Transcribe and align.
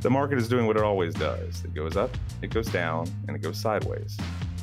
The 0.00 0.10
market 0.10 0.38
is 0.38 0.48
doing 0.48 0.66
what 0.66 0.76
it 0.76 0.82
always 0.82 1.14
does. 1.14 1.64
It 1.64 1.74
goes 1.74 1.96
up, 1.96 2.16
it 2.42 2.50
goes 2.50 2.66
down, 2.66 3.08
and 3.26 3.36
it 3.36 3.40
goes 3.40 3.58
sideways. 3.58 4.16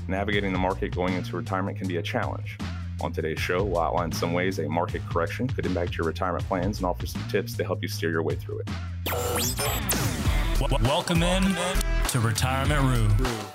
Navigating 0.07 0.53
the 0.53 0.59
market 0.59 0.93
going 0.93 1.13
into 1.13 1.35
retirement 1.35 1.77
can 1.77 1.87
be 1.87 1.97
a 1.97 2.01
challenge. 2.01 2.57
On 3.01 3.11
today's 3.11 3.39
show, 3.39 3.63
we'll 3.63 3.81
outline 3.81 4.11
some 4.11 4.33
ways 4.33 4.59
a 4.59 4.69
market 4.69 5.01
correction 5.09 5.47
could 5.47 5.65
impact 5.65 5.97
your 5.97 6.05
retirement 6.05 6.45
plans 6.47 6.77
and 6.77 6.85
offer 6.85 7.07
some 7.07 7.23
tips 7.29 7.55
to 7.57 7.63
help 7.63 7.81
you 7.81 7.87
steer 7.87 8.11
your 8.11 8.21
way 8.21 8.35
through 8.35 8.59
it. 8.59 8.69
Welcome 10.83 11.23
in 11.23 11.43
to 12.09 12.19
Retirement 12.19 13.19
Roo. 13.19 13.50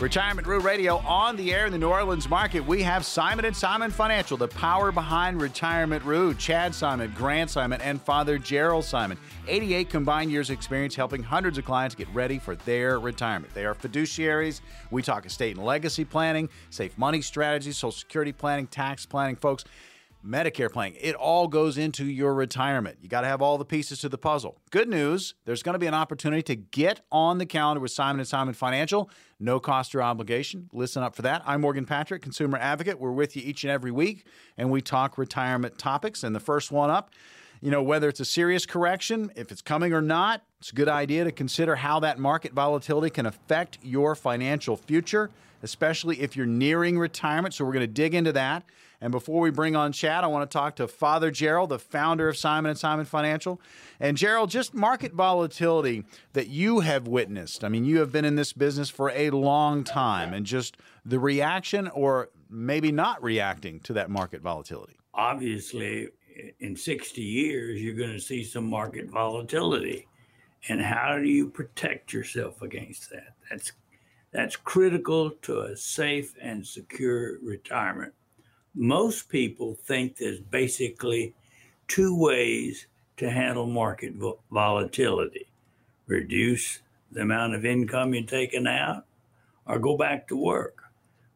Retirement 0.00 0.46
Roo 0.46 0.60
Radio 0.60 0.98
on 0.98 1.36
the 1.36 1.54
air 1.54 1.64
in 1.64 1.72
the 1.72 1.78
New 1.78 1.88
Orleans 1.88 2.28
market. 2.28 2.60
We 2.60 2.82
have 2.82 3.06
Simon 3.06 3.46
and 3.46 3.56
Simon 3.56 3.90
Financial, 3.90 4.36
the 4.36 4.46
power 4.46 4.92
behind 4.92 5.40
Retirement 5.40 6.04
Roo. 6.04 6.34
Chad 6.34 6.74
Simon, 6.74 7.14
Grant 7.16 7.48
Simon, 7.48 7.80
and 7.80 8.00
Father 8.00 8.36
Gerald 8.36 8.84
Simon. 8.84 9.16
88 9.48 9.88
combined 9.88 10.30
years 10.30 10.50
experience 10.50 10.94
helping 10.94 11.22
hundreds 11.22 11.56
of 11.56 11.64
clients 11.64 11.94
get 11.94 12.08
ready 12.12 12.38
for 12.38 12.56
their 12.56 13.00
retirement. 13.00 13.54
They 13.54 13.64
are 13.64 13.74
fiduciaries. 13.74 14.60
We 14.90 15.00
talk 15.00 15.24
estate 15.24 15.56
and 15.56 15.64
legacy 15.64 16.04
planning, 16.04 16.50
safe 16.68 16.96
money 16.98 17.22
strategies, 17.22 17.78
social 17.78 17.92
security 17.92 18.32
planning, 18.32 18.66
tax 18.66 19.06
planning, 19.06 19.36
folks. 19.36 19.64
Medicare 20.24 20.70
planning. 20.70 20.98
It 21.00 21.14
all 21.14 21.48
goes 21.48 21.78
into 21.78 22.04
your 22.04 22.34
retirement. 22.34 22.98
You 23.00 23.08
got 23.08 23.20
to 23.22 23.26
have 23.26 23.40
all 23.40 23.58
the 23.58 23.64
pieces 23.64 24.00
to 24.00 24.08
the 24.08 24.18
puzzle. 24.18 24.60
Good 24.70 24.88
news, 24.88 25.34
there's 25.44 25.62
going 25.62 25.74
to 25.74 25.78
be 25.78 25.86
an 25.86 25.94
opportunity 25.94 26.42
to 26.42 26.56
get 26.56 27.00
on 27.12 27.38
the 27.38 27.46
calendar 27.46 27.80
with 27.80 27.92
Simon 27.92 28.20
and 28.20 28.28
Simon 28.28 28.54
Financial. 28.54 29.10
No 29.38 29.60
cost 29.60 29.94
or 29.94 30.02
obligation. 30.02 30.68
Listen 30.72 31.02
up 31.02 31.14
for 31.14 31.22
that. 31.22 31.42
I'm 31.46 31.60
Morgan 31.60 31.84
Patrick, 31.84 32.22
consumer 32.22 32.58
advocate. 32.58 32.98
We're 32.98 33.12
with 33.12 33.36
you 33.36 33.42
each 33.44 33.64
and 33.64 33.70
every 33.70 33.90
week 33.90 34.26
and 34.56 34.70
we 34.70 34.80
talk 34.80 35.18
retirement 35.18 35.78
topics. 35.78 36.24
And 36.24 36.34
the 36.34 36.40
first 36.40 36.72
one 36.72 36.90
up, 36.90 37.10
you 37.60 37.70
know, 37.70 37.82
whether 37.82 38.08
it's 38.08 38.20
a 38.20 38.24
serious 38.24 38.66
correction, 38.66 39.30
if 39.36 39.50
it's 39.50 39.62
coming 39.62 39.92
or 39.92 40.02
not, 40.02 40.42
it's 40.58 40.70
a 40.72 40.74
good 40.74 40.88
idea 40.88 41.24
to 41.24 41.32
consider 41.32 41.76
how 41.76 42.00
that 42.00 42.18
market 42.18 42.52
volatility 42.52 43.10
can 43.10 43.26
affect 43.26 43.78
your 43.82 44.14
financial 44.14 44.76
future, 44.76 45.30
especially 45.62 46.20
if 46.20 46.36
you're 46.36 46.46
nearing 46.46 46.98
retirement. 46.98 47.54
So 47.54 47.64
we're 47.64 47.72
going 47.72 47.80
to 47.80 47.86
dig 47.86 48.14
into 48.14 48.32
that. 48.32 48.64
And 49.00 49.12
before 49.12 49.40
we 49.40 49.50
bring 49.50 49.76
on 49.76 49.92
Chad, 49.92 50.24
I 50.24 50.26
want 50.26 50.50
to 50.50 50.52
talk 50.52 50.76
to 50.76 50.88
Father 50.88 51.30
Gerald, 51.30 51.70
the 51.70 51.78
founder 51.78 52.28
of 52.28 52.36
Simon 52.36 52.70
and 52.70 52.78
Simon 52.78 53.04
Financial. 53.04 53.60
And 54.00 54.16
Gerald, 54.16 54.50
just 54.50 54.74
market 54.74 55.12
volatility 55.12 56.04
that 56.32 56.48
you 56.48 56.80
have 56.80 57.06
witnessed. 57.06 57.64
I 57.64 57.68
mean, 57.68 57.84
you 57.84 57.98
have 57.98 58.12
been 58.12 58.24
in 58.24 58.36
this 58.36 58.52
business 58.52 58.88
for 58.88 59.10
a 59.10 59.30
long 59.30 59.84
time, 59.84 60.32
and 60.32 60.46
just 60.46 60.76
the 61.04 61.18
reaction 61.18 61.88
or 61.88 62.30
maybe 62.48 62.92
not 62.92 63.22
reacting 63.22 63.80
to 63.80 63.92
that 63.94 64.10
market 64.10 64.40
volatility. 64.40 64.96
Obviously, 65.14 66.08
in 66.60 66.76
60 66.76 67.20
years, 67.20 67.82
you're 67.82 67.94
going 67.94 68.12
to 68.12 68.20
see 68.20 68.44
some 68.44 68.68
market 68.68 69.10
volatility. 69.10 70.06
And 70.68 70.80
how 70.80 71.16
do 71.18 71.28
you 71.28 71.48
protect 71.48 72.12
yourself 72.12 72.62
against 72.62 73.10
that? 73.10 73.34
That's 73.50 73.72
that's 74.32 74.56
critical 74.56 75.30
to 75.42 75.60
a 75.60 75.76
safe 75.76 76.34
and 76.42 76.66
secure 76.66 77.38
retirement 77.40 78.12
most 78.76 79.28
people 79.28 79.74
think 79.74 80.16
there's 80.16 80.38
basically 80.38 81.34
two 81.88 82.16
ways 82.16 82.86
to 83.16 83.30
handle 83.30 83.66
market 83.66 84.12
volatility 84.50 85.46
reduce 86.06 86.80
the 87.10 87.22
amount 87.22 87.54
of 87.54 87.64
income 87.64 88.14
you're 88.14 88.24
taking 88.24 88.66
out 88.66 89.04
or 89.66 89.78
go 89.78 89.96
back 89.96 90.28
to 90.28 90.36
work. 90.36 90.82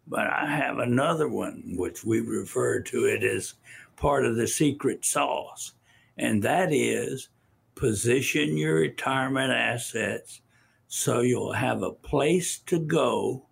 But 0.06 0.26
I 0.26 0.46
have 0.46 0.78
another 0.78 1.28
one, 1.28 1.74
which 1.76 2.04
we 2.04 2.20
refer 2.20 2.80
to 2.80 3.04
it 3.04 3.22
as 3.22 3.54
part 3.96 4.24
of 4.24 4.36
the 4.36 4.46
secret 4.46 5.04
sauce, 5.04 5.72
and 6.16 6.42
that 6.42 6.72
is 6.72 7.28
position 7.74 8.56
your 8.56 8.74
retirement 8.74 9.52
assets 9.52 10.42
so 10.88 11.20
you'll 11.20 11.52
have 11.52 11.82
a 11.82 11.92
place 11.92 12.58
to 12.58 12.78
go 12.78 13.46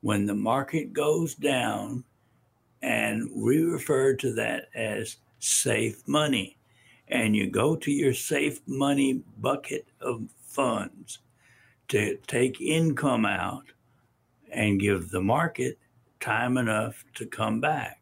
when 0.00 0.26
the 0.26 0.34
market 0.34 0.92
goes 0.92 1.34
down 1.34 2.04
and 2.82 3.30
we 3.34 3.62
refer 3.62 4.14
to 4.14 4.32
that 4.34 4.68
as 4.74 5.16
safe 5.38 6.06
money. 6.06 6.56
And 7.08 7.34
you 7.34 7.50
go 7.50 7.76
to 7.76 7.90
your 7.90 8.14
safe 8.14 8.60
money 8.66 9.22
bucket 9.38 9.86
of 10.00 10.28
funds 10.38 11.18
to 11.88 12.16
take 12.26 12.60
income 12.60 13.26
out 13.26 13.64
and 14.52 14.80
give 14.80 15.10
the 15.10 15.20
market 15.20 15.78
time 16.20 16.56
enough 16.56 17.04
to 17.14 17.26
come 17.26 17.60
back. 17.60 18.00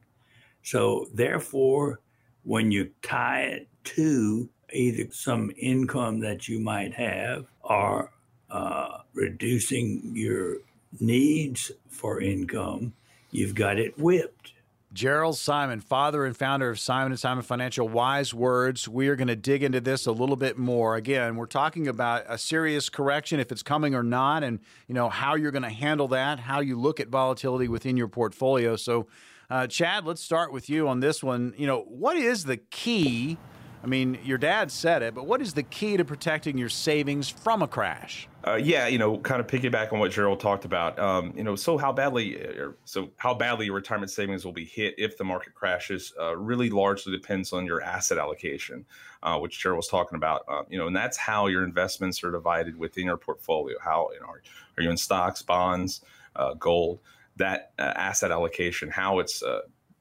So, 0.62 1.06
therefore, 1.14 2.00
when 2.44 2.70
you 2.70 2.90
tie 3.02 3.42
it 3.42 3.68
to 3.84 4.48
either 4.72 5.10
some 5.10 5.50
income 5.56 6.20
that 6.20 6.48
you 6.48 6.60
might 6.60 6.92
have 6.92 7.46
or 7.62 8.12
uh, 8.50 8.98
reducing 9.14 10.12
your 10.14 10.58
needs 11.00 11.70
for 11.88 12.20
income, 12.20 12.92
you've 13.30 13.54
got 13.54 13.78
it 13.78 13.98
whipped. 13.98 14.52
Gerald 14.98 15.38
Simon, 15.38 15.78
father 15.78 16.24
and 16.24 16.36
founder 16.36 16.70
of 16.70 16.80
Simon 16.80 17.12
and 17.12 17.20
Simon 17.20 17.44
Financial 17.44 17.88
Wise 17.88 18.34
Words. 18.34 18.88
We 18.88 19.06
are 19.06 19.14
going 19.14 19.28
to 19.28 19.36
dig 19.36 19.62
into 19.62 19.80
this 19.80 20.06
a 20.06 20.10
little 20.10 20.34
bit 20.34 20.58
more. 20.58 20.96
Again, 20.96 21.36
we're 21.36 21.46
talking 21.46 21.86
about 21.86 22.24
a 22.28 22.36
serious 22.36 22.88
correction 22.88 23.38
if 23.38 23.52
it's 23.52 23.62
coming 23.62 23.94
or 23.94 24.02
not 24.02 24.42
and, 24.42 24.58
you 24.88 24.96
know, 24.96 25.08
how 25.08 25.36
you're 25.36 25.52
going 25.52 25.62
to 25.62 25.70
handle 25.70 26.08
that, 26.08 26.40
how 26.40 26.58
you 26.58 26.76
look 26.76 26.98
at 26.98 27.10
volatility 27.10 27.68
within 27.68 27.96
your 27.96 28.08
portfolio. 28.08 28.74
So, 28.74 29.06
uh, 29.48 29.68
Chad, 29.68 30.04
let's 30.04 30.20
start 30.20 30.52
with 30.52 30.68
you 30.68 30.88
on 30.88 30.98
this 30.98 31.22
one. 31.22 31.54
You 31.56 31.68
know, 31.68 31.82
what 31.82 32.16
is 32.16 32.42
the 32.42 32.56
key? 32.56 33.38
I 33.82 33.86
mean, 33.86 34.18
your 34.24 34.38
dad 34.38 34.72
said 34.72 35.02
it, 35.02 35.14
but 35.14 35.26
what 35.26 35.40
is 35.40 35.54
the 35.54 35.62
key 35.62 35.96
to 35.96 36.04
protecting 36.04 36.58
your 36.58 36.68
savings 36.68 37.28
from 37.28 37.62
a 37.62 37.68
crash? 37.68 38.28
Uh, 38.46 38.56
yeah, 38.56 38.88
you 38.88 38.98
know, 38.98 39.18
kind 39.18 39.40
of 39.40 39.46
piggyback 39.46 39.92
on 39.92 39.98
what 40.00 40.10
Gerald 40.10 40.40
talked 40.40 40.64
about. 40.64 40.98
Um, 40.98 41.32
you 41.36 41.44
know, 41.44 41.54
so 41.54 41.78
how 41.78 41.92
badly, 41.92 42.44
uh, 42.44 42.70
so 42.84 43.10
how 43.16 43.34
badly 43.34 43.66
your 43.66 43.76
retirement 43.76 44.10
savings 44.10 44.44
will 44.44 44.52
be 44.52 44.64
hit 44.64 44.94
if 44.98 45.16
the 45.16 45.24
market 45.24 45.54
crashes 45.54 46.12
uh, 46.18 46.36
really 46.36 46.70
largely 46.70 47.12
depends 47.12 47.52
on 47.52 47.66
your 47.66 47.80
asset 47.80 48.18
allocation, 48.18 48.84
uh, 49.22 49.38
which 49.38 49.60
Gerald 49.60 49.78
was 49.78 49.88
talking 49.88 50.16
about. 50.16 50.42
Uh, 50.48 50.62
you 50.68 50.78
know, 50.78 50.88
and 50.88 50.96
that's 50.96 51.16
how 51.16 51.46
your 51.46 51.62
investments 51.62 52.24
are 52.24 52.32
divided 52.32 52.76
within 52.76 53.06
your 53.06 53.16
portfolio. 53.16 53.76
How 53.80 54.08
you 54.12 54.20
know, 54.20 54.26
are, 54.26 54.42
are 54.76 54.82
you 54.82 54.90
in 54.90 54.96
stocks, 54.96 55.42
bonds, 55.42 56.00
uh, 56.34 56.54
gold? 56.54 57.00
That 57.36 57.70
asset 57.78 58.32
allocation, 58.32 58.90
how 58.90 59.20
it's 59.20 59.44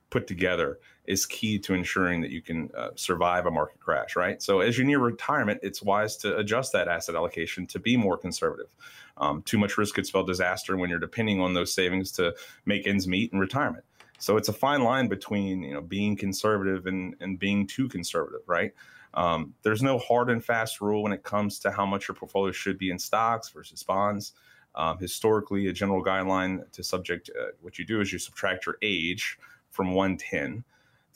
put 0.10 0.26
together 0.26 0.80
is 1.08 1.26
key 1.26 1.58
to 1.58 1.74
ensuring 1.74 2.22
that 2.22 2.32
you 2.32 2.42
can 2.42 2.70
uh, 2.78 2.90
survive 2.96 3.46
a 3.46 3.52
market 3.52 3.80
crash, 3.80 4.16
right? 4.16 4.42
So 4.42 4.60
as 4.60 4.78
you 4.78 4.84
near 4.84 5.00
retirement, 5.00 5.62
it's 5.64 5.82
wise 5.82 6.18
to 6.18 6.38
adjust 6.38 6.74
that 6.74 6.90
asset 6.90 7.16
allocation 7.16 7.66
to 7.68 7.80
be 7.80 7.96
more 7.96 8.18
conservative. 8.18 8.68
Um, 9.16 9.42
too 9.44 9.58
much 9.58 9.78
risk 9.78 9.96
could 9.96 10.06
spell 10.06 10.24
disaster 10.24 10.76
when 10.78 10.90
you're 10.90 11.00
depending 11.00 11.42
on 11.42 11.54
those 11.54 11.74
savings 11.74 12.12
to 12.14 12.36
make 12.66 12.86
ends 12.86 13.08
meet 13.08 13.32
in 13.32 13.40
retirement. 13.40 13.86
So 14.20 14.36
it's 14.36 14.50
a 14.50 14.54
fine 14.54 14.84
line 14.84 15.08
between 15.08 15.64
you 15.64 15.74
know 15.74 15.82
being 15.82 16.16
conservative 16.16 16.88
and, 16.88 17.16
and 17.20 17.40
being 17.40 17.68
too 17.68 17.88
conservative, 17.88 18.42
right? 18.48 18.74
Um, 19.14 19.54
there's 19.64 19.82
no 19.82 19.98
hard 19.98 20.30
and 20.30 20.44
fast 20.44 20.82
rule 20.82 21.04
when 21.04 21.14
it 21.14 21.24
comes 21.24 21.60
to 21.60 21.72
how 21.72 21.86
much 21.86 22.08
your 22.08 22.16
portfolio 22.16 22.52
should 22.52 22.78
be 22.78 22.92
in 22.92 23.00
stocks 23.00 23.50
versus 23.50 23.82
bonds. 23.82 24.34
Um, 24.76 25.00
historically, 25.00 25.68
a 25.68 25.74
general 25.74 26.04
guideline 26.04 26.70
to 26.74 26.84
subject 26.84 27.32
uh, 27.40 27.48
what 27.62 27.80
you 27.80 27.86
do 27.86 28.02
is 28.02 28.12
you 28.12 28.20
subtract 28.20 28.66
your 28.66 28.78
age 28.82 29.40
from 29.72 29.94
110 29.94 30.64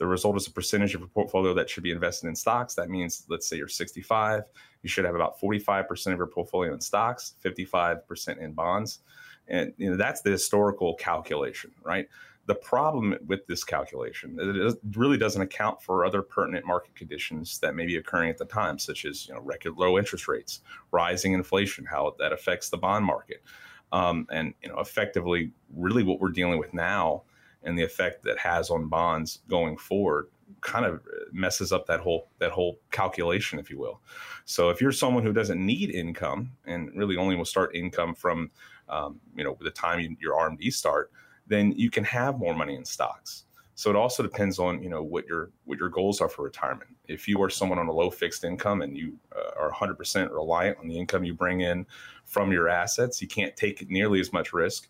the 0.01 0.07
result 0.07 0.35
is 0.35 0.47
a 0.47 0.51
percentage 0.51 0.95
of 0.95 1.01
your 1.01 1.09
portfolio 1.09 1.53
that 1.53 1.69
should 1.69 1.83
be 1.83 1.91
invested 1.91 2.27
in 2.27 2.35
stocks. 2.35 2.73
That 2.73 2.89
means, 2.89 3.23
let's 3.29 3.47
say 3.47 3.55
you're 3.55 3.67
65, 3.67 4.41
you 4.81 4.89
should 4.89 5.05
have 5.05 5.13
about 5.13 5.39
45% 5.39 6.07
of 6.07 6.17
your 6.17 6.25
portfolio 6.25 6.73
in 6.73 6.81
stocks, 6.81 7.35
55% 7.45 8.39
in 8.39 8.53
bonds. 8.53 9.01
And 9.47 9.73
you 9.77 9.91
know, 9.91 9.97
that's 9.97 10.23
the 10.23 10.31
historical 10.31 10.95
calculation, 10.95 11.69
right? 11.83 12.07
The 12.47 12.55
problem 12.55 13.15
with 13.27 13.45
this 13.45 13.63
calculation 13.63 14.37
it 14.39 14.75
really 14.97 15.19
doesn't 15.19 15.43
account 15.43 15.83
for 15.83 16.03
other 16.03 16.23
pertinent 16.23 16.65
market 16.65 16.95
conditions 16.95 17.59
that 17.59 17.75
may 17.75 17.85
be 17.85 17.97
occurring 17.97 18.31
at 18.31 18.39
the 18.39 18.45
time, 18.45 18.79
such 18.79 19.05
as 19.05 19.27
you 19.27 19.35
know, 19.35 19.41
record 19.41 19.77
low 19.77 19.99
interest 19.99 20.27
rates, 20.27 20.61
rising 20.89 21.33
inflation, 21.33 21.85
how 21.85 22.15
that 22.17 22.33
affects 22.33 22.69
the 22.69 22.77
bond 22.77 23.05
market, 23.05 23.43
um, 23.91 24.25
and 24.31 24.55
you 24.63 24.69
know, 24.69 24.79
effectively, 24.79 25.51
really 25.75 26.01
what 26.01 26.19
we're 26.19 26.29
dealing 26.29 26.57
with 26.57 26.73
now 26.73 27.21
and 27.63 27.77
the 27.77 27.83
effect 27.83 28.23
that 28.23 28.37
has 28.39 28.69
on 28.69 28.87
bonds 28.87 29.39
going 29.47 29.77
forward 29.77 30.27
kind 30.61 30.85
of 30.85 31.01
messes 31.31 31.71
up 31.71 31.87
that 31.87 31.99
whole 31.99 32.29
that 32.39 32.51
whole 32.51 32.79
calculation 32.91 33.59
if 33.59 33.69
you 33.69 33.79
will. 33.79 34.01
So 34.45 34.69
if 34.69 34.81
you're 34.81 34.91
someone 34.91 35.23
who 35.23 35.33
doesn't 35.33 35.63
need 35.63 35.91
income 35.91 36.51
and 36.65 36.91
really 36.95 37.17
only 37.17 37.35
will 37.35 37.45
start 37.45 37.75
income 37.75 38.13
from 38.15 38.51
um, 38.89 39.19
you 39.35 39.43
know 39.43 39.57
the 39.59 39.71
time 39.71 39.99
you, 39.99 40.15
your 40.19 40.35
rmd 40.35 40.71
start 40.73 41.11
then 41.47 41.71
you 41.73 41.89
can 41.89 42.03
have 42.03 42.37
more 42.37 42.55
money 42.55 42.75
in 42.75 42.85
stocks. 42.85 43.45
So 43.75 43.89
it 43.89 43.95
also 43.95 44.21
depends 44.21 44.59
on 44.59 44.83
you 44.83 44.89
know 44.89 45.01
what 45.01 45.25
your 45.25 45.51
what 45.65 45.79
your 45.79 45.89
goals 45.89 46.21
are 46.21 46.29
for 46.29 46.43
retirement. 46.43 46.89
If 47.07 47.27
you 47.27 47.41
are 47.41 47.49
someone 47.49 47.79
on 47.79 47.87
a 47.87 47.91
low 47.91 48.09
fixed 48.09 48.43
income 48.43 48.81
and 48.81 48.95
you 48.95 49.17
uh, 49.35 49.59
are 49.59 49.71
100% 49.71 50.31
reliant 50.31 50.77
on 50.77 50.87
the 50.87 50.97
income 50.97 51.23
you 51.23 51.33
bring 51.33 51.61
in 51.61 51.85
from 52.25 52.51
your 52.51 52.69
assets 52.69 53.21
you 53.21 53.27
can't 53.27 53.55
take 53.55 53.89
nearly 53.89 54.19
as 54.19 54.31
much 54.31 54.53
risk 54.53 54.87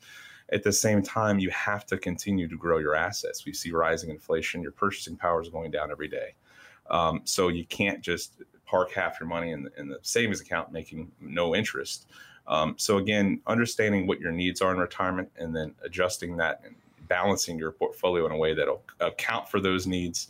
At 0.52 0.64
the 0.64 0.72
same 0.72 1.02
time, 1.02 1.40
you 1.40 1.50
have 1.52 1.86
to 1.88 1.98
continue 1.98 2.48
to 2.48 2.58
grow 2.58 2.78
your 2.78 2.96
assets. 2.96 3.46
We 3.46 3.54
see 3.54 3.72
rising 3.72 4.10
inflation. 4.10 4.62
Your 4.62 4.72
purchasing 4.72 5.16
power 5.16 5.42
is 5.42 5.50
going 5.50 5.72
down 5.72 5.92
every 5.92 6.08
day. 6.08 6.36
Um, 6.90 7.22
so 7.24 7.48
you 7.48 7.66
can't 7.66 8.02
just 8.02 8.42
park 8.66 8.92
half 8.92 9.20
your 9.20 9.30
money 9.30 9.52
in 9.52 9.64
the, 9.64 9.72
in 9.78 9.88
the 9.88 10.00
savings 10.02 10.42
account 10.42 10.72
making 10.72 11.12
no 11.20 11.56
interest. 11.56 12.08
Um, 12.48 12.76
so 12.78 12.98
again, 12.98 13.40
understanding 13.48 14.08
what 14.08 14.20
your 14.20 14.32
needs 14.32 14.62
are 14.62 14.72
in 14.72 14.78
retirement 14.78 15.30
and 15.38 15.56
then 15.56 15.74
adjusting 15.84 16.36
that 16.38 16.62
and 16.66 16.76
balancing 17.08 17.58
your 17.58 17.72
portfolio 17.72 18.26
in 18.26 18.32
a 18.32 18.38
way 18.38 18.54
that'll 18.54 18.84
account 19.00 19.48
for 19.48 19.60
those 19.60 19.88
needs 19.88 20.28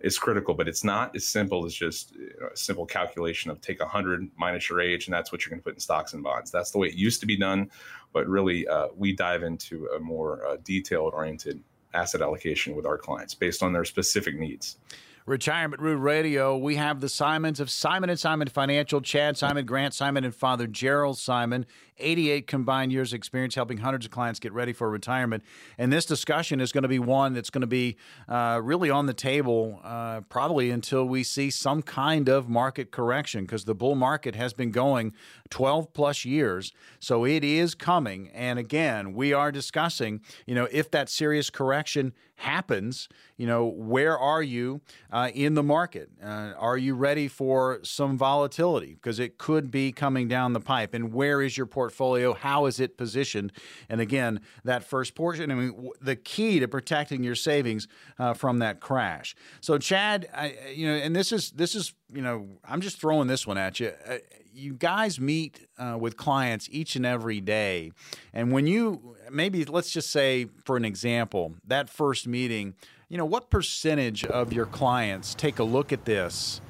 is 0.00 0.18
critical, 0.18 0.54
but 0.54 0.68
it's 0.68 0.84
not 0.84 1.14
as 1.16 1.26
simple 1.26 1.64
as 1.64 1.74
just 1.74 2.14
you 2.14 2.32
know, 2.40 2.48
a 2.52 2.56
simple 2.56 2.84
calculation 2.84 3.50
of 3.50 3.60
take 3.60 3.80
100 3.80 4.28
minus 4.36 4.68
your 4.68 4.80
age, 4.80 5.06
and 5.06 5.14
that's 5.14 5.32
what 5.32 5.44
you're 5.44 5.50
going 5.50 5.60
to 5.60 5.64
put 5.64 5.74
in 5.74 5.80
stocks 5.80 6.12
and 6.12 6.22
bonds. 6.22 6.50
That's 6.50 6.70
the 6.70 6.78
way 6.78 6.88
it 6.88 6.94
used 6.94 7.20
to 7.20 7.26
be 7.26 7.36
done, 7.36 7.70
but 8.14 8.26
really 8.26 8.66
uh, 8.66 8.88
we 8.96 9.12
dive 9.12 9.42
into 9.42 9.86
a 9.94 10.00
more 10.00 10.46
uh, 10.46 10.56
detailed 10.64 11.12
oriented 11.12 11.62
asset 11.92 12.22
allocation 12.22 12.74
with 12.74 12.86
our 12.86 12.96
clients 12.96 13.34
based 13.34 13.62
on 13.62 13.74
their 13.74 13.84
specific 13.84 14.38
needs. 14.38 14.78
Retirement 15.26 15.80
Root 15.80 15.96
Radio. 15.96 16.54
We 16.54 16.76
have 16.76 17.00
the 17.00 17.08
Simons 17.08 17.58
of 17.58 17.70
Simon 17.70 18.10
and 18.10 18.20
Simon 18.20 18.46
Financial, 18.46 19.00
Chad 19.00 19.38
Simon, 19.38 19.64
Grant 19.64 19.94
Simon, 19.94 20.22
and 20.22 20.34
Father 20.34 20.66
Gerald 20.66 21.16
Simon. 21.16 21.64
88 21.98 22.46
combined 22.46 22.92
years 22.92 23.12
experience 23.12 23.54
helping 23.54 23.78
hundreds 23.78 24.04
of 24.04 24.10
clients 24.10 24.40
get 24.40 24.52
ready 24.52 24.72
for 24.72 24.90
retirement. 24.90 25.42
And 25.78 25.92
this 25.92 26.04
discussion 26.04 26.60
is 26.60 26.72
going 26.72 26.82
to 26.82 26.88
be 26.88 26.98
one 26.98 27.32
that's 27.32 27.50
going 27.50 27.62
to 27.62 27.66
be 27.66 27.96
uh, 28.28 28.60
really 28.62 28.90
on 28.90 29.06
the 29.06 29.14
table 29.14 29.80
uh, 29.82 30.22
probably 30.22 30.70
until 30.70 31.04
we 31.06 31.22
see 31.22 31.50
some 31.50 31.82
kind 31.82 32.28
of 32.28 32.48
market 32.48 32.90
correction 32.90 33.44
because 33.44 33.64
the 33.64 33.74
bull 33.74 33.94
market 33.94 34.34
has 34.34 34.52
been 34.52 34.72
going 34.72 35.14
12 35.50 35.92
plus 35.94 36.24
years. 36.24 36.72
So 36.98 37.24
it 37.24 37.44
is 37.44 37.74
coming. 37.74 38.28
And 38.34 38.58
again, 38.58 39.14
we 39.14 39.32
are 39.32 39.52
discussing, 39.52 40.20
you 40.46 40.54
know, 40.54 40.68
if 40.70 40.90
that 40.90 41.08
serious 41.08 41.48
correction 41.48 42.12
happens, 42.36 43.08
you 43.36 43.46
know, 43.46 43.64
where 43.64 44.18
are 44.18 44.42
you 44.42 44.80
uh, 45.14 45.30
in 45.32 45.54
the 45.54 45.62
market? 45.62 46.10
Uh, 46.20 46.52
are 46.58 46.76
you 46.76 46.94
ready 46.94 47.28
for 47.28 47.78
some 47.84 48.18
volatility? 48.18 48.94
Because 48.94 49.20
it 49.20 49.38
could 49.38 49.70
be 49.70 49.92
coming 49.92 50.26
down 50.26 50.52
the 50.54 50.60
pipe. 50.60 50.92
And 50.92 51.12
where 51.14 51.40
is 51.40 51.56
your 51.56 51.66
portfolio? 51.66 52.34
How 52.34 52.66
is 52.66 52.80
it 52.80 52.98
positioned? 52.98 53.52
And 53.88 54.00
again, 54.00 54.40
that 54.64 54.82
first 54.82 55.14
portion, 55.14 55.52
I 55.52 55.54
mean, 55.54 55.90
the 56.00 56.16
key 56.16 56.58
to 56.58 56.66
protecting 56.66 57.22
your 57.22 57.36
savings 57.36 57.86
uh, 58.18 58.34
from 58.34 58.58
that 58.58 58.80
crash. 58.80 59.36
So, 59.60 59.78
Chad, 59.78 60.28
I, 60.34 60.56
you 60.74 60.88
know, 60.88 60.94
and 60.94 61.14
this 61.14 61.30
is 61.30 61.52
this 61.52 61.76
is 61.76 61.94
you 62.12 62.22
know, 62.22 62.48
I'm 62.68 62.80
just 62.80 63.00
throwing 63.00 63.28
this 63.28 63.46
one 63.46 63.58
at 63.58 63.80
you. 63.80 63.92
Uh, 64.06 64.18
you 64.52 64.74
guys 64.74 65.18
meet 65.18 65.66
uh, 65.78 65.96
with 65.98 66.16
clients 66.16 66.68
each 66.70 66.94
and 66.94 67.04
every 67.04 67.40
day, 67.40 67.92
and 68.32 68.52
when 68.52 68.66
you 68.66 69.16
maybe 69.30 69.64
let's 69.64 69.90
just 69.90 70.10
say 70.10 70.46
for 70.64 70.76
an 70.76 70.84
example, 70.84 71.54
that 71.66 71.88
first 71.88 72.28
meeting, 72.28 72.74
you 73.08 73.18
know, 73.18 73.24
what 73.24 73.50
percentage 73.50 74.24
of 74.24 74.52
your 74.52 74.66
clients 74.66 75.34
take 75.34 75.58
a 75.58 75.64
look 75.64 75.92
at 75.92 76.04
this? 76.04 76.60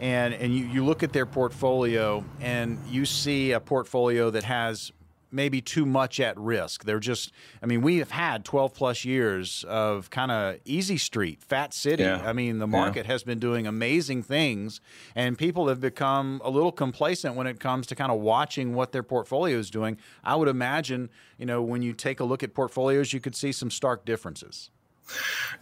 and 0.00 0.34
and 0.34 0.52
you, 0.52 0.64
you 0.66 0.84
look 0.84 1.04
at 1.04 1.12
their 1.12 1.24
portfolio 1.24 2.24
and 2.40 2.80
you 2.88 3.06
see 3.06 3.52
a 3.52 3.60
portfolio 3.60 4.28
that 4.28 4.42
has 4.42 4.90
maybe 5.34 5.60
too 5.60 5.84
much 5.84 6.20
at 6.20 6.38
risk. 6.38 6.84
They're 6.84 7.00
just, 7.00 7.32
I 7.60 7.66
mean, 7.66 7.82
we 7.82 7.96
have 7.96 8.12
had 8.12 8.44
12 8.44 8.72
plus 8.72 9.04
years 9.04 9.64
of 9.64 10.08
kind 10.08 10.30
of 10.30 10.58
easy 10.64 10.96
street, 10.96 11.42
fat 11.42 11.74
city. 11.74 12.04
Yeah. 12.04 12.22
I 12.24 12.32
mean, 12.32 12.60
the 12.60 12.68
market 12.68 13.04
yeah. 13.04 13.12
has 13.12 13.24
been 13.24 13.40
doing 13.40 13.66
amazing 13.66 14.22
things, 14.22 14.80
and 15.16 15.36
people 15.36 15.66
have 15.66 15.80
become 15.80 16.40
a 16.44 16.50
little 16.50 16.70
complacent 16.70 17.34
when 17.34 17.48
it 17.48 17.58
comes 17.58 17.88
to 17.88 17.96
kind 17.96 18.12
of 18.12 18.20
watching 18.20 18.74
what 18.74 18.92
their 18.92 19.02
portfolio 19.02 19.58
is 19.58 19.70
doing. 19.70 19.98
I 20.22 20.36
would 20.36 20.48
imagine, 20.48 21.10
you 21.36 21.46
know, 21.46 21.60
when 21.60 21.82
you 21.82 21.94
take 21.94 22.20
a 22.20 22.24
look 22.24 22.44
at 22.44 22.54
portfolios, 22.54 23.12
you 23.12 23.18
could 23.18 23.34
see 23.34 23.50
some 23.50 23.72
stark 23.72 24.04
differences. 24.04 24.70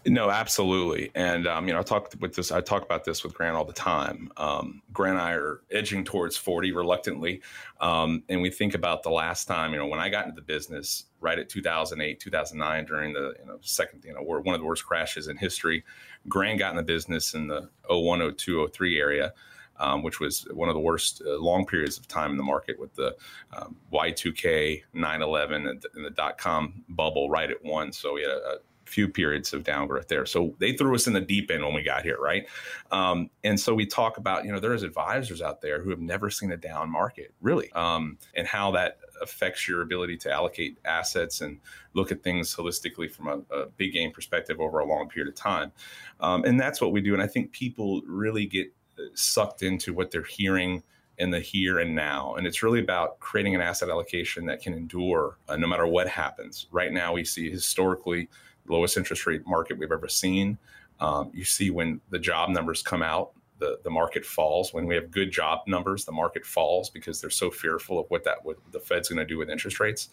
No, 0.07 0.31
absolutely. 0.31 1.11
And 1.15 1.47
um, 1.47 1.67
you 1.67 1.73
know, 1.73 1.81
I 1.81 1.83
talk 1.83 2.13
with 2.21 2.35
this. 2.35 2.51
I 2.51 2.61
talk 2.61 2.83
about 2.83 3.05
this 3.05 3.23
with 3.23 3.35
Grant 3.35 3.57
all 3.57 3.65
the 3.65 3.73
time. 3.73 4.31
Um, 4.37 4.83
Grant 4.93 5.19
and 5.19 5.23
I 5.23 5.33
are 5.33 5.63
edging 5.71 6.05
towards 6.05 6.37
forty 6.37 6.73
reluctantly, 6.73 7.43
um, 7.81 8.23
and 8.29 8.43
we 8.43 8.51
think 8.51 8.75
about 8.75 9.03
the 9.03 9.11
last 9.11 9.47
time. 9.47 9.73
You 9.73 9.79
know, 9.79 9.87
when 9.87 10.01
I 10.01 10.09
got 10.09 10.27
into 10.27 10.37
the 10.37 10.47
business, 10.47 11.05
right 11.21 11.39
at 11.39 11.49
2008, 11.49 12.19
2009, 12.21 12.85
during 12.85 13.13
the 13.13 13.35
you 13.39 13.47
know 13.47 13.59
second, 13.61 14.05
you 14.05 14.13
know, 14.13 14.23
one 14.23 14.55
of 14.55 14.61
the 14.61 14.67
worst 14.67 14.85
crashes 14.85 15.29
in 15.29 15.37
history. 15.37 15.85
Grant 16.29 16.59
got 16.59 16.71
in 16.71 16.77
the 16.77 16.83
business 16.83 17.35
in 17.35 17.47
the 17.49 17.69
01, 17.89 18.35
02, 18.37 18.69
03 18.69 18.99
area. 18.99 19.33
Um, 19.79 20.03
which 20.03 20.21
was 20.21 20.47
one 20.53 20.69
of 20.69 20.75
the 20.75 20.81
worst 20.81 21.23
uh, 21.27 21.39
long 21.39 21.65
periods 21.67 21.99
of 21.99 22.07
time 22.07 22.31
in 22.31 22.37
the 22.37 22.43
market 22.43 22.79
with 22.79 22.95
the 22.95 23.17
um, 23.53 23.75
Y2K, 23.93 24.83
9 24.93 25.23
11, 25.23 25.67
and, 25.67 25.85
the 25.95 26.11
dot 26.11 26.37
com 26.39 26.85
bubble 26.91 27.31
right 27.31 27.51
at 27.51 27.65
one. 27.65 27.91
So 27.91 28.13
we 28.13 28.21
had 28.21 28.31
a 28.31 28.59
few 28.93 29.09
periods 29.09 29.55
of 29.55 29.65
downgrowth 29.65 30.09
there. 30.09 30.27
So 30.27 30.55
they 30.59 30.75
threw 30.77 30.95
us 30.95 31.07
in 31.07 31.15
the 31.15 31.21
deep 31.21 31.51
end 31.51 31.65
when 31.65 31.75
we 31.75 31.83
got 31.83 32.03
here, 32.03 32.19
right? 32.21 32.47
Um, 32.91 33.31
and 33.43 33.59
so 33.59 33.75
we 33.75 33.87
talk 33.87 34.19
about, 34.19 34.45
you 34.45 34.53
know, 34.53 34.61
there's 34.61 34.83
advisors 34.83 35.41
out 35.41 35.63
there 35.63 35.81
who 35.83 35.91
have 35.91 36.01
never 36.01 36.29
seen 36.29 36.53
a 36.53 36.57
down 36.57 36.91
market, 36.91 37.33
really, 37.41 37.73
um, 37.73 38.19
and 38.35 38.47
how 38.47 38.71
that 38.73 38.99
affects 39.23 39.67
your 39.67 39.81
ability 39.83 40.17
to 40.19 40.31
allocate 40.31 40.79
assets 40.85 41.41
and 41.41 41.59
look 41.95 42.13
at 42.13 42.23
things 42.23 42.55
holistically 42.55 43.11
from 43.11 43.29
a, 43.29 43.55
a 43.55 43.67
big 43.77 43.93
game 43.93 44.13
perspective 44.13 44.61
over 44.61 44.81
a 44.81 44.85
long 44.85 45.09
period 45.09 45.29
of 45.29 45.35
time. 45.35 45.73
Um, 46.21 46.45
and 46.45 46.61
that's 46.61 46.81
what 46.81 46.93
we 46.93 47.01
do. 47.01 47.15
And 47.15 47.23
I 47.23 47.27
think 47.27 47.53
people 47.53 48.03
really 48.07 48.45
get 48.47 48.71
sucked 49.15 49.63
into 49.63 49.95
what 49.95 50.11
they're 50.11 50.23
hearing 50.23 50.83
in 51.19 51.31
the 51.31 51.41
here 51.41 51.79
and 51.79 51.95
now. 51.95 52.35
And 52.35 52.47
it's 52.47 52.63
really 52.63 52.81
about 52.81 53.21
creating 53.21 53.55
an 53.55 53.61
asset 53.61 53.89
allocation 53.89 54.47
that 54.47 54.61
can 54.61 54.75
endure 54.75 55.39
uh, 55.49 55.57
no 55.57 55.67
matter 55.67 55.87
what 55.87 56.09
happens. 56.09 56.67
Right 56.73 56.93
now, 56.93 57.13
we 57.13 57.25
see 57.25 57.51
historically 57.51 58.29
lowest 58.67 58.97
interest 58.97 59.27
rate 59.27 59.47
market 59.47 59.79
we've 59.79 59.93
ever 59.93 60.09
seen. 60.09 60.59
Um, 61.01 61.31
you 61.35 61.45
see 61.45 61.71
when 61.71 62.01
the 62.11 62.19
job 62.19 62.51
numbers 62.51 62.83
come 62.83 63.03
out, 63.03 63.33
the, 63.59 63.79
the 63.85 63.91
market 63.91 64.25
falls. 64.25 64.75
When 64.75 64.87
we 64.87 64.95
have 64.97 65.11
good 65.11 65.31
job 65.31 65.61
numbers, 65.67 66.05
the 66.05 66.13
market 66.13 66.45
falls 66.45 66.91
because 66.91 67.21
they're 67.21 67.31
so 67.31 67.51
fearful 67.51 67.99
of 67.99 68.07
what 68.09 68.25
that 68.25 68.45
what 68.45 68.57
the 68.73 68.81
Fed's 68.81 69.09
going 69.09 69.19
to 69.19 69.25
do 69.25 69.39
with 69.39 69.49
interest 69.51 69.79
rates. 69.81 70.09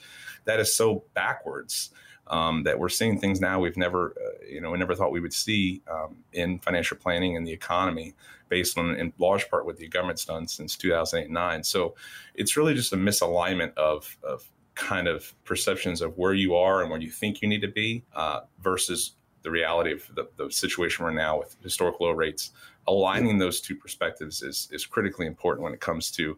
That 0.46 0.60
is 0.60 0.74
so 0.74 1.04
backwards 1.14 1.90
um, 2.30 2.64
that 2.64 2.78
we're 2.78 2.90
seeing 2.90 3.20
things 3.20 3.42
now 3.42 3.60
we've 3.60 3.78
never, 3.78 4.12
uh, 4.12 4.46
you 4.48 4.62
know, 4.62 4.72
we 4.72 4.78
never 4.78 4.94
thought 4.94 5.12
we 5.12 5.20
would 5.20 5.34
see 5.34 5.82
um, 5.90 6.18
in 6.32 6.60
financial 6.60 6.96
planning 6.98 7.36
and 7.36 7.46
the 7.46 7.52
economy, 7.52 8.14
based 8.50 8.78
on 8.78 8.96
in 8.96 9.14
large 9.18 9.50
part 9.50 9.66
what 9.66 9.78
the 9.78 9.88
government's 9.88 10.26
done 10.26 10.48
since 10.48 10.76
2008 10.76 11.32
9. 11.32 11.64
So 11.64 11.96
it's 12.36 12.56
really 12.56 12.76
just 12.76 12.94
a 12.94 12.98
misalignment 12.98 13.74
of, 13.78 14.16
of 14.24 14.48
kind 14.80 15.08
of 15.08 15.34
perceptions 15.44 16.02
of 16.02 16.18
where 16.18 16.34
you 16.34 16.56
are 16.56 16.82
and 16.82 16.90
where 16.90 17.00
you 17.00 17.12
think 17.12 17.42
you 17.42 17.48
need 17.48 17.62
to 17.62 17.68
be 17.68 18.04
uh, 18.16 18.42
versus 18.62 19.14
the 19.42 19.52
reality 19.52 19.92
of 19.92 20.04
the, 20.16 20.28
the 20.38 20.50
situation 20.50 21.04
we're 21.04 21.12
now 21.12 21.38
with 21.38 21.56
historic 21.62 22.00
low 22.00 22.12
rates. 22.12 22.52
Aligning 22.88 23.38
those 23.38 23.62
two 23.62 23.76
perspectives 23.76 24.42
is, 24.42 24.68
is 24.72 24.86
critically 24.86 25.28
important 25.28 25.64
when 25.64 25.74
it 25.74 25.80
comes 25.80 26.10
to 26.12 26.38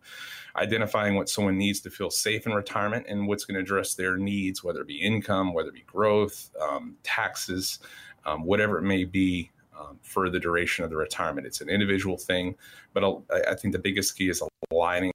identifying 0.56 1.16
what 1.16 1.30
someone 1.30 1.58
needs 1.58 1.80
to 1.82 1.90
feel 1.90 2.10
safe 2.10 2.46
in 2.46 2.54
retirement 2.54 3.06
and 3.08 3.28
what's 3.28 3.46
going 3.46 3.56
to 3.56 3.62
address 3.62 3.94
their 3.94 4.18
needs, 4.18 4.64
whether 4.64 4.82
it 4.82 4.88
be 4.88 5.02
income, 5.02 5.54
whether 5.54 5.70
it 5.70 5.76
be 5.76 5.84
growth, 5.86 6.50
um, 6.60 6.96
taxes, 7.04 7.80
um, 8.26 8.44
whatever 8.44 8.78
it 8.80 8.84
may 8.84 9.06
be. 9.06 9.52
Um, 9.80 9.98
for 10.04 10.30
the 10.30 10.40
duration 10.40 10.84
of 10.84 10.92
the 10.92 10.98
retirement, 10.98 11.48
it's 11.48 11.62
an 11.62 11.70
individual 11.70 12.16
thing, 12.16 12.56
but 12.94 13.04
I 13.48 13.56
think 13.56 13.72
the 13.72 13.80
biggest 13.80 14.16
key 14.16 14.30
is 14.30 14.44
aligning 14.70 15.14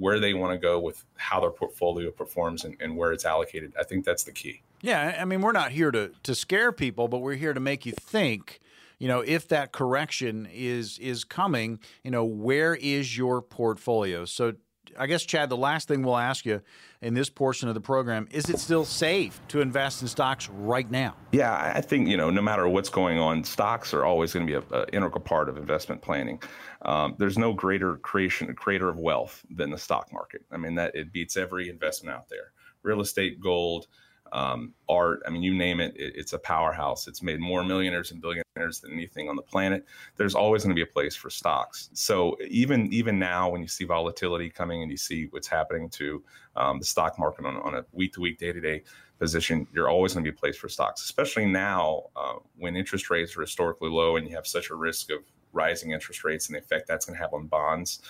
where 0.00 0.18
they 0.18 0.34
want 0.34 0.52
to 0.52 0.58
go 0.58 0.80
with 0.80 1.04
how 1.16 1.38
their 1.40 1.50
portfolio 1.50 2.10
performs 2.10 2.64
and, 2.64 2.76
and 2.80 2.96
where 2.96 3.12
it's 3.12 3.24
allocated. 3.24 3.72
I 3.78 3.84
think 3.84 4.04
that's 4.04 4.24
the 4.24 4.32
key. 4.32 4.62
Yeah, 4.80 5.16
I 5.20 5.24
mean, 5.26 5.42
we're 5.42 5.52
not 5.52 5.70
here 5.70 5.90
to 5.90 6.10
to 6.22 6.34
scare 6.34 6.72
people, 6.72 7.06
but 7.06 7.18
we're 7.18 7.34
here 7.34 7.52
to 7.52 7.60
make 7.60 7.86
you 7.86 7.92
think. 7.92 8.60
You 8.98 9.08
know, 9.08 9.20
if 9.20 9.48
that 9.48 9.72
correction 9.72 10.48
is 10.52 10.98
is 10.98 11.24
coming, 11.24 11.78
you 12.02 12.10
know, 12.10 12.24
where 12.24 12.74
is 12.74 13.16
your 13.16 13.40
portfolio? 13.40 14.24
So 14.24 14.54
I 14.98 15.06
guess, 15.06 15.24
Chad, 15.24 15.48
the 15.48 15.56
last 15.56 15.88
thing 15.88 16.02
we'll 16.02 16.16
ask 16.16 16.44
you 16.44 16.60
in 17.00 17.14
this 17.14 17.30
portion 17.30 17.68
of 17.68 17.74
the 17.74 17.80
program 17.80 18.28
is 18.30 18.48
it 18.50 18.58
still 18.58 18.84
safe 18.84 19.40
to 19.48 19.60
invest 19.60 20.02
in 20.02 20.08
stocks 20.08 20.48
right 20.48 20.90
now? 20.90 21.14
Yeah, 21.32 21.72
I 21.74 21.80
think, 21.80 22.08
you 22.08 22.16
know, 22.16 22.30
no 22.30 22.42
matter 22.42 22.68
what's 22.68 22.88
going 22.88 23.18
on, 23.18 23.44
stocks 23.44 23.94
are 23.94 24.04
always 24.04 24.32
going 24.32 24.46
to 24.46 24.60
be 24.60 24.76
an 24.76 24.84
integral 24.92 25.22
part 25.22 25.48
of 25.48 25.56
investment 25.56 26.02
planning. 26.02 26.42
Um, 26.82 27.14
there's 27.18 27.38
no 27.38 27.52
greater 27.52 27.96
creation, 27.96 28.50
a 28.50 28.54
creator 28.54 28.88
of 28.88 28.98
wealth 28.98 29.44
than 29.50 29.70
the 29.70 29.78
stock 29.78 30.12
market. 30.12 30.42
I 30.50 30.56
mean, 30.56 30.74
that 30.76 30.94
it 30.94 31.12
beats 31.12 31.36
every 31.36 31.68
investment 31.68 32.16
out 32.16 32.28
there. 32.28 32.52
Real 32.82 33.00
estate, 33.00 33.40
gold, 33.40 33.86
um, 34.32 34.74
art. 34.88 35.22
I 35.26 35.30
mean, 35.30 35.42
you 35.42 35.54
name 35.54 35.80
it, 35.80 35.94
it, 35.96 36.14
it's 36.16 36.32
a 36.32 36.38
powerhouse. 36.38 37.08
It's 37.08 37.22
made 37.22 37.40
more 37.40 37.64
millionaires 37.64 38.12
and 38.12 38.20
billionaires 38.20 38.80
than 38.80 38.92
anything 38.92 39.28
on 39.28 39.36
the 39.36 39.42
planet. 39.42 39.84
There's 40.16 40.34
always 40.34 40.62
going 40.62 40.74
to 40.74 40.78
be 40.78 40.88
a 40.88 40.92
place 40.92 41.16
for 41.16 41.30
stocks. 41.30 41.90
So 41.92 42.36
even 42.48 42.92
even 42.92 43.18
now, 43.18 43.50
when 43.50 43.60
you 43.60 43.68
see 43.68 43.84
volatility 43.84 44.48
coming 44.50 44.82
and 44.82 44.90
you 44.90 44.96
see 44.96 45.26
what's 45.30 45.48
happening 45.48 45.88
to 45.90 46.22
um, 46.56 46.78
the 46.78 46.84
stock 46.84 47.18
market 47.18 47.44
on, 47.44 47.56
on 47.56 47.74
a 47.74 47.84
week 47.92 48.14
to 48.14 48.20
week, 48.20 48.38
day 48.38 48.52
to 48.52 48.60
day 48.60 48.82
position, 49.18 49.66
you're 49.74 49.90
always 49.90 50.14
going 50.14 50.24
to 50.24 50.30
be 50.30 50.34
a 50.34 50.38
place 50.38 50.56
for 50.56 50.68
stocks. 50.68 51.02
Especially 51.02 51.46
now 51.46 52.04
uh, 52.16 52.34
when 52.56 52.76
interest 52.76 53.10
rates 53.10 53.36
are 53.36 53.42
historically 53.42 53.90
low 53.90 54.16
and 54.16 54.26
you 54.28 54.34
have 54.34 54.46
such 54.46 54.70
a 54.70 54.74
risk 54.74 55.10
of 55.10 55.18
rising 55.52 55.92
interest 55.92 56.24
rates 56.24 56.48
and 56.48 56.54
the 56.54 56.60
effect 56.60 56.86
that's 56.86 57.06
going 57.06 57.16
to 57.16 57.22
have 57.22 57.32
on 57.34 57.46
bonds. 57.46 58.00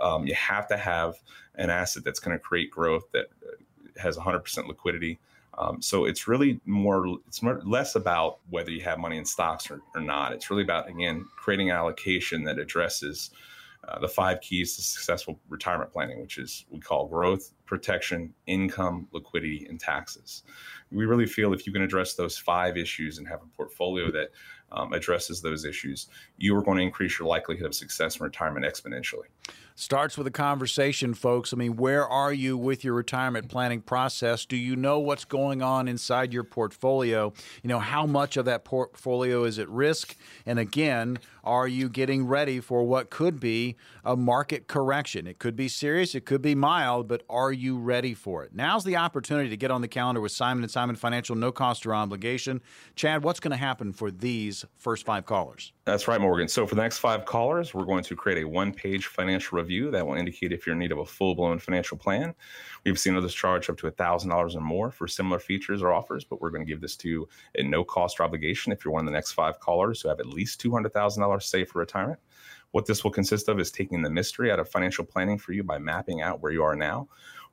Um, 0.00 0.26
you 0.26 0.34
have 0.34 0.68
to 0.68 0.76
have 0.76 1.16
an 1.56 1.70
asset 1.70 2.04
that's 2.04 2.20
going 2.20 2.36
to 2.36 2.42
create 2.42 2.70
growth 2.70 3.04
that 3.12 3.26
uh, 3.42 4.00
has 4.00 4.16
100% 4.16 4.68
liquidity 4.68 5.18
Um, 5.58 5.82
so 5.82 6.04
it's 6.04 6.28
really 6.28 6.60
more, 6.66 7.18
it's 7.26 7.42
more, 7.42 7.60
less 7.64 7.96
about 7.96 8.38
whether 8.48 8.70
you 8.70 8.80
have 8.82 8.98
money 8.98 9.16
in 9.16 9.24
stocks 9.24 9.70
or, 9.70 9.80
or 9.94 10.00
not. 10.00 10.32
It's 10.32 10.50
really 10.50 10.62
about, 10.62 10.88
again, 10.88 11.26
creating 11.36 11.70
an 11.70 11.76
allocation 11.76 12.44
that 12.44 12.58
addresses 12.60 13.30
uh, 13.86 13.98
the 13.98 14.08
five 14.08 14.40
keys 14.40 14.76
to 14.76 14.82
successful 14.82 15.40
retirement 15.48 15.92
planning, 15.92 16.20
which 16.20 16.38
is 16.38 16.64
we 16.70 16.78
call 16.78 17.08
growth, 17.08 17.52
protection, 17.64 18.34
income, 18.46 19.08
liquidity, 19.12 19.66
and 19.68 19.80
taxes. 19.80 20.42
We 20.92 21.06
really 21.06 21.26
feel 21.26 21.52
if 21.52 21.66
you 21.66 21.72
can 21.72 21.82
address 21.82 22.14
those 22.14 22.36
five 22.36 22.76
issues 22.76 23.18
and 23.18 23.26
have 23.28 23.40
a 23.42 23.56
portfolio 23.56 24.10
that 24.12 24.30
um, 24.72 24.92
addresses 24.92 25.40
those 25.40 25.64
issues, 25.64 26.08
you 26.36 26.56
are 26.56 26.62
going 26.62 26.78
to 26.78 26.82
increase 26.82 27.18
your 27.18 27.28
likelihood 27.28 27.66
of 27.66 27.74
success 27.74 28.18
in 28.18 28.24
retirement 28.24 28.66
exponentially. 28.66 29.26
Starts 29.74 30.18
with 30.18 30.26
a 30.26 30.32
conversation, 30.32 31.14
folks. 31.14 31.52
I 31.52 31.56
mean, 31.56 31.76
where 31.76 32.04
are 32.06 32.32
you 32.32 32.56
with 32.56 32.82
your 32.82 32.94
retirement 32.94 33.48
planning 33.48 33.80
process? 33.80 34.44
Do 34.44 34.56
you 34.56 34.74
know 34.74 34.98
what's 34.98 35.24
going 35.24 35.62
on 35.62 35.86
inside 35.86 36.32
your 36.32 36.42
portfolio? 36.42 37.32
You 37.62 37.68
know, 37.68 37.78
how 37.78 38.04
much 38.04 38.36
of 38.36 38.44
that 38.46 38.64
portfolio 38.64 39.44
is 39.44 39.56
at 39.60 39.68
risk? 39.68 40.16
And 40.44 40.58
again, 40.58 41.20
are 41.48 41.66
you 41.66 41.88
getting 41.88 42.26
ready 42.26 42.60
for 42.60 42.84
what 42.84 43.08
could 43.08 43.40
be 43.40 43.74
a 44.04 44.14
market 44.14 44.68
correction? 44.68 45.26
It 45.26 45.38
could 45.38 45.56
be 45.56 45.66
serious, 45.66 46.14
it 46.14 46.26
could 46.26 46.42
be 46.42 46.54
mild, 46.54 47.08
but 47.08 47.22
are 47.30 47.50
you 47.50 47.78
ready 47.78 48.12
for 48.12 48.44
it? 48.44 48.54
Now's 48.54 48.84
the 48.84 48.96
opportunity 48.96 49.48
to 49.48 49.56
get 49.56 49.70
on 49.70 49.80
the 49.80 49.88
calendar 49.88 50.20
with 50.20 50.32
Simon 50.32 50.62
and 50.62 50.70
Simon 50.70 50.94
Financial, 50.94 51.34
no 51.34 51.50
cost 51.50 51.86
or 51.86 51.94
obligation. 51.94 52.60
Chad, 52.96 53.24
what's 53.24 53.40
going 53.40 53.52
to 53.52 53.56
happen 53.56 53.94
for 53.94 54.10
these 54.10 54.66
first 54.76 55.06
five 55.06 55.24
callers? 55.24 55.72
That's 55.86 56.06
right, 56.06 56.20
Morgan. 56.20 56.48
So 56.48 56.66
for 56.66 56.74
the 56.74 56.82
next 56.82 56.98
five 56.98 57.24
callers, 57.24 57.72
we're 57.72 57.86
going 57.86 58.04
to 58.04 58.14
create 58.14 58.44
a 58.44 58.46
one-page 58.46 59.06
financial 59.06 59.56
review 59.56 59.90
that 59.90 60.06
will 60.06 60.16
indicate 60.16 60.52
if 60.52 60.66
you're 60.66 60.74
in 60.74 60.78
need 60.78 60.92
of 60.92 60.98
a 60.98 61.06
full-blown 61.06 61.60
financial 61.60 61.96
plan. 61.96 62.34
We've 62.84 62.98
seen 62.98 63.16
others 63.16 63.32
charge 63.32 63.70
up 63.70 63.78
to 63.78 63.90
$1,000 63.90 64.54
or 64.54 64.60
more 64.60 64.90
for 64.90 65.08
similar 65.08 65.38
features 65.38 65.82
or 65.82 65.94
offers, 65.94 66.24
but 66.24 66.42
we're 66.42 66.50
going 66.50 66.66
to 66.66 66.70
give 66.70 66.82
this 66.82 66.94
to 66.96 67.08
you 67.08 67.28
at 67.58 67.64
no 67.64 67.84
cost 67.84 68.20
or 68.20 68.24
obligation 68.24 68.70
if 68.70 68.84
you're 68.84 68.92
one 68.92 69.00
of 69.00 69.06
the 69.06 69.16
next 69.16 69.32
five 69.32 69.60
callers 69.60 70.02
who 70.02 70.10
have 70.10 70.20
at 70.20 70.26
least 70.26 70.62
$200,000 70.62 71.37
saved 71.40 71.70
for 71.70 71.78
retirement. 71.78 72.20
What 72.72 72.86
this 72.86 73.02
will 73.02 73.10
consist 73.10 73.48
of 73.48 73.58
is 73.58 73.70
taking 73.70 74.02
the 74.02 74.10
mystery 74.10 74.50
out 74.50 74.60
of 74.60 74.68
financial 74.68 75.04
planning 75.04 75.38
for 75.38 75.52
you 75.52 75.62
by 75.62 75.78
mapping 75.78 76.20
out 76.20 76.42
where 76.42 76.52
you 76.52 76.62
are 76.62 76.76
now 76.76 77.08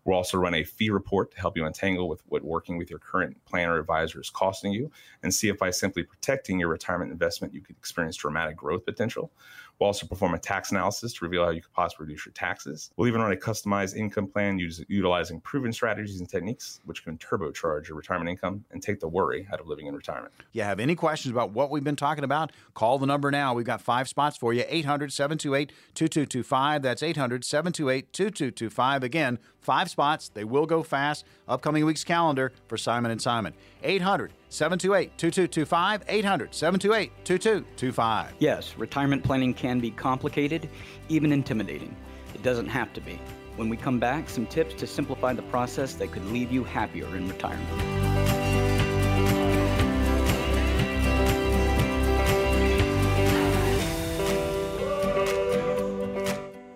We'll 0.06 0.18
also 0.18 0.38
run 0.38 0.54
a 0.54 0.64
fee 0.64 0.92
report 0.92 1.32
to 1.32 1.40
help 1.40 1.58
you 1.58 1.66
untangle 1.66 2.08
with 2.08 2.22
what 2.28 2.44
working 2.44 2.78
with 2.78 2.92
your 2.92 3.00
current 3.00 3.36
planner 3.46 3.80
advisor 3.80 4.22
is 4.22 4.30
costing 4.30 4.72
you 4.72 4.92
and 5.24 5.34
see 5.34 5.50
if 5.50 5.58
by 5.58 5.72
simply 5.72 6.04
protecting 6.04 6.60
your 6.60 6.70
retirement 6.70 7.12
investment, 7.12 7.56
you 7.56 7.62
could 7.62 7.76
experience 7.76 8.16
dramatic 8.16 8.56
growth 8.56 8.86
potential. 8.86 9.32
We'll 9.80 9.88
also 9.88 10.08
perform 10.08 10.34
a 10.34 10.40
tax 10.40 10.72
analysis 10.72 11.14
to 11.14 11.26
reveal 11.26 11.44
how 11.44 11.52
you 11.52 11.62
could 11.62 11.74
possibly 11.74 12.06
reduce 12.06 12.26
your 12.26 12.34
taxes. 12.34 12.92
We'll 12.96 13.08
even 13.08 13.22
run 13.22 13.32
a 13.32 13.36
customized 13.36 13.96
income 13.96 14.28
plan 14.28 14.58
utilizing 14.60 15.42
proven 15.42 15.74
strategies 15.74 16.20
and 16.20 16.30
techniques, 16.30 16.80
which 16.86 17.04
can 17.04 17.18
turbocharge 17.18 17.88
your 17.88 17.98
retirement 17.98 18.30
income 18.30 18.64
and 18.72 18.82
take 18.82 19.00
the 19.00 19.08
worry 19.08 19.48
out 19.52 19.60
of 19.60 19.68
living 19.68 19.88
in 19.88 19.96
retirement. 19.96 20.34
If 20.40 20.46
you 20.54 20.64
have 20.64 20.80
any 20.80 20.96
questions 20.96 21.32
about 21.32 21.52
what 21.52 21.72
we've 21.72 21.84
been 21.84 21.96
talking 21.96 22.24
about, 22.24 22.52
call 22.74 22.98
the 23.00 23.06
number 23.06 23.32
now. 23.32 23.54
We've 23.54 23.66
got 23.66 23.82
five 23.82 24.08
spots 24.08 24.38
for 24.38 24.54
you 24.54 24.64
800 24.68 25.12
728 25.12 25.70
2225. 25.94 26.82
That's 26.82 27.04
800 27.04 27.44
728 27.44 28.14
2225. 28.14 29.04
Again, 29.04 29.40
five 29.60 29.90
spots. 29.90 30.30
They 30.30 30.44
will 30.44 30.66
go 30.66 30.84
fast. 30.84 31.26
Upcoming 31.48 31.86
week's 31.86 32.04
calendar 32.04 32.54
for 32.68 32.78
Simon 32.78 33.12
and 33.12 33.22
Simon. 33.22 33.54
800 33.86 34.34
728 34.50 35.18
2225. 35.18 36.04
800 36.08 36.54
728 36.54 37.12
2225. 37.24 38.34
Yes, 38.40 38.76
retirement 38.78 39.24
planning 39.24 39.54
can 39.54 39.80
be 39.80 39.92
complicated, 39.92 40.70
even 41.10 41.32
intimidating. 41.32 41.96
It 42.34 42.44
doesn't 42.44 42.68
have 42.68 42.92
to 42.94 43.02
be. 43.02 43.20
When 43.56 43.70
we 43.70 43.78
come 43.78 44.00
back, 44.00 44.30
some 44.30 44.46
tips 44.48 44.74
to 44.76 44.88
simplify 44.88 45.34
the 45.34 45.44
process 45.44 45.94
that 45.96 46.12
could 46.12 46.26
leave 46.26 46.52
you 46.52 46.64
happier 46.64 47.08
in 47.16 47.30
retirement. 47.30 48.15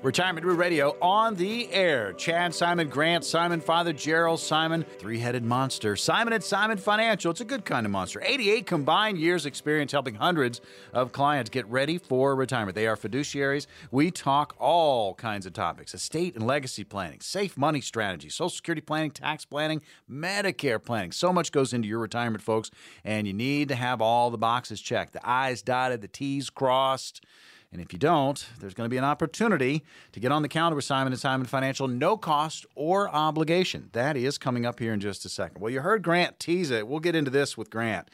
Retirement 0.01 0.45
Root 0.45 0.55
Radio 0.55 0.95
on 1.01 1.35
the 1.35 1.69
air. 1.73 2.13
Chad, 2.13 2.55
Simon, 2.55 2.87
Grant, 2.87 3.25
Simon, 3.25 3.59
Father 3.59 3.91
Gerald, 3.91 4.39
Simon, 4.39 4.85
three 4.97 5.19
headed 5.19 5.43
monster. 5.43 5.97
Simon 5.97 6.31
at 6.31 6.41
Simon 6.41 6.77
Financial. 6.77 7.29
It's 7.31 7.41
a 7.41 7.45
good 7.45 7.65
kind 7.65 7.85
of 7.85 7.91
monster. 7.91 8.21
88 8.23 8.65
combined 8.65 9.17
years 9.17 9.45
experience 9.45 9.91
helping 9.91 10.15
hundreds 10.15 10.61
of 10.93 11.11
clients 11.11 11.49
get 11.49 11.67
ready 11.67 11.97
for 11.97 12.33
retirement. 12.33 12.75
They 12.75 12.87
are 12.87 12.95
fiduciaries. 12.95 13.67
We 13.91 14.09
talk 14.09 14.55
all 14.57 15.15
kinds 15.15 15.45
of 15.45 15.51
topics 15.51 15.93
estate 15.93 16.33
and 16.33 16.47
legacy 16.47 16.85
planning, 16.85 17.19
safe 17.19 17.57
money 17.57 17.81
strategy, 17.81 18.29
social 18.29 18.51
security 18.51 18.81
planning, 18.81 19.11
tax 19.11 19.43
planning, 19.43 19.81
Medicare 20.09 20.81
planning. 20.81 21.11
So 21.11 21.33
much 21.33 21.51
goes 21.51 21.73
into 21.73 21.89
your 21.89 21.99
retirement, 21.99 22.41
folks, 22.41 22.71
and 23.03 23.27
you 23.27 23.33
need 23.33 23.67
to 23.67 23.75
have 23.75 23.99
all 23.99 24.29
the 24.29 24.37
boxes 24.37 24.79
checked 24.79 25.11
the 25.11 25.29
I's 25.29 25.61
dotted, 25.61 25.99
the 25.99 26.07
T's 26.07 26.49
crossed. 26.49 27.25
And 27.71 27.81
if 27.81 27.93
you 27.93 27.99
don't, 27.99 28.47
there's 28.59 28.73
going 28.73 28.85
to 28.85 28.93
be 28.93 28.97
an 28.97 29.03
opportunity 29.03 29.83
to 30.11 30.19
get 30.19 30.31
on 30.31 30.41
the 30.41 30.47
calendar 30.47 30.75
with 30.75 30.85
Simon 30.85 31.13
and 31.13 31.19
Simon 31.19 31.45
Financial, 31.45 31.87
no 31.87 32.17
cost 32.17 32.65
or 32.73 33.09
obligation. 33.09 33.89
That 33.93 34.17
is 34.17 34.39
coming 34.39 34.65
up 34.65 34.79
here 34.79 34.91
in 34.91 34.99
just 34.99 35.23
a 35.25 35.29
second. 35.29 35.61
Well, 35.61 35.71
you 35.71 35.81
heard 35.81 36.01
Grant 36.01 36.39
tease 36.39 36.71
it. 36.71 36.87
We'll 36.87 36.99
get 36.99 37.15
into 37.15 37.29
this 37.29 37.57
with 37.57 37.69
Grant. 37.69 38.09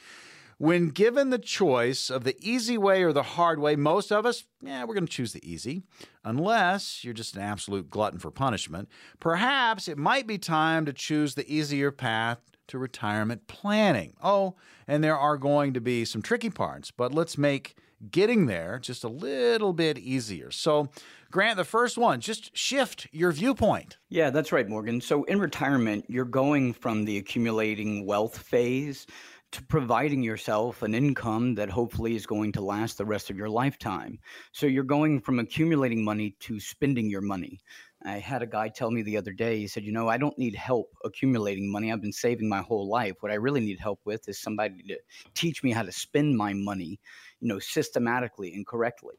When 0.57 0.89
given 0.89 1.31
the 1.31 1.39
choice 1.39 2.09
of 2.09 2.23
the 2.23 2.37
easy 2.39 2.77
way 2.77 3.03
or 3.03 3.11
the 3.11 3.23
hard 3.23 3.59
way, 3.59 3.75
most 3.75 4.11
of 4.11 4.25
us, 4.25 4.45
yeah, 4.61 4.83
we're 4.85 4.93
going 4.93 5.05
to 5.05 5.11
choose 5.11 5.33
the 5.33 5.49
easy, 5.49 5.83
unless 6.23 7.03
you're 7.03 7.13
just 7.13 7.35
an 7.35 7.41
absolute 7.41 7.89
glutton 7.89 8.19
for 8.19 8.31
punishment. 8.31 8.87
Perhaps 9.19 9.89
it 9.89 9.97
might 9.97 10.27
be 10.27 10.37
time 10.37 10.85
to 10.85 10.93
choose 10.93 11.35
the 11.35 11.49
easier 11.53 11.91
path 11.91 12.39
to 12.67 12.77
retirement 12.77 13.47
planning. 13.47 14.13
Oh, 14.23 14.55
and 14.87 15.03
there 15.03 15.17
are 15.17 15.37
going 15.37 15.73
to 15.73 15.81
be 15.81 16.05
some 16.05 16.21
tricky 16.21 16.49
parts, 16.49 16.89
but 16.89 17.13
let's 17.13 17.37
make 17.37 17.75
getting 18.11 18.45
there 18.45 18.79
just 18.79 19.03
a 19.03 19.07
little 19.09 19.73
bit 19.73 19.97
easier. 19.97 20.51
So, 20.51 20.89
Grant, 21.31 21.57
the 21.57 21.65
first 21.65 21.97
one, 21.97 22.21
just 22.21 22.55
shift 22.55 23.07
your 23.11 23.31
viewpoint. 23.31 23.97
Yeah, 24.09 24.29
that's 24.29 24.51
right, 24.51 24.67
Morgan. 24.67 25.01
So, 25.01 25.23
in 25.25 25.39
retirement, 25.39 26.05
you're 26.07 26.25
going 26.25 26.73
from 26.73 27.05
the 27.05 27.17
accumulating 27.17 28.05
wealth 28.05 28.37
phase 28.37 29.05
to 29.51 29.63
providing 29.63 30.23
yourself 30.23 30.81
an 30.81 30.93
income 30.93 31.55
that 31.55 31.69
hopefully 31.69 32.15
is 32.15 32.25
going 32.25 32.51
to 32.53 32.61
last 32.61 32.97
the 32.97 33.05
rest 33.05 33.29
of 33.29 33.37
your 33.37 33.49
lifetime. 33.49 34.19
So, 34.51 34.65
you're 34.65 34.83
going 34.83 35.21
from 35.21 35.39
accumulating 35.39 36.03
money 36.03 36.35
to 36.41 36.59
spending 36.59 37.09
your 37.09 37.21
money. 37.21 37.59
I 38.07 38.19
had 38.19 38.41
a 38.41 38.47
guy 38.47 38.69
tell 38.69 38.91
me 38.91 39.01
the 39.01 39.17
other 39.17 39.33
day, 39.33 39.57
he 39.59 39.67
said, 39.67 39.83
You 39.83 39.91
know, 39.91 40.07
I 40.07 40.17
don't 40.17 40.37
need 40.37 40.55
help 40.55 40.93
accumulating 41.03 41.71
money. 41.71 41.91
I've 41.91 42.01
been 42.01 42.11
saving 42.11 42.47
my 42.47 42.61
whole 42.61 42.87
life. 42.87 43.15
What 43.21 43.31
I 43.31 43.35
really 43.35 43.61
need 43.61 43.79
help 43.79 43.99
with 44.05 44.27
is 44.29 44.39
somebody 44.39 44.83
to 44.83 44.97
teach 45.33 45.63
me 45.63 45.71
how 45.71 45.83
to 45.83 45.91
spend 45.91 46.37
my 46.37 46.53
money 46.53 46.99
you 47.39 47.47
know, 47.47 47.59
systematically 47.59 48.53
and 48.53 48.65
correctly. 48.65 49.15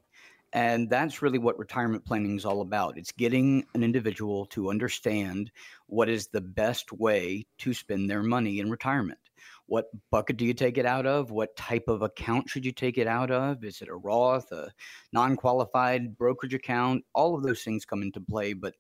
And 0.53 0.89
that's 0.89 1.23
really 1.23 1.39
what 1.39 1.59
retirement 1.59 2.05
planning 2.05 2.37
is 2.37 2.45
all 2.45 2.61
about. 2.61 2.97
It's 2.97 3.13
getting 3.13 3.67
an 3.75 3.83
individual 3.83 4.47
to 4.47 4.71
understand 4.71 5.51
what 5.87 6.09
is 6.09 6.29
the 6.29 6.41
best 6.41 6.93
way 6.93 7.47
to 7.59 7.75
spend 7.75 8.09
their 8.09 8.23
money 8.23 8.61
in 8.61 8.71
retirement. 8.71 9.19
What 9.67 9.87
bucket 10.13 10.37
do 10.37 10.45
you 10.45 10.55
take 10.55 10.79
it 10.79 10.87
out 10.87 11.07
of? 11.07 11.31
What 11.31 11.57
type 11.57 11.85
of 11.89 12.03
account 12.03 12.49
should 12.49 12.65
you 12.65 12.73
take 12.73 12.99
it 12.99 13.07
out 13.07 13.31
of? 13.31 13.65
Is 13.65 13.83
it 13.83 13.89
a 13.89 13.97
Roth, 13.97 14.51
a 14.53 14.71
non 15.13 15.37
qualified 15.37 16.17
brokerage 16.17 16.55
account? 16.55 17.05
All 17.15 17.35
of 17.35 17.43
those 17.43 17.63
things 17.63 17.85
come 17.85 18.03
into 18.03 18.21
play. 18.21 18.53
But 18.53 18.75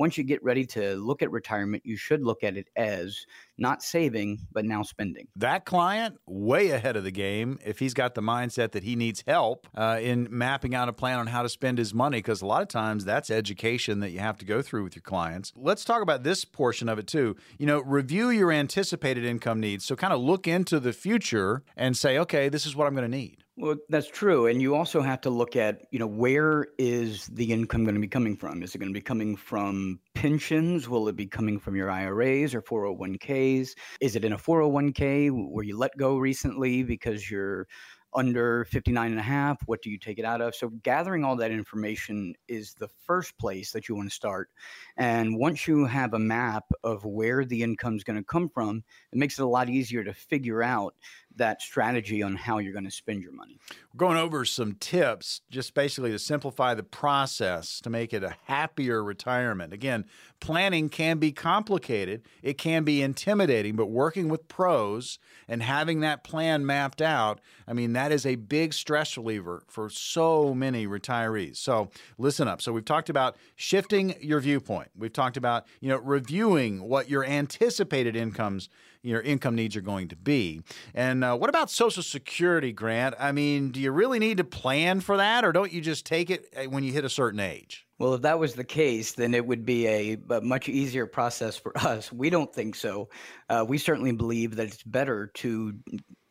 once 0.00 0.16
you 0.16 0.24
get 0.24 0.42
ready 0.42 0.64
to 0.64 0.94
look 0.96 1.20
at 1.20 1.30
retirement, 1.30 1.84
you 1.84 1.94
should 1.94 2.22
look 2.22 2.42
at 2.42 2.56
it 2.56 2.68
as 2.74 3.26
not 3.58 3.82
saving, 3.82 4.38
but 4.50 4.64
now 4.64 4.82
spending. 4.82 5.28
That 5.36 5.66
client, 5.66 6.16
way 6.26 6.70
ahead 6.70 6.96
of 6.96 7.04
the 7.04 7.10
game 7.10 7.58
if 7.66 7.78
he's 7.78 7.92
got 7.92 8.14
the 8.14 8.22
mindset 8.22 8.72
that 8.72 8.82
he 8.82 8.96
needs 8.96 9.22
help 9.26 9.68
uh, 9.74 9.98
in 10.00 10.26
mapping 10.30 10.74
out 10.74 10.88
a 10.88 10.94
plan 10.94 11.18
on 11.18 11.26
how 11.26 11.42
to 11.42 11.50
spend 11.50 11.76
his 11.76 11.92
money, 11.92 12.16
because 12.16 12.40
a 12.40 12.46
lot 12.46 12.62
of 12.62 12.68
times 12.68 13.04
that's 13.04 13.28
education 13.28 14.00
that 14.00 14.08
you 14.08 14.20
have 14.20 14.38
to 14.38 14.46
go 14.46 14.62
through 14.62 14.84
with 14.84 14.96
your 14.96 15.02
clients. 15.02 15.52
Let's 15.54 15.84
talk 15.84 16.00
about 16.00 16.22
this 16.22 16.46
portion 16.46 16.88
of 16.88 16.98
it 16.98 17.06
too. 17.06 17.36
You 17.58 17.66
know, 17.66 17.80
review 17.80 18.30
your 18.30 18.50
anticipated 18.50 19.26
income 19.26 19.60
needs. 19.60 19.84
So 19.84 19.96
kind 19.96 20.14
of 20.14 20.20
look 20.22 20.48
into 20.48 20.80
the 20.80 20.94
future 20.94 21.62
and 21.76 21.94
say, 21.94 22.16
okay, 22.20 22.48
this 22.48 22.64
is 22.64 22.74
what 22.74 22.86
I'm 22.86 22.94
going 22.94 23.10
to 23.10 23.16
need. 23.16 23.39
Well, 23.60 23.76
that's 23.90 24.08
true. 24.08 24.46
And 24.46 24.62
you 24.62 24.74
also 24.74 25.02
have 25.02 25.20
to 25.20 25.28
look 25.30 25.54
at, 25.54 25.82
you 25.90 25.98
know, 25.98 26.06
where 26.06 26.68
is 26.78 27.26
the 27.26 27.52
income 27.52 27.84
going 27.84 27.94
to 27.94 28.00
be 28.00 28.08
coming 28.08 28.34
from? 28.34 28.62
Is 28.62 28.74
it 28.74 28.78
going 28.78 28.88
to 28.88 28.94
be 28.98 29.02
coming 29.02 29.36
from 29.36 30.00
pensions? 30.14 30.88
Will 30.88 31.08
it 31.08 31.16
be 31.16 31.26
coming 31.26 31.58
from 31.58 31.76
your 31.76 31.90
IRAs 31.90 32.54
or 32.54 32.62
401ks? 32.62 33.74
Is 34.00 34.16
it 34.16 34.24
in 34.24 34.32
a 34.32 34.38
401k 34.38 35.30
where 35.30 35.64
you 35.64 35.76
let 35.76 35.94
go 35.98 36.16
recently 36.16 36.82
because 36.82 37.30
you're 37.30 37.66
under 38.14 38.64
59 38.64 39.12
and 39.12 39.20
a 39.20 39.22
half 39.22 39.62
what 39.66 39.80
do 39.82 39.90
you 39.90 39.96
take 39.96 40.18
it 40.18 40.24
out 40.24 40.40
of 40.40 40.52
so 40.52 40.68
gathering 40.82 41.24
all 41.24 41.36
that 41.36 41.52
information 41.52 42.34
is 42.48 42.74
the 42.74 42.88
first 43.06 43.38
place 43.38 43.70
that 43.70 43.88
you 43.88 43.94
want 43.94 44.08
to 44.08 44.12
start 44.14 44.48
and 44.96 45.38
once 45.38 45.68
you 45.68 45.84
have 45.84 46.12
a 46.14 46.18
map 46.18 46.64
of 46.82 47.04
where 47.04 47.44
the 47.44 47.62
income 47.62 47.94
is 47.94 48.02
going 48.02 48.16
to 48.18 48.24
come 48.24 48.48
from 48.48 48.82
it 49.12 49.18
makes 49.18 49.38
it 49.38 49.42
a 49.42 49.46
lot 49.46 49.68
easier 49.68 50.02
to 50.02 50.12
figure 50.12 50.60
out 50.60 50.94
that 51.40 51.60
strategy 51.60 52.22
on 52.22 52.36
how 52.36 52.58
you're 52.58 52.72
going 52.72 52.84
to 52.84 52.90
spend 52.90 53.22
your 53.22 53.32
money. 53.32 53.58
We're 53.92 53.98
going 53.98 54.18
over 54.18 54.44
some 54.44 54.74
tips 54.74 55.40
just 55.50 55.74
basically 55.74 56.12
to 56.12 56.18
simplify 56.18 56.74
the 56.74 56.82
process 56.82 57.80
to 57.80 57.90
make 57.90 58.12
it 58.12 58.22
a 58.22 58.36
happier 58.44 59.02
retirement. 59.02 59.72
Again, 59.72 60.04
planning 60.38 60.88
can 60.88 61.18
be 61.18 61.32
complicated, 61.32 62.22
it 62.42 62.56
can 62.56 62.84
be 62.84 63.02
intimidating, 63.02 63.74
but 63.74 63.86
working 63.86 64.28
with 64.28 64.48
pros 64.48 65.18
and 65.48 65.62
having 65.62 66.00
that 66.00 66.24
plan 66.24 66.64
mapped 66.64 67.02
out, 67.02 67.40
I 67.66 67.72
mean, 67.72 67.94
that 67.94 68.12
is 68.12 68.24
a 68.24 68.36
big 68.36 68.72
stress 68.72 69.16
reliever 69.16 69.64
for 69.66 69.90
so 69.90 70.54
many 70.54 70.86
retirees. 70.86 71.56
So 71.56 71.90
listen 72.18 72.48
up. 72.48 72.62
So 72.62 72.72
we've 72.72 72.84
talked 72.84 73.10
about 73.10 73.36
shifting 73.56 74.14
your 74.20 74.40
viewpoint. 74.40 74.90
We've 74.96 75.12
talked 75.12 75.36
about, 75.36 75.66
you 75.80 75.88
know, 75.88 75.98
reviewing 75.98 76.82
what 76.82 77.08
your 77.10 77.24
anticipated 77.24 78.14
incomes 78.14 78.68
your 79.02 79.20
income 79.20 79.54
needs 79.54 79.76
are 79.76 79.80
going 79.80 80.08
to 80.08 80.16
be. 80.16 80.62
And 80.94 81.24
uh, 81.24 81.36
what 81.36 81.48
about 81.48 81.70
Social 81.70 82.02
Security, 82.02 82.72
Grant? 82.72 83.14
I 83.18 83.32
mean, 83.32 83.70
do 83.70 83.80
you 83.80 83.90
really 83.92 84.18
need 84.18 84.36
to 84.38 84.44
plan 84.44 85.00
for 85.00 85.16
that, 85.16 85.44
or 85.44 85.52
don't 85.52 85.72
you 85.72 85.80
just 85.80 86.06
take 86.06 86.30
it 86.30 86.46
uh, 86.56 86.64
when 86.64 86.84
you 86.84 86.92
hit 86.92 87.04
a 87.04 87.10
certain 87.10 87.40
age? 87.40 87.86
Well, 87.98 88.14
if 88.14 88.22
that 88.22 88.38
was 88.38 88.54
the 88.54 88.64
case, 88.64 89.12
then 89.12 89.34
it 89.34 89.46
would 89.46 89.66
be 89.66 89.86
a, 89.86 90.16
a 90.30 90.40
much 90.40 90.68
easier 90.68 91.06
process 91.06 91.56
for 91.56 91.76
us. 91.78 92.12
We 92.12 92.30
don't 92.30 92.52
think 92.52 92.74
so. 92.74 93.08
Uh, 93.48 93.64
we 93.68 93.78
certainly 93.78 94.12
believe 94.12 94.56
that 94.56 94.68
it's 94.68 94.82
better 94.82 95.28
to 95.34 95.74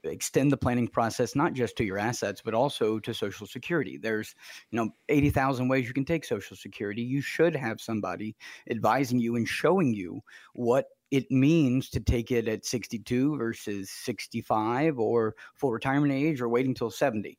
extend 0.04 0.52
the 0.52 0.58
planning 0.58 0.88
process 0.88 1.36
not 1.36 1.54
just 1.54 1.76
to 1.76 1.84
your 1.84 1.98
assets 1.98 2.42
but 2.44 2.54
also 2.54 3.00
to 3.00 3.14
social 3.14 3.46
security 3.46 3.98
there's 3.98 4.34
you 4.72 4.78
know 4.78 4.90
80,000 5.10 5.68
ways 5.68 5.88
you 5.88 5.94
can 5.94 6.06
take 6.06 6.24
social 6.24 6.56
security 6.56 7.02
you 7.02 7.22
should 7.22 7.56
have 7.56 7.82
somebody 7.82 8.36
advising 8.70 9.20
you 9.20 9.36
and 9.36 9.48
showing 9.48 9.94
you 9.94 10.22
what 10.54 10.86
it 11.12 11.30
means 11.32 11.90
to 11.90 12.00
take 12.00 12.32
it 12.32 12.48
at 12.48 12.66
62 12.66 13.38
versus 13.38 13.90
65 13.90 15.00
or 15.00 15.36
full 15.56 15.72
retirement 15.72 16.14
age 16.14 16.40
or 16.40 16.50
waiting 16.50 16.74
till 16.74 16.92
70. 16.92 17.38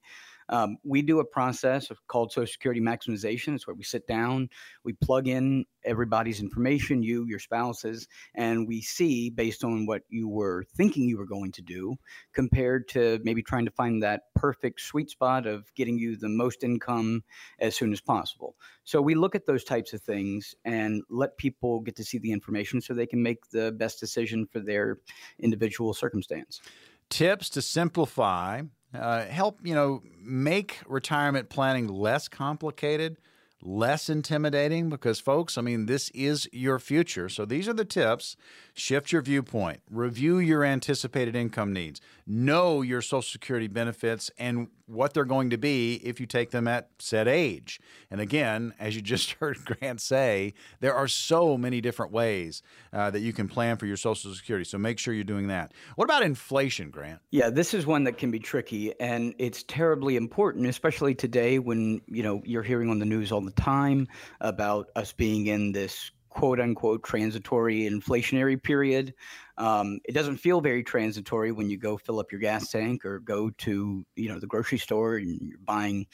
Um, 0.50 0.76
we 0.84 1.00
do 1.00 1.20
a 1.20 1.24
process 1.24 1.90
called 2.08 2.32
Social 2.32 2.52
Security 2.52 2.80
maximization. 2.80 3.54
It's 3.54 3.66
where 3.66 3.74
we 3.74 3.84
sit 3.84 4.06
down, 4.06 4.50
we 4.84 4.92
plug 4.92 5.28
in 5.28 5.64
everybody's 5.84 6.40
information, 6.40 7.02
you, 7.02 7.24
your 7.24 7.38
spouses, 7.38 8.06
and 8.34 8.66
we 8.68 8.82
see 8.82 9.30
based 9.30 9.64
on 9.64 9.86
what 9.86 10.02
you 10.08 10.28
were 10.28 10.64
thinking 10.76 11.08
you 11.08 11.16
were 11.16 11.26
going 11.26 11.52
to 11.52 11.62
do 11.62 11.96
compared 12.32 12.88
to 12.88 13.20
maybe 13.22 13.42
trying 13.42 13.64
to 13.64 13.70
find 13.70 14.02
that 14.02 14.22
perfect 14.34 14.80
sweet 14.80 15.08
spot 15.08 15.46
of 15.46 15.72
getting 15.74 15.96
you 15.96 16.16
the 16.16 16.28
most 16.28 16.64
income 16.64 17.22
as 17.60 17.76
soon 17.76 17.92
as 17.92 18.00
possible. 18.00 18.56
So 18.84 19.00
we 19.00 19.14
look 19.14 19.34
at 19.34 19.46
those 19.46 19.64
types 19.64 19.92
of 19.92 20.02
things 20.02 20.54
and 20.64 21.02
let 21.08 21.38
people 21.38 21.80
get 21.80 21.96
to 21.96 22.04
see 22.04 22.18
the 22.18 22.32
information 22.32 22.80
so 22.80 22.92
they 22.92 23.06
can 23.06 23.22
make 23.22 23.48
the 23.50 23.72
best 23.72 24.00
decision 24.00 24.46
for 24.46 24.58
their 24.58 24.98
individual 25.38 25.94
circumstance. 25.94 26.60
Tips 27.08 27.50
to 27.50 27.62
simplify 27.62 28.62
uh, 28.94 29.24
help 29.26 29.58
you 29.62 29.74
know 29.74 30.02
make 30.20 30.80
retirement 30.86 31.48
planning 31.48 31.88
less 31.88 32.28
complicated 32.28 33.16
less 33.62 34.08
intimidating 34.08 34.88
because 34.88 35.20
folks 35.20 35.58
i 35.58 35.60
mean 35.60 35.84
this 35.86 36.08
is 36.10 36.48
your 36.52 36.78
future. 36.78 37.28
So 37.28 37.44
these 37.44 37.68
are 37.68 37.72
the 37.72 37.84
tips. 37.84 38.36
Shift 38.74 39.12
your 39.12 39.22
viewpoint. 39.22 39.80
Review 39.90 40.38
your 40.38 40.64
anticipated 40.64 41.36
income 41.36 41.72
needs. 41.72 42.00
Know 42.26 42.82
your 42.82 43.02
social 43.02 43.22
security 43.22 43.66
benefits 43.68 44.30
and 44.38 44.68
what 44.90 45.14
they're 45.14 45.24
going 45.24 45.50
to 45.50 45.58
be 45.58 45.94
if 46.04 46.20
you 46.20 46.26
take 46.26 46.50
them 46.50 46.66
at 46.66 46.88
said 46.98 47.28
age. 47.28 47.80
And 48.10 48.20
again, 48.20 48.74
as 48.78 48.96
you 48.96 49.02
just 49.02 49.32
heard 49.40 49.58
Grant 49.64 50.00
say, 50.00 50.54
there 50.80 50.94
are 50.94 51.08
so 51.08 51.56
many 51.56 51.80
different 51.80 52.12
ways 52.12 52.62
uh, 52.92 53.10
that 53.10 53.20
you 53.20 53.32
can 53.32 53.48
plan 53.48 53.76
for 53.76 53.86
your 53.86 53.96
Social 53.96 54.34
Security. 54.34 54.64
So 54.64 54.78
make 54.78 54.98
sure 54.98 55.14
you're 55.14 55.24
doing 55.24 55.48
that. 55.48 55.72
What 55.96 56.04
about 56.04 56.22
inflation, 56.22 56.90
Grant? 56.90 57.20
Yeah, 57.30 57.50
this 57.50 57.74
is 57.74 57.86
one 57.86 58.04
that 58.04 58.18
can 58.18 58.30
be 58.30 58.38
tricky, 58.38 58.98
and 59.00 59.34
it's 59.38 59.62
terribly 59.62 60.16
important, 60.16 60.66
especially 60.66 61.14
today 61.14 61.58
when 61.58 62.00
you 62.06 62.22
know 62.22 62.42
you're 62.44 62.62
hearing 62.62 62.90
on 62.90 62.98
the 62.98 63.06
news 63.06 63.32
all 63.32 63.40
the 63.40 63.50
time 63.52 64.08
about 64.40 64.88
us 64.96 65.12
being 65.12 65.46
in 65.46 65.72
this 65.72 66.10
quote 66.30 66.60
unquote 66.60 67.02
transitory 67.04 67.80
inflationary 67.80 68.60
period. 68.60 69.12
Um, 69.58 70.00
it 70.04 70.12
doesn't 70.12 70.38
feel 70.38 70.60
very 70.60 70.82
transitory 70.82 71.52
when 71.52 71.68
you 71.68 71.76
go 71.76 71.98
fill 71.98 72.18
up 72.18 72.32
your 72.32 72.40
gas 72.40 72.70
tank 72.70 73.04
or 73.04 73.18
go 73.20 73.50
to 73.50 74.06
you 74.16 74.28
know 74.28 74.38
the 74.38 74.46
grocery 74.46 74.78
store 74.78 75.16
and 75.16 75.38
you're 75.42 75.58
buying 75.58 76.06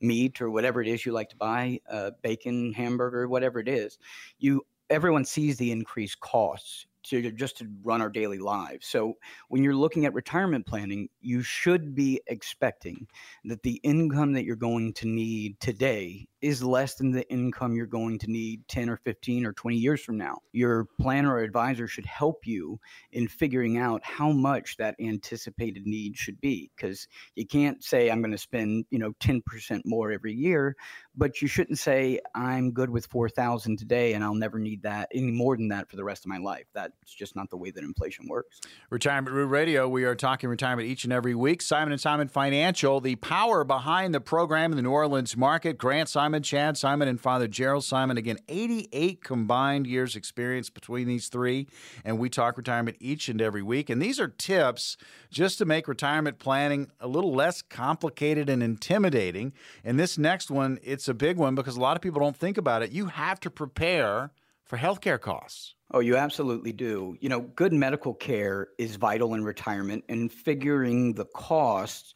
meat 0.00 0.40
or 0.40 0.50
whatever 0.50 0.82
it 0.82 0.88
is 0.88 1.04
you 1.04 1.12
like 1.12 1.28
to 1.30 1.36
buy, 1.36 1.78
uh, 1.88 2.10
bacon, 2.22 2.72
hamburger, 2.72 3.28
whatever 3.28 3.58
it 3.60 3.68
is. 3.68 3.98
You 4.38 4.62
everyone 4.90 5.24
sees 5.24 5.56
the 5.56 5.70
increased 5.70 6.18
costs 6.20 6.86
to 7.02 7.30
just 7.32 7.56
to 7.58 7.66
run 7.82 8.02
our 8.02 8.10
daily 8.10 8.38
lives. 8.38 8.86
So 8.86 9.16
when 9.48 9.62
you're 9.62 9.74
looking 9.74 10.04
at 10.04 10.12
retirement 10.12 10.66
planning, 10.66 11.08
you 11.20 11.42
should 11.42 11.94
be 11.94 12.20
expecting 12.26 13.06
that 13.44 13.62
the 13.62 13.80
income 13.82 14.32
that 14.34 14.44
you're 14.44 14.56
going 14.56 14.92
to 14.94 15.06
need 15.06 15.58
today 15.60 16.26
is 16.42 16.62
less 16.62 16.94
than 16.94 17.10
the 17.10 17.28
income 17.30 17.74
you're 17.74 17.86
going 17.86 18.18
to 18.18 18.30
need 18.30 18.66
10 18.68 18.88
or 18.88 18.96
15 18.96 19.44
or 19.44 19.52
20 19.52 19.76
years 19.76 20.00
from 20.00 20.16
now. 20.16 20.38
Your 20.52 20.86
planner 20.98 21.34
or 21.34 21.40
advisor 21.40 21.86
should 21.86 22.06
help 22.06 22.46
you 22.46 22.80
in 23.12 23.28
figuring 23.28 23.76
out 23.76 24.00
how 24.02 24.30
much 24.30 24.76
that 24.78 24.96
anticipated 24.98 25.86
need 25.86 26.16
should 26.16 26.40
be 26.40 26.70
because 26.74 27.06
you 27.34 27.46
can't 27.46 27.84
say 27.84 28.10
I'm 28.10 28.22
going 28.22 28.32
to 28.32 28.38
spend, 28.38 28.86
you 28.90 28.98
know, 28.98 29.12
10% 29.20 29.42
more 29.84 30.12
every 30.12 30.32
year, 30.32 30.76
but 31.14 31.42
you 31.42 31.48
shouldn't 31.48 31.78
say 31.78 32.20
I'm 32.34 32.72
good 32.72 32.88
with 32.88 33.06
4,000 33.06 33.78
today 33.78 34.14
and 34.14 34.24
I'll 34.24 34.34
never 34.34 34.58
need 34.58 34.82
that 34.82 35.08
any 35.14 35.30
more 35.30 35.56
than 35.56 35.68
that 35.68 35.90
for 35.90 35.96
the 35.96 36.04
rest 36.04 36.24
of 36.24 36.30
my 36.30 36.38
life. 36.38 36.64
That's 36.72 36.94
just 37.14 37.36
not 37.36 37.50
the 37.50 37.58
way 37.58 37.70
that 37.70 37.84
inflation 37.84 38.26
works. 38.28 38.60
Retirement 38.88 39.34
Root 39.34 39.48
Radio, 39.48 39.88
we 39.88 40.04
are 40.04 40.14
talking 40.14 40.48
retirement 40.48 40.88
each 40.88 41.04
and 41.04 41.12
every 41.12 41.34
week. 41.34 41.60
Simon 41.60 41.92
and 41.92 42.00
Simon 42.00 42.28
Financial, 42.28 43.00
the 43.00 43.16
power 43.16 43.62
behind 43.62 44.14
the 44.14 44.20
program 44.20 44.72
in 44.72 44.76
the 44.76 44.82
New 44.82 44.90
Orleans 44.90 45.36
market. 45.36 45.76
Grant 45.76 46.08
Simon 46.08 46.29
Simon, 46.30 46.42
Chad 46.44 46.76
Simon, 46.78 47.08
and 47.08 47.20
Father 47.20 47.48
Gerald 47.48 47.82
Simon. 47.82 48.16
Again, 48.16 48.38
88 48.48 49.24
combined 49.24 49.84
years 49.84 50.14
experience 50.14 50.70
between 50.70 51.08
these 51.08 51.26
three, 51.26 51.66
and 52.04 52.20
we 52.20 52.30
talk 52.30 52.56
retirement 52.56 52.98
each 53.00 53.28
and 53.28 53.42
every 53.42 53.62
week. 53.62 53.90
And 53.90 54.00
these 54.00 54.20
are 54.20 54.28
tips 54.28 54.96
just 55.32 55.58
to 55.58 55.64
make 55.64 55.88
retirement 55.88 56.38
planning 56.38 56.92
a 57.00 57.08
little 57.08 57.34
less 57.34 57.62
complicated 57.62 58.48
and 58.48 58.62
intimidating. 58.62 59.52
And 59.82 59.98
this 59.98 60.18
next 60.18 60.52
one, 60.52 60.78
it's 60.84 61.08
a 61.08 61.14
big 61.14 61.36
one 61.36 61.56
because 61.56 61.76
a 61.76 61.80
lot 61.80 61.96
of 61.96 62.00
people 62.00 62.20
don't 62.20 62.36
think 62.36 62.56
about 62.56 62.84
it. 62.84 62.92
You 62.92 63.06
have 63.06 63.40
to 63.40 63.50
prepare 63.50 64.30
for 64.62 64.78
healthcare 64.78 65.20
costs. 65.20 65.74
Oh, 65.90 65.98
you 65.98 66.16
absolutely 66.16 66.72
do. 66.72 67.16
You 67.18 67.28
know, 67.28 67.40
good 67.40 67.72
medical 67.72 68.14
care 68.14 68.68
is 68.78 68.94
vital 68.94 69.34
in 69.34 69.42
retirement, 69.42 70.04
and 70.08 70.30
figuring 70.30 71.14
the 71.14 71.24
costs 71.24 72.14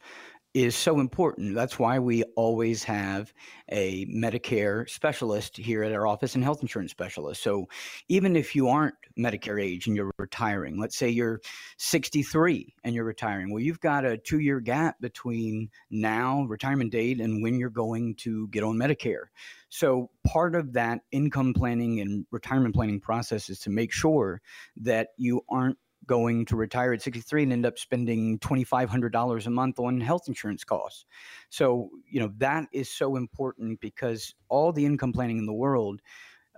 is 0.55 0.73
so 0.73 1.01
important. 1.01 1.53
That's 1.53 1.77
why 1.77 1.99
we 1.99 2.23
always 2.37 2.81
have 2.85 3.33
a 3.69 4.05
Medicare 4.05 4.89
specialist 4.89 5.57
here 5.57 5.83
at 5.83 5.91
our 5.91 6.07
office 6.07 6.33
and 6.33 6.43
health 6.45 6.61
insurance 6.61 6.91
specialist. 6.91 7.43
So 7.43 7.67
even 8.07 8.37
if 8.37 8.55
you 8.55 8.69
aren't 8.69 8.95
Medicare 9.19 9.61
age 9.61 9.87
and 9.87 9.97
you're 9.97 10.13
retiring, 10.17 10.79
let's 10.79 10.95
say 10.95 11.09
you're 11.09 11.41
63 11.77 12.73
and 12.85 12.95
you're 12.95 13.03
retiring, 13.03 13.51
well, 13.51 13.61
you've 13.61 13.81
got 13.81 14.05
a 14.05 14.17
two 14.17 14.39
year 14.39 14.61
gap 14.61 14.95
between 15.01 15.69
now, 15.89 16.45
retirement 16.47 16.93
date, 16.93 17.19
and 17.19 17.43
when 17.43 17.59
you're 17.59 17.69
going 17.69 18.15
to 18.15 18.47
get 18.47 18.63
on 18.63 18.77
Medicare. 18.77 19.25
So 19.67 20.09
part 20.25 20.55
of 20.55 20.71
that 20.71 21.01
income 21.11 21.53
planning 21.53 21.99
and 21.99 22.25
retirement 22.31 22.75
planning 22.75 23.01
process 23.01 23.49
is 23.49 23.59
to 23.59 23.69
make 23.69 23.91
sure 23.91 24.41
that 24.77 25.09
you 25.17 25.41
aren't 25.49 25.77
going 26.07 26.45
to 26.45 26.55
retire 26.55 26.93
at 26.93 27.01
63 27.01 27.43
and 27.43 27.53
end 27.53 27.65
up 27.65 27.77
spending 27.77 28.39
$2,500 28.39 29.45
a 29.45 29.49
month 29.49 29.79
on 29.79 29.99
health 29.99 30.23
insurance 30.27 30.63
costs. 30.63 31.05
So, 31.49 31.89
you 32.09 32.19
know, 32.19 32.31
that 32.37 32.67
is 32.71 32.89
so 32.89 33.15
important 33.15 33.79
because 33.79 34.35
all 34.49 34.71
the 34.71 34.85
income 34.85 35.13
planning 35.13 35.37
in 35.37 35.45
the 35.45 35.53
world 35.53 36.01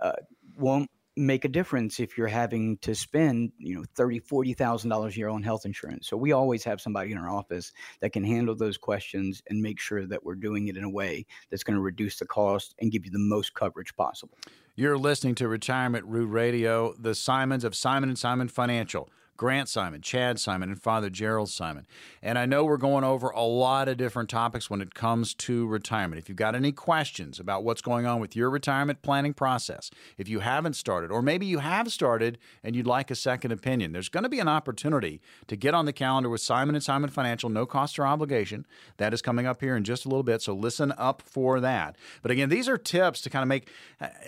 uh, 0.00 0.12
won't 0.56 0.90
make 1.18 1.44
a 1.44 1.48
difference 1.48 1.98
if 1.98 2.16
you're 2.16 2.28
having 2.28 2.78
to 2.78 2.94
spend 2.94 3.50
you 3.58 3.74
know 3.74 3.84
thirty 3.94 4.18
forty 4.18 4.54
thousand 4.54 4.88
dollars 4.88 5.14
a 5.14 5.18
year 5.18 5.28
on 5.28 5.42
health 5.42 5.66
insurance. 5.66 6.08
So 6.08 6.16
we 6.16 6.32
always 6.32 6.64
have 6.64 6.80
somebody 6.80 7.12
in 7.12 7.18
our 7.18 7.28
office 7.28 7.72
that 8.00 8.12
can 8.12 8.24
handle 8.24 8.54
those 8.54 8.78
questions 8.78 9.42
and 9.50 9.60
make 9.60 9.80
sure 9.80 10.06
that 10.06 10.24
we're 10.24 10.36
doing 10.36 10.68
it 10.68 10.76
in 10.76 10.84
a 10.84 10.90
way 10.90 11.26
that's 11.50 11.64
going 11.64 11.76
to 11.76 11.82
reduce 11.82 12.18
the 12.18 12.26
cost 12.26 12.74
and 12.78 12.92
give 12.92 13.04
you 13.04 13.10
the 13.10 13.18
most 13.18 13.54
coverage 13.54 13.94
possible. 13.96 14.38
You're 14.76 14.96
listening 14.96 15.34
to 15.36 15.48
retirement 15.48 16.04
root 16.06 16.28
radio 16.28 16.94
the 16.98 17.14
simons 17.14 17.64
of 17.64 17.74
simon 17.74 18.08
and 18.08 18.18
simon 18.18 18.48
financial 18.48 19.10
Grant 19.38 19.68
Simon, 19.68 20.02
Chad 20.02 20.40
Simon, 20.40 20.68
and 20.68 20.82
Father 20.82 21.08
Gerald 21.08 21.48
Simon. 21.48 21.86
And 22.20 22.36
I 22.36 22.44
know 22.44 22.64
we're 22.64 22.76
going 22.76 23.04
over 23.04 23.28
a 23.28 23.44
lot 23.44 23.88
of 23.88 23.96
different 23.96 24.28
topics 24.28 24.68
when 24.68 24.82
it 24.82 24.94
comes 24.94 25.32
to 25.34 25.64
retirement. 25.68 26.18
If 26.18 26.28
you've 26.28 26.36
got 26.36 26.56
any 26.56 26.72
questions 26.72 27.38
about 27.38 27.62
what's 27.62 27.80
going 27.80 28.04
on 28.04 28.20
with 28.20 28.34
your 28.34 28.50
retirement 28.50 29.00
planning 29.00 29.32
process, 29.32 29.92
if 30.16 30.28
you 30.28 30.40
haven't 30.40 30.74
started, 30.74 31.12
or 31.12 31.22
maybe 31.22 31.46
you 31.46 31.60
have 31.60 31.92
started 31.92 32.36
and 32.64 32.74
you'd 32.74 32.88
like 32.88 33.12
a 33.12 33.14
second 33.14 33.52
opinion, 33.52 33.92
there's 33.92 34.08
going 34.08 34.24
to 34.24 34.28
be 34.28 34.40
an 34.40 34.48
opportunity 34.48 35.20
to 35.46 35.54
get 35.54 35.72
on 35.72 35.86
the 35.86 35.92
calendar 35.92 36.28
with 36.28 36.40
Simon 36.40 36.74
and 36.74 36.82
Simon 36.82 37.08
Financial, 37.08 37.48
no 37.48 37.64
cost 37.64 37.96
or 37.96 38.06
obligation. 38.06 38.66
That 38.96 39.14
is 39.14 39.22
coming 39.22 39.46
up 39.46 39.60
here 39.60 39.76
in 39.76 39.84
just 39.84 40.04
a 40.04 40.08
little 40.08 40.24
bit, 40.24 40.42
so 40.42 40.52
listen 40.52 40.92
up 40.98 41.22
for 41.22 41.60
that. 41.60 41.94
But 42.22 42.32
again, 42.32 42.48
these 42.48 42.68
are 42.68 42.76
tips 42.76 43.20
to 43.20 43.30
kind 43.30 43.44
of 43.44 43.48
make, 43.48 43.70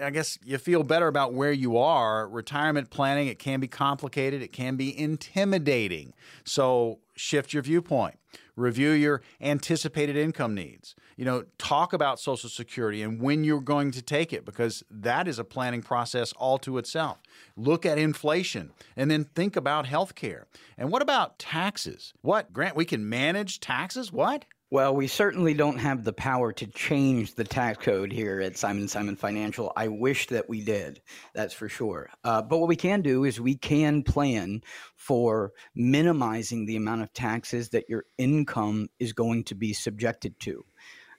I 0.00 0.10
guess, 0.10 0.38
you 0.44 0.56
feel 0.56 0.84
better 0.84 1.08
about 1.08 1.34
where 1.34 1.50
you 1.50 1.76
are. 1.76 2.28
Retirement 2.28 2.90
planning, 2.90 3.26
it 3.26 3.40
can 3.40 3.58
be 3.58 3.66
complicated, 3.66 4.40
it 4.40 4.52
can 4.52 4.76
be 4.76 4.99
intimidating. 5.00 6.14
So 6.44 7.00
shift 7.16 7.52
your 7.52 7.62
viewpoint. 7.62 8.16
Review 8.56 8.90
your 8.90 9.22
anticipated 9.40 10.16
income 10.16 10.54
needs. 10.54 10.94
You 11.16 11.24
know, 11.24 11.44
talk 11.58 11.92
about 11.92 12.20
Social 12.20 12.50
Security 12.50 13.02
and 13.02 13.20
when 13.20 13.42
you're 13.44 13.60
going 13.60 13.90
to 13.92 14.02
take 14.02 14.32
it 14.32 14.44
because 14.44 14.82
that 14.90 15.26
is 15.26 15.38
a 15.38 15.44
planning 15.44 15.82
process 15.82 16.32
all 16.32 16.58
to 16.58 16.78
itself. 16.78 17.18
Look 17.56 17.86
at 17.86 17.98
inflation 17.98 18.72
and 18.96 19.10
then 19.10 19.24
think 19.24 19.56
about 19.56 19.86
health 19.86 20.14
care. 20.14 20.46
And 20.76 20.90
what 20.90 21.02
about 21.02 21.38
taxes? 21.38 22.12
What, 22.20 22.52
Grant, 22.52 22.76
we 22.76 22.84
can 22.84 23.08
manage 23.08 23.60
taxes? 23.60 24.12
What? 24.12 24.44
Well, 24.72 24.94
we 24.94 25.08
certainly 25.08 25.52
don't 25.52 25.78
have 25.78 26.04
the 26.04 26.12
power 26.12 26.52
to 26.52 26.66
change 26.68 27.34
the 27.34 27.42
tax 27.42 27.84
code 27.84 28.12
here 28.12 28.40
at 28.40 28.56
Simon 28.56 28.86
Simon 28.86 29.16
Financial. 29.16 29.72
I 29.76 29.88
wish 29.88 30.28
that 30.28 30.48
we 30.48 30.64
did, 30.64 31.02
that's 31.34 31.52
for 31.52 31.68
sure. 31.68 32.08
Uh, 32.22 32.40
but 32.40 32.58
what 32.58 32.68
we 32.68 32.76
can 32.76 33.02
do 33.02 33.24
is 33.24 33.40
we 33.40 33.56
can 33.56 34.04
plan 34.04 34.62
for 34.94 35.50
minimizing 35.74 36.66
the 36.66 36.76
amount 36.76 37.02
of 37.02 37.12
taxes 37.12 37.70
that 37.70 37.88
your 37.88 38.04
income 38.16 38.88
is 39.00 39.12
going 39.12 39.42
to 39.44 39.56
be 39.56 39.72
subjected 39.72 40.38
to. 40.38 40.64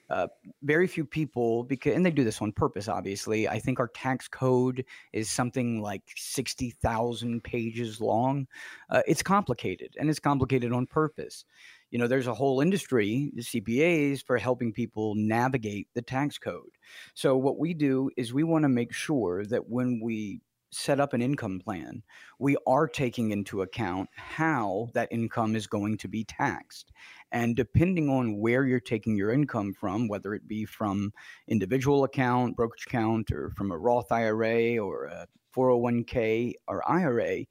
Uh, 0.09 0.27
very 0.63 0.87
few 0.87 1.05
people 1.05 1.63
because 1.63 1.95
and 1.95 2.05
they 2.05 2.11
do 2.11 2.25
this 2.25 2.41
on 2.41 2.51
purpose 2.51 2.89
obviously 2.89 3.47
i 3.47 3.57
think 3.57 3.79
our 3.79 3.87
tax 3.87 4.27
code 4.27 4.83
is 5.13 5.29
something 5.29 5.81
like 5.81 6.01
60000 6.17 7.41
pages 7.41 8.01
long 8.01 8.45
uh, 8.89 9.01
it's 9.07 9.23
complicated 9.23 9.95
and 9.97 10.09
it's 10.09 10.19
complicated 10.19 10.73
on 10.73 10.85
purpose 10.85 11.45
you 11.91 11.99
know 11.99 12.08
there's 12.08 12.27
a 12.27 12.34
whole 12.34 12.62
industry 12.62 13.32
the 13.36 13.41
cpas 13.41 14.23
for 14.25 14.38
helping 14.38 14.73
people 14.73 15.13
navigate 15.15 15.88
the 15.93 16.01
tax 16.01 16.38
code 16.38 16.71
so 17.13 17.38
what 17.38 17.60
we 17.60 17.73
do 17.73 18.10
is 18.17 18.34
we 18.34 18.43
want 18.43 18.63
to 18.63 18.69
make 18.69 18.93
sure 18.93 19.45
that 19.45 19.69
when 19.69 20.01
we 20.04 20.41
set 20.71 20.99
up 20.99 21.13
an 21.13 21.21
income 21.21 21.60
plan, 21.60 22.01
we 22.39 22.56
are 22.65 22.88
taking 22.88 23.32
into 23.32 23.62
account 23.62 24.10
how 24.15 24.88
that 24.93 25.10
income 25.12 25.56
is 25.56 25.67
going 25.67 25.97
to 25.97 26.08
be 26.08 26.23
taxed. 26.23 26.91
And 27.32 27.56
depending 27.56 28.10
on 28.10 28.39
where 28.39 28.65
you're 28.65 28.80
taking 28.80 29.15
your 29.15 29.32
income 29.32 29.73
from, 29.73 30.08
whether 30.08 30.34
it 30.34 30.47
be 30.47 30.65
from 30.65 31.12
individual 31.47 32.04
account, 32.04 32.56
brokerage 32.56 32.86
account, 32.88 33.32
or 33.32 33.51
from 33.51 33.71
a 33.71 33.77
Roth 33.77 34.12
IRA 34.12 34.77
or 34.77 35.06
a 35.06 35.27
401k 35.56 36.54
or 36.67 36.89
IRA, 36.89 37.45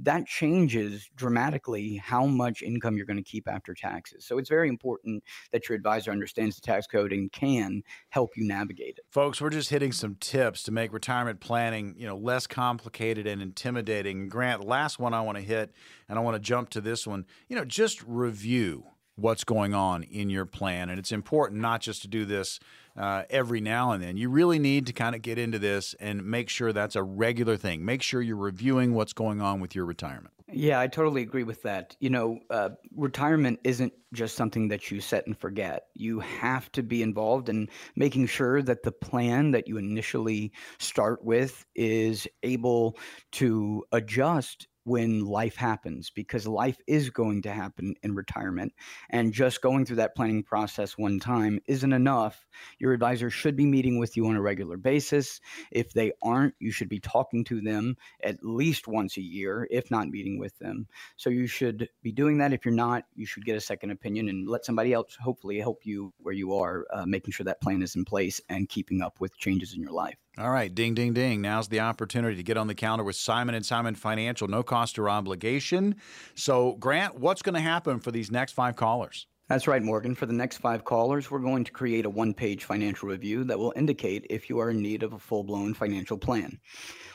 that 0.00 0.26
changes 0.26 1.08
dramatically 1.16 1.96
how 1.96 2.26
much 2.26 2.62
income 2.62 2.96
you're 2.96 3.06
going 3.06 3.16
to 3.16 3.22
keep 3.22 3.48
after 3.48 3.74
taxes. 3.74 4.24
So 4.24 4.38
it's 4.38 4.48
very 4.48 4.68
important 4.68 5.22
that 5.52 5.68
your 5.68 5.76
advisor 5.76 6.10
understands 6.10 6.56
the 6.56 6.62
tax 6.62 6.86
code 6.86 7.12
and 7.12 7.30
can 7.30 7.82
help 8.10 8.36
you 8.36 8.46
navigate 8.46 8.98
it. 8.98 9.04
Folks, 9.10 9.40
we're 9.40 9.50
just 9.50 9.70
hitting 9.70 9.92
some 9.92 10.16
tips 10.16 10.62
to 10.64 10.72
make 10.72 10.92
retirement 10.92 11.40
planning, 11.40 11.94
you 11.96 12.06
know, 12.06 12.16
less 12.16 12.46
complicated 12.46 13.26
and 13.26 13.42
intimidating. 13.42 14.28
Grant, 14.28 14.64
last 14.64 14.98
one 14.98 15.14
I 15.14 15.20
want 15.20 15.38
to 15.38 15.44
hit 15.44 15.72
and 16.08 16.18
I 16.18 16.22
want 16.22 16.34
to 16.34 16.40
jump 16.40 16.70
to 16.70 16.80
this 16.80 17.06
one. 17.06 17.26
You 17.48 17.56
know, 17.56 17.64
just 17.64 18.02
review 18.04 18.84
what's 19.16 19.44
going 19.44 19.74
on 19.74 20.02
in 20.04 20.30
your 20.30 20.46
plan 20.46 20.88
and 20.88 20.98
it's 20.98 21.12
important 21.12 21.60
not 21.60 21.82
just 21.82 22.00
to 22.00 22.08
do 22.08 22.24
this 22.24 22.58
uh, 22.96 23.24
every 23.30 23.60
now 23.60 23.92
and 23.92 24.02
then. 24.02 24.16
You 24.16 24.28
really 24.28 24.58
need 24.58 24.86
to 24.86 24.92
kind 24.92 25.14
of 25.14 25.22
get 25.22 25.38
into 25.38 25.58
this 25.58 25.94
and 26.00 26.24
make 26.24 26.48
sure 26.48 26.72
that's 26.72 26.96
a 26.96 27.02
regular 27.02 27.56
thing. 27.56 27.84
Make 27.84 28.02
sure 28.02 28.20
you're 28.22 28.36
reviewing 28.36 28.94
what's 28.94 29.12
going 29.12 29.40
on 29.40 29.60
with 29.60 29.74
your 29.74 29.84
retirement. 29.84 30.34
Yeah, 30.54 30.80
I 30.80 30.86
totally 30.86 31.22
agree 31.22 31.44
with 31.44 31.62
that. 31.62 31.96
You 31.98 32.10
know, 32.10 32.38
uh, 32.50 32.70
retirement 32.94 33.60
isn't 33.64 33.94
just 34.12 34.36
something 34.36 34.68
that 34.68 34.90
you 34.90 35.00
set 35.00 35.26
and 35.26 35.38
forget. 35.38 35.86
You 35.94 36.20
have 36.20 36.70
to 36.72 36.82
be 36.82 37.02
involved 37.02 37.48
in 37.48 37.68
making 37.96 38.26
sure 38.26 38.60
that 38.62 38.82
the 38.82 38.92
plan 38.92 39.52
that 39.52 39.66
you 39.66 39.78
initially 39.78 40.52
start 40.78 41.24
with 41.24 41.64
is 41.74 42.28
able 42.42 42.98
to 43.32 43.82
adjust 43.92 44.68
when 44.84 45.24
life 45.24 45.56
happens 45.56 46.10
because 46.10 46.46
life 46.46 46.78
is 46.86 47.10
going 47.10 47.42
to 47.42 47.52
happen 47.52 47.94
in 48.02 48.14
retirement. 48.14 48.72
And 49.10 49.32
just 49.32 49.62
going 49.62 49.84
through 49.84 49.96
that 49.96 50.14
planning 50.14 50.42
process 50.42 50.98
one 50.98 51.20
time 51.20 51.60
isn't 51.66 51.92
enough. 51.92 52.46
Your 52.78 52.92
advisor 52.92 53.30
should 53.30 53.56
be 53.56 53.66
meeting 53.66 53.98
with 53.98 54.16
you 54.16 54.26
on 54.26 54.36
a 54.36 54.42
regular 54.42 54.76
basis. 54.76 55.40
If 55.70 55.92
they 55.92 56.12
aren't, 56.22 56.54
you 56.58 56.70
should 56.70 56.88
be 56.88 57.00
talking 57.00 57.44
to 57.44 57.60
them 57.60 57.96
at 58.22 58.44
least 58.44 58.88
once 58.88 59.16
a 59.16 59.22
year, 59.22 59.68
if 59.70 59.90
not 59.90 60.08
meeting 60.08 60.38
with 60.38 60.58
them. 60.58 60.86
So 61.16 61.30
you 61.30 61.46
should 61.46 61.88
be 62.02 62.12
doing 62.12 62.38
that. 62.38 62.52
If 62.52 62.64
you're 62.64 62.74
not, 62.74 63.04
you 63.14 63.26
should 63.26 63.44
get 63.44 63.56
a 63.56 63.60
second 63.60 63.90
opinion 63.90 64.28
and 64.28 64.48
let 64.48 64.64
somebody 64.64 64.92
else 64.92 65.16
hopefully 65.20 65.58
help 65.58 65.80
you 65.84 66.12
where 66.18 66.34
you 66.34 66.54
are, 66.54 66.86
uh, 66.92 67.06
making 67.06 67.32
sure 67.32 67.44
that 67.44 67.60
plan 67.60 67.82
is 67.82 67.96
in 67.96 68.04
place 68.04 68.40
and 68.48 68.68
keeping 68.68 69.02
up 69.02 69.20
with 69.20 69.36
changes 69.38 69.74
in 69.74 69.80
your 69.80 69.92
life. 69.92 70.16
All 70.38 70.50
right, 70.50 70.74
ding, 70.74 70.94
ding, 70.94 71.12
ding. 71.12 71.42
Now's 71.42 71.68
the 71.68 71.80
opportunity 71.80 72.36
to 72.36 72.42
get 72.42 72.56
on 72.56 72.66
the 72.66 72.74
calendar 72.74 73.04
with 73.04 73.16
Simon 73.16 73.54
and 73.54 73.66
Simon 73.66 73.94
Financial, 73.94 74.48
no 74.48 74.62
cost 74.62 74.98
or 74.98 75.10
obligation. 75.10 75.96
So, 76.34 76.72
Grant, 76.80 77.20
what's 77.20 77.42
going 77.42 77.54
to 77.54 77.60
happen 77.60 78.00
for 78.00 78.10
these 78.10 78.30
next 78.30 78.52
five 78.52 78.74
callers? 78.74 79.26
That's 79.50 79.66
right, 79.66 79.82
Morgan. 79.82 80.14
For 80.14 80.24
the 80.24 80.32
next 80.32 80.56
five 80.56 80.84
callers, 80.84 81.30
we're 81.30 81.40
going 81.40 81.64
to 81.64 81.72
create 81.72 82.06
a 82.06 82.10
one 82.10 82.32
page 82.32 82.64
financial 82.64 83.10
review 83.10 83.44
that 83.44 83.58
will 83.58 83.74
indicate 83.76 84.26
if 84.30 84.48
you 84.48 84.58
are 84.60 84.70
in 84.70 84.80
need 84.80 85.02
of 85.02 85.12
a 85.12 85.18
full 85.18 85.44
blown 85.44 85.74
financial 85.74 86.16
plan. 86.16 86.58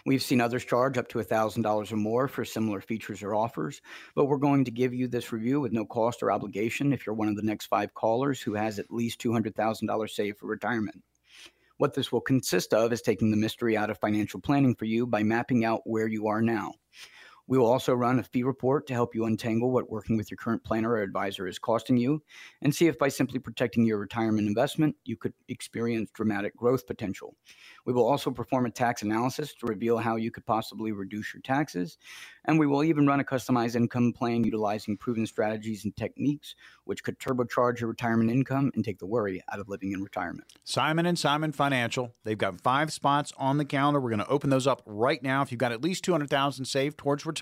We've 0.06 0.22
seen 0.22 0.40
others 0.40 0.64
charge 0.64 1.00
up 1.00 1.08
to 1.10 1.18
$1,000 1.18 1.92
or 1.92 1.96
more 1.96 2.28
for 2.28 2.46
similar 2.46 2.82
features 2.82 3.24
or 3.24 3.34
offers, 3.34 3.82
but 4.14 4.26
we're 4.26 4.38
going 4.38 4.64
to 4.66 4.72
give 4.72 4.94
you 4.94 5.08
this 5.08 5.32
review 5.32 5.60
with 5.60 5.72
no 5.72 5.86
cost 5.86 6.22
or 6.22 6.32
obligation 6.32 6.94
if 6.94 7.08
you're 7.08 7.16
one 7.16 7.30
of 7.30 7.36
the 7.36 7.42
next 7.42 7.66
five 7.66 7.96
callers 7.96 8.40
who 8.40 8.54
has 8.54 8.78
at 8.78 8.92
least 8.92 9.20
$200,000 9.20 10.10
saved 10.12 10.38
for 10.38 10.46
retirement. 10.46 11.02
What 11.78 11.94
this 11.94 12.12
will 12.12 12.22
consist 12.22 12.74
of 12.74 12.92
is 12.92 13.02
taking 13.02 13.30
the 13.30 13.38
mystery 13.38 13.78
out 13.78 13.90
of 13.90 14.00
financial 14.00 14.42
planning 14.42 14.76
for 14.76 14.86
you 14.86 15.06
by 15.06 15.24
mapping 15.24 15.63
out 15.63 15.82
where 15.86 16.08
you 16.08 16.28
are 16.28 16.42
now. 16.42 16.74
We 17.48 17.58
will 17.58 17.66
also 17.66 17.94
run 17.94 18.20
a 18.20 18.24
fee 18.24 18.44
report 18.44 18.88
to 18.88 18.94
help 18.94 19.16
you 19.16 19.26
untangle 19.26 19.72
what 19.72 19.90
working 19.90 20.18
with 20.18 20.30
your 20.30 20.38
current 20.38 20.64
planner 20.64 20.92
or 20.92 21.02
advisor 21.02 21.48
is 21.48 21.58
costing 21.58 21.96
you 21.96 22.22
and 22.62 22.76
see 22.76 22.88
if 22.88 23.00
by 23.00 23.08
simply 23.08 23.40
protecting 23.40 23.86
your 23.86 23.98
retirement 23.98 24.48
investment, 24.48 24.96
you 25.06 25.16
could 25.16 25.34
experience 25.48 26.12
dramatic 26.12 26.56
growth 26.58 26.86
potential. 26.86 27.36
We 27.86 27.94
will 27.94 28.06
also 28.06 28.32
perform 28.32 28.66
a 28.66 28.70
tax 28.70 29.02
analysis 29.02 29.54
to 29.56 29.66
reveal 29.66 29.98
how 29.98 30.18
you 30.18 30.30
could 30.30 30.46
possibly 30.46 30.92
reduce 30.92 31.34
your 31.34 31.42
taxes. 31.42 31.98
And 32.46 32.60
we 32.60 32.68
will 32.68 32.84
even 32.84 33.08
run 33.08 33.22
a 33.22 33.24
customized 33.24 33.76
income 33.76 34.12
plan 34.12 34.44
utilizing 34.44 34.98
proven 34.98 35.26
strategies 35.26 35.86
and 35.86 35.96
techniques, 35.96 36.56
which 36.84 37.04
could 37.04 37.18
turbocharge 37.20 37.80
your 37.80 37.90
retirement 37.90 38.30
income 38.30 38.72
and 38.76 38.84
take 38.84 39.00
the 39.00 39.06
worry 39.06 39.42
out 39.52 39.60
of 39.60 39.70
living 39.70 39.94
in 39.94 40.04
retirement. 40.04 40.52
Simon 40.66 41.06
and 41.06 41.18
Simon 41.18 41.54
Financial. 41.54 42.14
They've 42.26 42.38
got 42.38 42.60
five 42.60 42.92
spots 42.92 43.32
on 43.38 43.58
the 43.58 43.66
calendar. 43.66 44.02
We're 44.02 44.10
going 44.10 44.20
to 44.20 44.28
open 44.28 44.50
those 44.50 44.68
up 44.68 44.82
right 44.86 45.24
now. 45.24 45.42
If 45.42 45.52
you've 45.52 45.60
got 45.60 45.72
at 45.72 45.82
least 45.82 46.04
200000 46.04 46.66
saved 46.66 46.98
towards 46.98 47.26
retirement, 47.26 47.37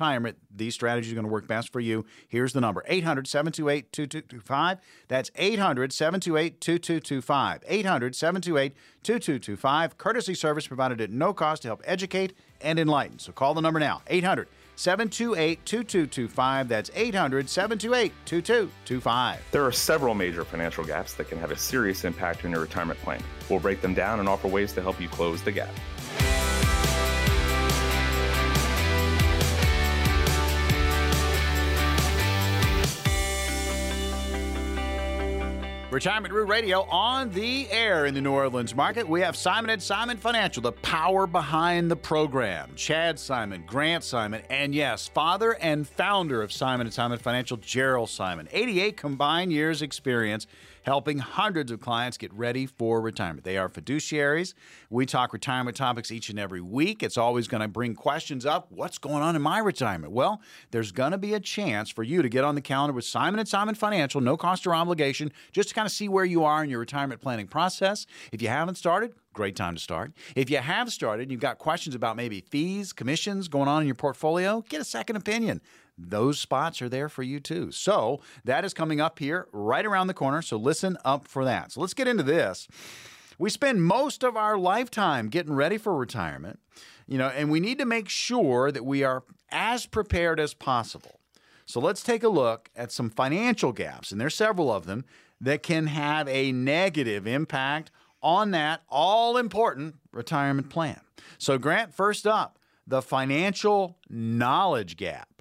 these 0.55 0.73
strategies 0.73 1.11
are 1.11 1.15
going 1.15 1.25
to 1.25 1.31
work 1.31 1.47
best 1.47 1.71
for 1.71 1.79
you. 1.79 2.05
Here's 2.27 2.53
the 2.53 2.61
number 2.61 2.83
800 2.87 3.27
728 3.27 3.91
2225. 3.91 4.79
That's 5.07 5.31
800 5.35 5.93
728 5.93 6.61
2225. 6.61 7.63
800 7.67 8.15
728 8.15 8.73
2225. 9.03 9.97
Courtesy 9.97 10.33
service 10.33 10.67
provided 10.67 11.01
at 11.01 11.11
no 11.11 11.33
cost 11.33 11.63
to 11.63 11.69
help 11.69 11.81
educate 11.85 12.33
and 12.61 12.79
enlighten. 12.79 13.19
So 13.19 13.31
call 13.31 13.53
the 13.53 13.61
number 13.61 13.79
now 13.79 14.01
800 14.07 14.47
728 14.75 15.65
2225. 15.65 16.67
That's 16.67 16.91
800 16.93 17.49
728 17.49 18.13
2225. 18.25 19.41
There 19.51 19.65
are 19.65 19.71
several 19.71 20.13
major 20.13 20.43
financial 20.43 20.83
gaps 20.83 21.13
that 21.13 21.29
can 21.29 21.39
have 21.39 21.51
a 21.51 21.57
serious 21.57 22.03
impact 22.03 22.45
on 22.45 22.51
your 22.51 22.61
retirement 22.61 22.99
plan. 23.01 23.21
We'll 23.49 23.59
break 23.59 23.81
them 23.81 23.93
down 23.93 24.19
and 24.19 24.27
offer 24.27 24.47
ways 24.47 24.73
to 24.73 24.81
help 24.81 24.99
you 24.99 25.07
close 25.07 25.41
the 25.41 25.51
gap. 25.51 25.73
Retirement 35.91 36.33
Root 36.33 36.49
Radio 36.49 36.81
on 36.89 37.29
the 37.29 37.69
air 37.69 38.07
in 38.07 38.15
the 38.15 38.19
New 38.19 38.31
Orleans 38.31 38.73
market. 38.73 39.07
We 39.07 39.21
have 39.21 39.35
Simon 39.35 39.69
and 39.69 39.81
Simon 39.81 40.17
Financial, 40.17 40.61
the 40.61 40.71
power 40.71 41.27
behind 41.27 41.91
the 41.91 41.95
program. 41.95 42.71
Chad 42.75 43.19
Simon, 43.19 43.63
Grant 43.67 44.03
Simon, 44.03 44.41
and 44.49 44.73
yes, 44.73 45.07
father 45.07 45.53
and 45.61 45.87
founder 45.87 46.41
of 46.41 46.51
Simon 46.51 46.87
and 46.87 46.93
Simon 46.93 47.19
Financial, 47.19 47.57
Gerald 47.57 48.09
Simon. 48.09 48.49
88 48.51 48.97
combined 48.97 49.53
years 49.53 49.83
experience 49.83 50.47
helping 50.85 51.17
hundreds 51.17 51.71
of 51.71 51.81
clients 51.81 52.15
get 52.15 52.31
ready 52.33 52.67
for 52.67 53.01
retirement. 53.01 53.43
They 53.43 53.57
are 53.57 53.67
fiduciaries. 53.67 54.53
We 54.89 55.07
talk 55.07 55.33
retirement 55.33 55.75
topics 55.75 56.11
each 56.11 56.29
and 56.29 56.37
every 56.37 56.61
week. 56.61 57.01
It's 57.01 57.17
always 57.17 57.47
going 57.47 57.61
to 57.61 57.67
bring 57.67 57.95
questions 57.95 58.45
up. 58.45 58.71
What's 58.71 58.99
going 58.99 59.23
on 59.23 59.35
in 59.35 59.41
my 59.41 59.57
retirement? 59.59 60.13
Well, 60.13 60.41
there's 60.69 60.91
going 60.91 61.11
to 61.11 61.17
be 61.17 61.33
a 61.33 61.39
chance 61.39 61.89
for 61.89 62.03
you 62.03 62.21
to 62.21 62.29
get 62.29 62.43
on 62.43 62.53
the 62.53 62.61
calendar 62.61 62.93
with 62.93 63.05
Simon 63.05 63.39
and 63.39 63.49
Simon 63.49 63.73
Financial, 63.73 64.21
no 64.21 64.37
cost 64.37 64.67
or 64.67 64.75
obligation, 64.75 65.31
just 65.51 65.69
to 65.69 65.75
kind 65.75 65.87
of 65.87 65.91
see 65.91 66.07
where 66.07 66.25
you 66.25 66.43
are 66.43 66.63
in 66.63 66.69
your 66.69 66.79
retirement 66.79 67.19
planning 67.19 67.47
process. 67.47 68.05
If 68.31 68.41
you 68.43 68.47
haven't 68.47 68.75
started, 68.75 69.13
great 69.33 69.55
time 69.55 69.73
to 69.75 69.81
start. 69.81 70.13
If 70.35 70.51
you 70.51 70.57
have 70.57 70.91
started, 70.91 71.23
and 71.23 71.31
you've 71.31 71.41
got 71.41 71.57
questions 71.57 71.95
about 71.95 72.15
maybe 72.15 72.41
fees, 72.41 72.93
commissions 72.93 73.47
going 73.47 73.67
on 73.67 73.81
in 73.81 73.87
your 73.87 73.95
portfolio, 73.95 74.63
get 74.69 74.81
a 74.81 74.85
second 74.85 75.15
opinion 75.15 75.61
those 75.97 76.39
spots 76.39 76.81
are 76.81 76.89
there 76.89 77.09
for 77.09 77.23
you 77.23 77.39
too. 77.39 77.71
So 77.71 78.21
that 78.43 78.65
is 78.65 78.73
coming 78.73 78.99
up 78.99 79.19
here 79.19 79.47
right 79.51 79.85
around 79.85 80.07
the 80.07 80.13
corner. 80.13 80.41
So 80.41 80.57
listen 80.57 80.97
up 81.05 81.27
for 81.27 81.45
that. 81.45 81.71
So 81.71 81.81
let's 81.81 81.93
get 81.93 82.07
into 82.07 82.23
this. 82.23 82.67
We 83.37 83.49
spend 83.49 83.83
most 83.83 84.23
of 84.23 84.37
our 84.37 84.57
lifetime 84.57 85.29
getting 85.29 85.53
ready 85.53 85.77
for 85.77 85.95
retirement, 85.95 86.59
you 87.07 87.17
know, 87.17 87.27
and 87.27 87.49
we 87.49 87.59
need 87.59 87.79
to 87.79 87.85
make 87.85 88.09
sure 88.09 88.71
that 88.71 88.85
we 88.85 89.03
are 89.03 89.23
as 89.51 89.85
prepared 89.85 90.39
as 90.39 90.53
possible. 90.53 91.19
So 91.65 91.79
let's 91.79 92.03
take 92.03 92.23
a 92.23 92.29
look 92.29 92.69
at 92.75 92.91
some 92.91 93.09
financial 93.09 93.71
gaps, 93.71 94.11
and 94.11 94.21
there's 94.21 94.35
several 94.35 94.71
of 94.71 94.85
them 94.85 95.03
that 95.41 95.63
can 95.63 95.87
have 95.87 96.27
a 96.27 96.51
negative 96.51 97.27
impact 97.27 97.91
on 98.21 98.51
that 98.51 98.81
all 98.89 99.37
important 99.37 99.95
retirement 100.11 100.69
plan. 100.69 101.01
So, 101.37 101.57
Grant, 101.57 101.93
first 101.93 102.25
up, 102.25 102.59
the 102.87 103.01
financial 103.01 103.97
knowledge 104.09 104.95
gap. 104.95 105.34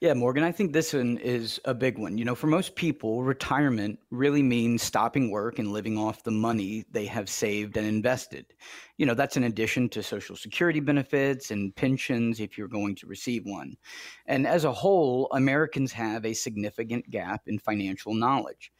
Yeah, 0.00 0.14
Morgan, 0.14 0.44
I 0.44 0.52
think 0.52 0.72
this 0.72 0.94
one 0.94 1.18
is 1.18 1.60
a 1.66 1.74
big 1.74 1.98
one. 1.98 2.16
You 2.16 2.24
know, 2.24 2.34
for 2.34 2.46
most 2.46 2.74
people, 2.74 3.22
retirement 3.22 3.98
really 4.10 4.42
means 4.42 4.82
stopping 4.82 5.30
work 5.30 5.58
and 5.58 5.72
living 5.72 5.98
off 5.98 6.24
the 6.24 6.30
money 6.30 6.86
they 6.90 7.04
have 7.04 7.28
saved 7.28 7.76
and 7.76 7.86
invested. 7.86 8.46
You 8.96 9.04
know, 9.04 9.12
that's 9.12 9.36
in 9.36 9.44
addition 9.44 9.90
to 9.90 10.02
Social 10.02 10.36
Security 10.36 10.80
benefits 10.80 11.50
and 11.50 11.76
pensions 11.76 12.40
if 12.40 12.56
you're 12.56 12.66
going 12.66 12.94
to 12.94 13.06
receive 13.06 13.42
one. 13.44 13.76
And 14.24 14.46
as 14.46 14.64
a 14.64 14.72
whole, 14.72 15.28
Americans 15.32 15.92
have 15.92 16.24
a 16.24 16.32
significant 16.32 17.10
gap 17.10 17.42
in 17.46 17.58
financial 17.58 18.14
knowledge. 18.14 18.72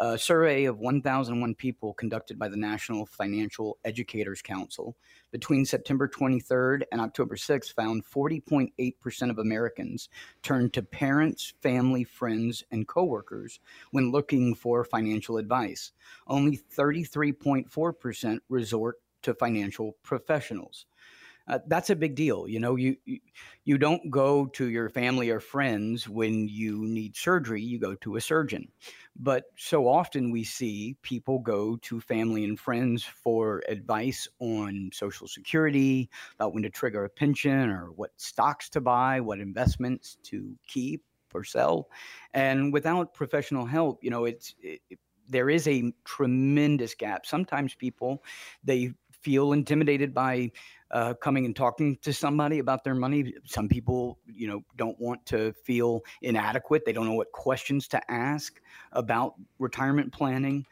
A 0.00 0.16
survey 0.16 0.66
of 0.66 0.78
1,001 0.78 1.56
people 1.56 1.92
conducted 1.92 2.38
by 2.38 2.48
the 2.48 2.56
National 2.56 3.04
Financial 3.04 3.78
Educators 3.84 4.40
Council 4.40 4.96
between 5.32 5.64
September 5.64 6.06
23rd 6.06 6.82
and 6.92 7.00
October 7.00 7.34
6th 7.34 7.74
found 7.74 8.04
40.8% 8.04 9.30
of 9.30 9.38
Americans 9.40 10.08
turned 10.44 10.72
to 10.74 10.82
parents, 10.82 11.52
family, 11.62 12.04
friends, 12.04 12.62
and 12.70 12.86
coworkers 12.86 13.58
when 13.90 14.12
looking 14.12 14.54
for 14.54 14.84
financial 14.84 15.36
advice. 15.36 15.90
Only 16.28 16.56
33.4% 16.56 18.38
resort 18.48 18.98
to 19.22 19.34
financial 19.34 19.96
professionals 20.04 20.86
uh, 21.48 21.58
that's 21.66 21.90
a 21.90 21.96
big 21.96 22.14
deal. 22.14 22.46
You 22.46 22.60
know, 22.60 22.76
you, 22.76 22.96
you 23.64 23.78
don't 23.78 24.10
go 24.10 24.46
to 24.46 24.68
your 24.68 24.90
family 24.90 25.30
or 25.30 25.40
friends 25.40 26.08
when 26.08 26.46
you 26.48 26.84
need 26.84 27.16
surgery. 27.16 27.62
You 27.62 27.78
go 27.78 27.94
to 27.96 28.16
a 28.16 28.20
surgeon. 28.20 28.68
But 29.16 29.44
so 29.56 29.88
often 29.88 30.30
we 30.30 30.44
see 30.44 30.96
people 31.02 31.38
go 31.38 31.76
to 31.76 32.00
family 32.00 32.44
and 32.44 32.60
friends 32.60 33.02
for 33.02 33.62
advice 33.68 34.28
on 34.40 34.90
Social 34.92 35.26
Security, 35.26 36.10
about 36.34 36.54
when 36.54 36.62
to 36.62 36.70
trigger 36.70 37.04
a 37.04 37.08
pension, 37.08 37.70
or 37.70 37.86
what 37.96 38.10
stocks 38.16 38.68
to 38.70 38.80
buy, 38.80 39.20
what 39.20 39.40
investments 39.40 40.18
to 40.24 40.54
keep 40.66 41.02
or 41.34 41.44
sell. 41.44 41.88
And 42.34 42.72
without 42.72 43.14
professional 43.14 43.66
help, 43.66 44.02
you 44.02 44.10
know, 44.10 44.24
it's 44.24 44.54
it, 44.60 44.80
there 45.28 45.50
is 45.50 45.66
a 45.68 45.92
tremendous 46.04 46.94
gap. 46.94 47.26
Sometimes 47.26 47.74
people 47.74 48.22
they 48.64 48.92
feel 49.20 49.52
intimidated 49.52 50.14
by 50.14 50.50
uh, 50.90 51.14
coming 51.14 51.44
and 51.44 51.54
talking 51.54 51.96
to 52.02 52.12
somebody 52.12 52.58
about 52.58 52.84
their 52.84 52.94
money. 52.94 53.34
Some 53.44 53.68
people, 53.68 54.18
you 54.26 54.48
know, 54.48 54.62
don't 54.76 54.98
want 55.00 55.24
to 55.26 55.52
feel 55.52 56.02
inadequate. 56.22 56.84
They 56.84 56.92
don't 56.92 57.06
know 57.06 57.14
what 57.14 57.32
questions 57.32 57.88
to 57.88 58.10
ask 58.10 58.60
about 58.92 59.34
retirement 59.58 60.12
planning. 60.12 60.66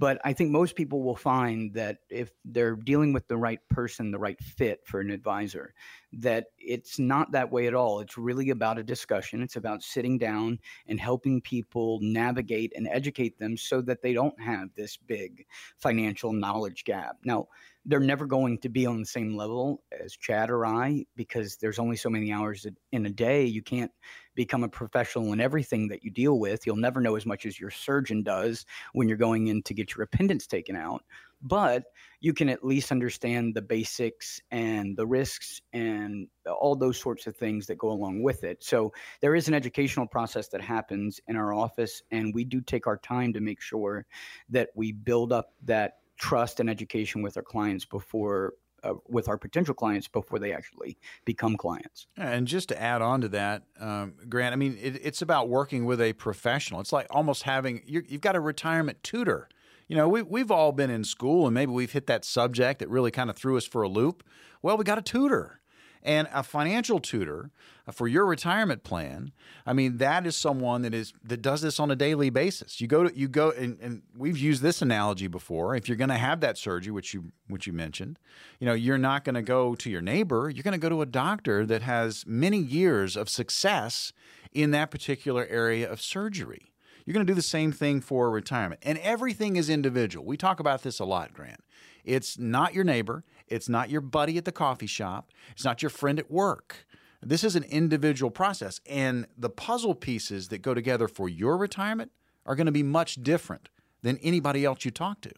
But 0.00 0.18
I 0.24 0.32
think 0.32 0.50
most 0.50 0.76
people 0.76 1.02
will 1.02 1.14
find 1.14 1.74
that 1.74 1.98
if 2.08 2.30
they're 2.46 2.74
dealing 2.74 3.12
with 3.12 3.28
the 3.28 3.36
right 3.36 3.60
person, 3.68 4.10
the 4.10 4.18
right 4.18 4.40
fit 4.42 4.80
for 4.86 5.00
an 5.00 5.10
advisor, 5.10 5.74
that 6.14 6.46
it's 6.58 6.98
not 6.98 7.32
that 7.32 7.52
way 7.52 7.66
at 7.66 7.74
all. 7.74 8.00
It's 8.00 8.16
really 8.16 8.48
about 8.48 8.78
a 8.78 8.82
discussion. 8.82 9.42
It's 9.42 9.56
about 9.56 9.82
sitting 9.82 10.16
down 10.16 10.58
and 10.86 10.98
helping 10.98 11.42
people 11.42 11.98
navigate 12.00 12.72
and 12.74 12.88
educate 12.88 13.38
them 13.38 13.58
so 13.58 13.82
that 13.82 14.00
they 14.00 14.14
don't 14.14 14.40
have 14.40 14.70
this 14.74 14.96
big 14.96 15.44
financial 15.76 16.32
knowledge 16.32 16.84
gap. 16.84 17.18
Now, 17.22 17.48
they're 17.84 18.00
never 18.00 18.24
going 18.24 18.56
to 18.58 18.70
be 18.70 18.86
on 18.86 19.00
the 19.00 19.06
same 19.06 19.36
level 19.36 19.82
as 20.02 20.16
Chad 20.16 20.48
or 20.48 20.64
I 20.64 21.04
because 21.14 21.56
there's 21.56 21.78
only 21.78 21.96
so 21.96 22.08
many 22.08 22.32
hours 22.32 22.66
in 22.92 23.04
a 23.04 23.10
day. 23.10 23.44
You 23.44 23.62
can't 23.62 23.92
become 24.34 24.64
a 24.64 24.68
professional 24.68 25.32
in 25.32 25.40
everything 25.40 25.88
that 25.88 26.04
you 26.04 26.10
deal 26.10 26.38
with. 26.38 26.66
You'll 26.66 26.76
never 26.76 27.00
know 27.00 27.16
as 27.16 27.26
much 27.26 27.46
as 27.46 27.58
your 27.58 27.70
surgeon 27.70 28.22
does 28.22 28.64
when 28.92 29.08
you're 29.08 29.18
going 29.18 29.48
in 29.48 29.62
to 29.64 29.74
get 29.74 29.94
your 29.94 30.04
appendix 30.04 30.46
taken 30.46 30.76
out. 30.76 31.04
But 31.42 31.84
you 32.20 32.34
can 32.34 32.50
at 32.50 32.64
least 32.64 32.92
understand 32.92 33.54
the 33.54 33.62
basics 33.62 34.40
and 34.50 34.96
the 34.96 35.06
risks 35.06 35.62
and 35.72 36.28
all 36.46 36.76
those 36.76 37.00
sorts 37.00 37.26
of 37.26 37.34
things 37.36 37.66
that 37.66 37.78
go 37.78 37.90
along 37.90 38.22
with 38.22 38.44
it. 38.44 38.62
So 38.62 38.92
there 39.22 39.34
is 39.34 39.48
an 39.48 39.54
educational 39.54 40.06
process 40.06 40.48
that 40.48 40.60
happens 40.60 41.18
in 41.28 41.36
our 41.36 41.54
office, 41.54 42.02
and 42.10 42.34
we 42.34 42.44
do 42.44 42.60
take 42.60 42.86
our 42.86 42.98
time 42.98 43.32
to 43.32 43.40
make 43.40 43.62
sure 43.62 44.04
that 44.50 44.68
we 44.74 44.92
build 44.92 45.32
up 45.32 45.54
that 45.64 45.94
trust 46.18 46.60
and 46.60 46.68
education 46.68 47.22
with 47.22 47.38
our 47.38 47.42
clients 47.42 47.86
before 47.86 48.52
uh, 48.82 48.94
with 49.08 49.28
our 49.28 49.38
potential 49.38 49.74
clients 49.74 50.08
before 50.08 50.38
they 50.38 50.52
actually 50.52 50.96
become 51.24 51.56
clients. 51.56 52.06
And 52.16 52.46
just 52.46 52.68
to 52.70 52.80
add 52.80 53.02
on 53.02 53.20
to 53.22 53.28
that, 53.28 53.62
um, 53.78 54.14
Grant, 54.28 54.52
I 54.52 54.56
mean, 54.56 54.78
it, 54.80 55.00
it's 55.02 55.22
about 55.22 55.48
working 55.48 55.84
with 55.84 56.00
a 56.00 56.12
professional. 56.14 56.80
It's 56.80 56.92
like 56.92 57.06
almost 57.10 57.44
having 57.44 57.82
you 57.86 58.02
have 58.10 58.20
got 58.20 58.36
a 58.36 58.40
retirement 58.40 59.02
tutor. 59.02 59.48
You 59.88 59.96
know, 59.96 60.08
we, 60.08 60.22
we've 60.22 60.50
all 60.50 60.70
been 60.72 60.90
in 60.90 61.02
school 61.02 61.46
and 61.46 61.54
maybe 61.54 61.72
we've 61.72 61.90
hit 61.90 62.06
that 62.06 62.24
subject 62.24 62.78
that 62.78 62.88
really 62.88 63.10
kind 63.10 63.28
of 63.28 63.36
threw 63.36 63.56
us 63.56 63.66
for 63.66 63.82
a 63.82 63.88
loop. 63.88 64.22
Well, 64.62 64.76
we 64.76 64.84
got 64.84 64.98
a 64.98 65.02
tutor 65.02 65.59
and 66.02 66.28
a 66.32 66.42
financial 66.42 66.98
tutor 66.98 67.50
uh, 67.86 67.92
for 67.92 68.08
your 68.08 68.26
retirement 68.26 68.82
plan 68.82 69.32
i 69.66 69.72
mean 69.72 69.98
that 69.98 70.26
is 70.26 70.36
someone 70.36 70.82
that 70.82 70.94
is 70.94 71.12
that 71.22 71.42
does 71.42 71.62
this 71.62 71.78
on 71.80 71.90
a 71.90 71.96
daily 71.96 72.30
basis. 72.30 72.80
You 72.80 72.86
go 72.86 73.04
to 73.04 73.16
you 73.16 73.28
go 73.28 73.50
and, 73.50 73.78
and 73.80 74.02
we've 74.16 74.38
used 74.38 74.62
this 74.62 74.82
analogy 74.82 75.26
before. 75.26 75.76
If 75.76 75.88
you're 75.88 75.96
going 75.96 76.10
to 76.10 76.16
have 76.16 76.40
that 76.40 76.58
surgery 76.58 76.92
which 76.92 77.14
you 77.14 77.32
which 77.48 77.66
you 77.66 77.72
mentioned 77.72 78.18
you 78.58 78.66
know 78.66 78.74
you're 78.74 78.98
not 78.98 79.24
going 79.24 79.34
to 79.34 79.42
go 79.42 79.74
to 79.76 79.90
your 79.90 80.00
neighbor 80.00 80.50
you're 80.50 80.62
going 80.62 80.72
to 80.72 80.78
go 80.78 80.88
to 80.88 81.02
a 81.02 81.06
doctor 81.06 81.66
that 81.66 81.82
has 81.82 82.24
many 82.26 82.58
years 82.58 83.16
of 83.16 83.28
success 83.28 84.12
in 84.52 84.70
that 84.72 84.90
particular 84.90 85.46
area 85.48 85.90
of 85.90 86.00
surgery. 86.00 86.72
You're 87.04 87.14
going 87.14 87.26
to 87.26 87.30
do 87.30 87.36
the 87.36 87.42
same 87.42 87.72
thing 87.72 88.00
for 88.00 88.30
retirement. 88.30 88.80
And 88.84 88.98
everything 88.98 89.56
is 89.56 89.70
individual. 89.70 90.24
We 90.24 90.36
talk 90.36 90.60
about 90.60 90.82
this 90.82 90.98
a 90.98 91.04
lot 91.04 91.32
grant 91.32 91.60
it's 92.04 92.38
not 92.38 92.74
your 92.74 92.84
neighbor 92.84 93.24
it's 93.50 93.68
not 93.68 93.90
your 93.90 94.00
buddy 94.00 94.38
at 94.38 94.44
the 94.44 94.52
coffee 94.52 94.86
shop. 94.86 95.32
It's 95.50 95.64
not 95.64 95.82
your 95.82 95.90
friend 95.90 96.18
at 96.18 96.30
work. 96.30 96.86
This 97.20 97.44
is 97.44 97.56
an 97.56 97.64
individual 97.64 98.30
process. 98.30 98.80
And 98.86 99.26
the 99.36 99.50
puzzle 99.50 99.94
pieces 99.94 100.48
that 100.48 100.58
go 100.62 100.72
together 100.72 101.08
for 101.08 101.28
your 101.28 101.58
retirement 101.58 102.12
are 102.46 102.54
going 102.54 102.66
to 102.66 102.72
be 102.72 102.84
much 102.84 103.16
different 103.16 103.68
than 104.02 104.16
anybody 104.18 104.64
else 104.64 104.84
you 104.84 104.90
talk 104.90 105.20
to. 105.22 105.32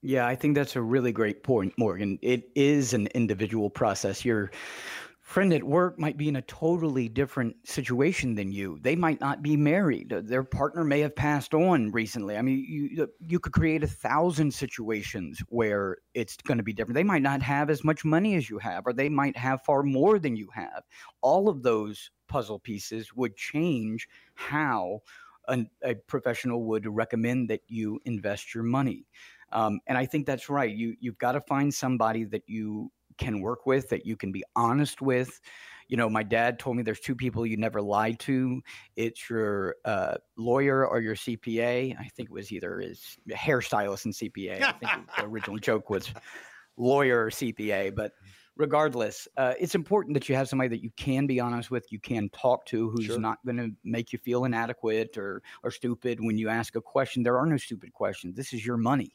Yeah, 0.00 0.26
I 0.26 0.36
think 0.36 0.54
that's 0.54 0.76
a 0.76 0.82
really 0.82 1.12
great 1.12 1.42
point, 1.42 1.74
Morgan. 1.76 2.18
It 2.22 2.50
is 2.54 2.94
an 2.94 3.08
individual 3.08 3.70
process. 3.70 4.24
You're 4.24 4.50
friend 5.34 5.52
at 5.52 5.64
work 5.64 5.98
might 5.98 6.16
be 6.16 6.28
in 6.28 6.36
a 6.36 6.42
totally 6.42 7.08
different 7.08 7.56
situation 7.66 8.36
than 8.36 8.52
you. 8.52 8.78
They 8.80 8.94
might 8.94 9.20
not 9.20 9.42
be 9.42 9.56
married. 9.56 10.12
Uh, 10.12 10.20
their 10.22 10.44
partner 10.44 10.84
may 10.84 11.00
have 11.00 11.16
passed 11.16 11.54
on 11.54 11.90
recently. 11.90 12.36
I 12.36 12.42
mean, 12.42 12.64
you 12.68 13.08
you 13.18 13.40
could 13.40 13.52
create 13.52 13.82
a 13.82 13.88
thousand 13.88 14.54
situations 14.54 15.42
where 15.48 15.96
it's 16.14 16.36
going 16.36 16.58
to 16.58 16.62
be 16.62 16.72
different. 16.72 16.94
They 16.94 17.02
might 17.02 17.22
not 17.22 17.42
have 17.42 17.68
as 17.68 17.82
much 17.82 18.04
money 18.04 18.36
as 18.36 18.48
you 18.48 18.58
have, 18.58 18.86
or 18.86 18.92
they 18.92 19.08
might 19.08 19.36
have 19.36 19.64
far 19.64 19.82
more 19.82 20.20
than 20.20 20.36
you 20.36 20.48
have. 20.54 20.84
All 21.20 21.48
of 21.48 21.64
those 21.64 22.12
puzzle 22.28 22.60
pieces 22.60 23.12
would 23.16 23.34
change 23.36 24.06
how 24.34 25.00
a, 25.48 25.66
a 25.82 25.96
professional 25.96 26.62
would 26.66 26.86
recommend 26.86 27.50
that 27.50 27.62
you 27.66 27.98
invest 28.04 28.54
your 28.54 28.62
money. 28.62 29.04
Um, 29.50 29.80
and 29.88 29.98
I 29.98 30.06
think 30.06 30.26
that's 30.26 30.48
right. 30.48 30.72
You 30.72 30.94
you've 31.00 31.18
got 31.18 31.32
to 31.32 31.40
find 31.40 31.74
somebody 31.74 32.22
that 32.22 32.44
you 32.46 32.92
can 33.18 33.40
work 33.40 33.66
with, 33.66 33.88
that 33.90 34.06
you 34.06 34.16
can 34.16 34.32
be 34.32 34.44
honest 34.56 35.00
with. 35.02 35.40
You 35.88 35.96
know, 35.96 36.08
my 36.08 36.22
dad 36.22 36.58
told 36.58 36.76
me 36.76 36.82
there's 36.82 37.00
two 37.00 37.14
people 37.14 37.44
you 37.44 37.56
never 37.56 37.82
lie 37.82 38.12
to. 38.12 38.62
It's 38.96 39.28
your 39.28 39.76
uh, 39.84 40.14
lawyer 40.36 40.86
or 40.86 41.00
your 41.00 41.14
CPA. 41.14 41.96
I 41.98 42.08
think 42.16 42.30
it 42.30 42.32
was 42.32 42.50
either 42.50 42.80
his 42.80 43.18
hairstylist 43.30 44.06
and 44.06 44.14
CPA. 44.14 44.62
I 44.62 44.72
think 44.72 44.92
the 45.16 45.24
original 45.24 45.58
joke 45.58 45.90
was 45.90 46.10
lawyer 46.76 47.26
or 47.26 47.30
CPA, 47.30 47.94
but 47.94 48.12
regardless, 48.56 49.28
uh, 49.36 49.54
it's 49.58 49.74
important 49.74 50.14
that 50.14 50.28
you 50.28 50.34
have 50.34 50.48
somebody 50.48 50.68
that 50.68 50.82
you 50.82 50.90
can 50.96 51.26
be 51.26 51.40
honest 51.40 51.70
with, 51.70 51.90
you 51.90 52.00
can 52.00 52.28
talk 52.30 52.64
to, 52.66 52.90
who's 52.90 53.06
sure. 53.06 53.18
not 53.18 53.38
going 53.44 53.56
to 53.56 53.70
make 53.84 54.12
you 54.12 54.18
feel 54.18 54.44
inadequate 54.44 55.16
or 55.16 55.42
or 55.62 55.70
stupid 55.70 56.18
when 56.20 56.38
you 56.38 56.48
ask 56.48 56.76
a 56.76 56.80
question. 56.80 57.22
There 57.22 57.38
are 57.38 57.46
no 57.46 57.56
stupid 57.56 57.92
questions. 57.92 58.36
This 58.36 58.52
is 58.52 58.64
your 58.64 58.76
money. 58.76 59.14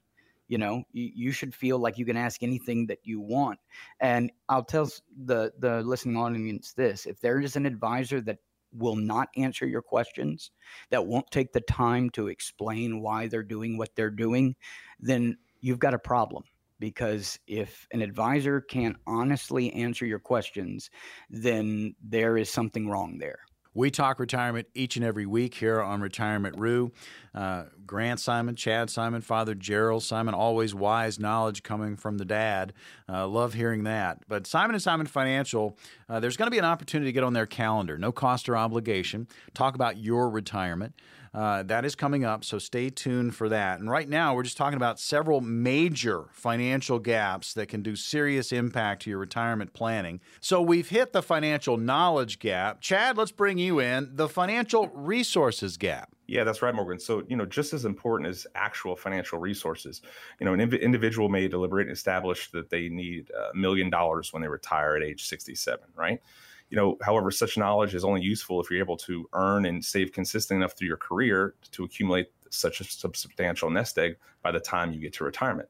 You 0.49 0.57
know, 0.57 0.83
you, 0.91 1.09
you 1.15 1.31
should 1.31 1.55
feel 1.55 1.79
like 1.79 1.97
you 1.97 2.05
can 2.05 2.17
ask 2.17 2.43
anything 2.43 2.87
that 2.87 2.99
you 3.03 3.21
want. 3.21 3.59
And 4.01 4.31
I'll 4.49 4.65
tell 4.65 4.89
the 5.15 5.53
the 5.57 5.81
listening 5.83 6.17
audience 6.17 6.73
this: 6.73 7.05
if 7.05 7.21
there 7.21 7.39
is 7.39 7.55
an 7.55 7.65
advisor 7.65 8.19
that 8.21 8.39
will 8.73 8.97
not 8.97 9.29
answer 9.37 9.65
your 9.65 9.81
questions, 9.81 10.51
that 10.89 11.07
won't 11.07 11.31
take 11.31 11.53
the 11.53 11.61
time 11.61 12.09
to 12.11 12.27
explain 12.27 13.01
why 13.01 13.27
they're 13.27 13.43
doing 13.43 13.77
what 13.77 13.95
they're 13.95 14.11
doing, 14.11 14.55
then 14.99 15.37
you've 15.61 15.79
got 15.79 15.93
a 15.93 15.99
problem 15.99 16.43
because 16.79 17.39
if 17.47 17.87
an 17.91 18.01
advisor 18.01 18.61
can't 18.61 18.97
honestly 19.05 19.71
answer 19.73 20.05
your 20.05 20.19
questions, 20.19 20.89
then 21.29 21.95
there 22.01 22.37
is 22.37 22.49
something 22.49 22.87
wrong 22.87 23.17
there. 23.19 23.39
We 23.73 23.91
talk 23.91 24.19
retirement 24.19 24.67
each 24.73 24.95
and 24.95 25.05
every 25.05 25.27
week 25.27 25.53
here 25.53 25.79
on 25.81 26.01
Retirement 26.01 26.57
Roo. 26.57 26.91
Uh, 27.35 27.65
Grant 27.85 28.19
Simon, 28.19 28.55
Chad 28.55 28.89
Simon, 28.89 29.21
Father 29.21 29.53
Gerald 29.53 30.03
Simon, 30.03 30.33
always 30.33 30.73
wise 30.73 31.19
knowledge 31.19 31.61
coming 31.61 31.95
from 31.95 32.17
the 32.17 32.25
dad. 32.25 32.73
Uh, 33.07 33.27
love 33.27 33.53
hearing 33.53 33.83
that. 33.83 34.23
But 34.27 34.47
Simon 34.47 34.73
and 34.73 34.81
Simon 34.81 35.05
Financial, 35.05 35.77
uh, 36.09 36.19
there's 36.19 36.35
going 36.35 36.47
to 36.47 36.51
be 36.51 36.57
an 36.57 36.65
opportunity 36.65 37.09
to 37.09 37.13
get 37.13 37.23
on 37.23 37.33
their 37.33 37.45
calendar, 37.45 37.97
no 37.97 38.11
cost 38.11 38.49
or 38.49 38.57
obligation, 38.57 39.27
talk 39.53 39.75
about 39.75 39.97
your 39.97 40.29
retirement. 40.29 40.95
Uh, 41.33 41.63
that 41.63 41.85
is 41.85 41.95
coming 41.95 42.23
up, 42.23 42.43
so 42.43 42.57
stay 42.57 42.89
tuned 42.89 43.35
for 43.35 43.49
that. 43.49 43.79
And 43.79 43.89
right 43.89 44.09
now, 44.09 44.33
we're 44.33 44.43
just 44.43 44.57
talking 44.57 44.77
about 44.77 44.99
several 44.99 45.41
major 45.41 46.25
financial 46.31 46.99
gaps 46.99 47.53
that 47.53 47.67
can 47.67 47.81
do 47.81 47.95
serious 47.95 48.51
impact 48.51 49.03
to 49.03 49.09
your 49.09 49.19
retirement 49.19 49.73
planning. 49.73 50.21
So 50.39 50.61
we've 50.61 50.89
hit 50.89 51.13
the 51.13 51.21
financial 51.21 51.77
knowledge 51.77 52.39
gap. 52.39 52.81
Chad, 52.81 53.17
let's 53.17 53.31
bring 53.31 53.57
you 53.57 53.79
in 53.79 54.09
the 54.13 54.27
financial 54.27 54.87
resources 54.93 55.77
gap. 55.77 56.09
Yeah, 56.27 56.43
that's 56.43 56.61
right, 56.61 56.73
Morgan. 56.73 56.99
So, 56.99 57.23
you 57.27 57.35
know, 57.35 57.45
just 57.45 57.73
as 57.73 57.85
important 57.85 58.29
as 58.29 58.45
actual 58.53 58.95
financial 58.95 59.39
resources, 59.39 60.01
you 60.39 60.45
know, 60.45 60.53
an 60.53 60.59
inv- 60.59 60.79
individual 60.79 61.27
may 61.27 61.47
deliberate 61.47 61.87
and 61.87 61.95
establish 61.95 62.51
that 62.51 62.69
they 62.69 62.87
need 62.87 63.31
a 63.31 63.55
million 63.57 63.89
dollars 63.89 64.31
when 64.31 64.41
they 64.41 64.47
retire 64.47 64.95
at 64.95 65.01
age 65.03 65.25
67, 65.25 65.79
right? 65.95 66.21
You 66.69 66.77
know, 66.77 66.97
however, 67.01 67.31
such 67.31 67.57
knowledge 67.57 67.95
is 67.95 68.03
only 68.03 68.21
useful 68.21 68.61
if 68.61 68.69
you're 68.69 68.79
able 68.79 68.97
to 68.97 69.27
earn 69.33 69.65
and 69.65 69.83
save 69.83 70.11
consistent 70.11 70.59
enough 70.59 70.73
through 70.77 70.87
your 70.87 70.97
career 70.97 71.55
to 71.71 71.83
accumulate 71.83 72.27
such 72.49 72.81
a 72.81 72.83
substantial 72.83 73.69
nest 73.69 73.97
egg 73.97 74.17
by 74.43 74.51
the 74.51 74.59
time 74.59 74.93
you 74.93 74.99
get 74.99 75.13
to 75.13 75.23
retirement. 75.23 75.69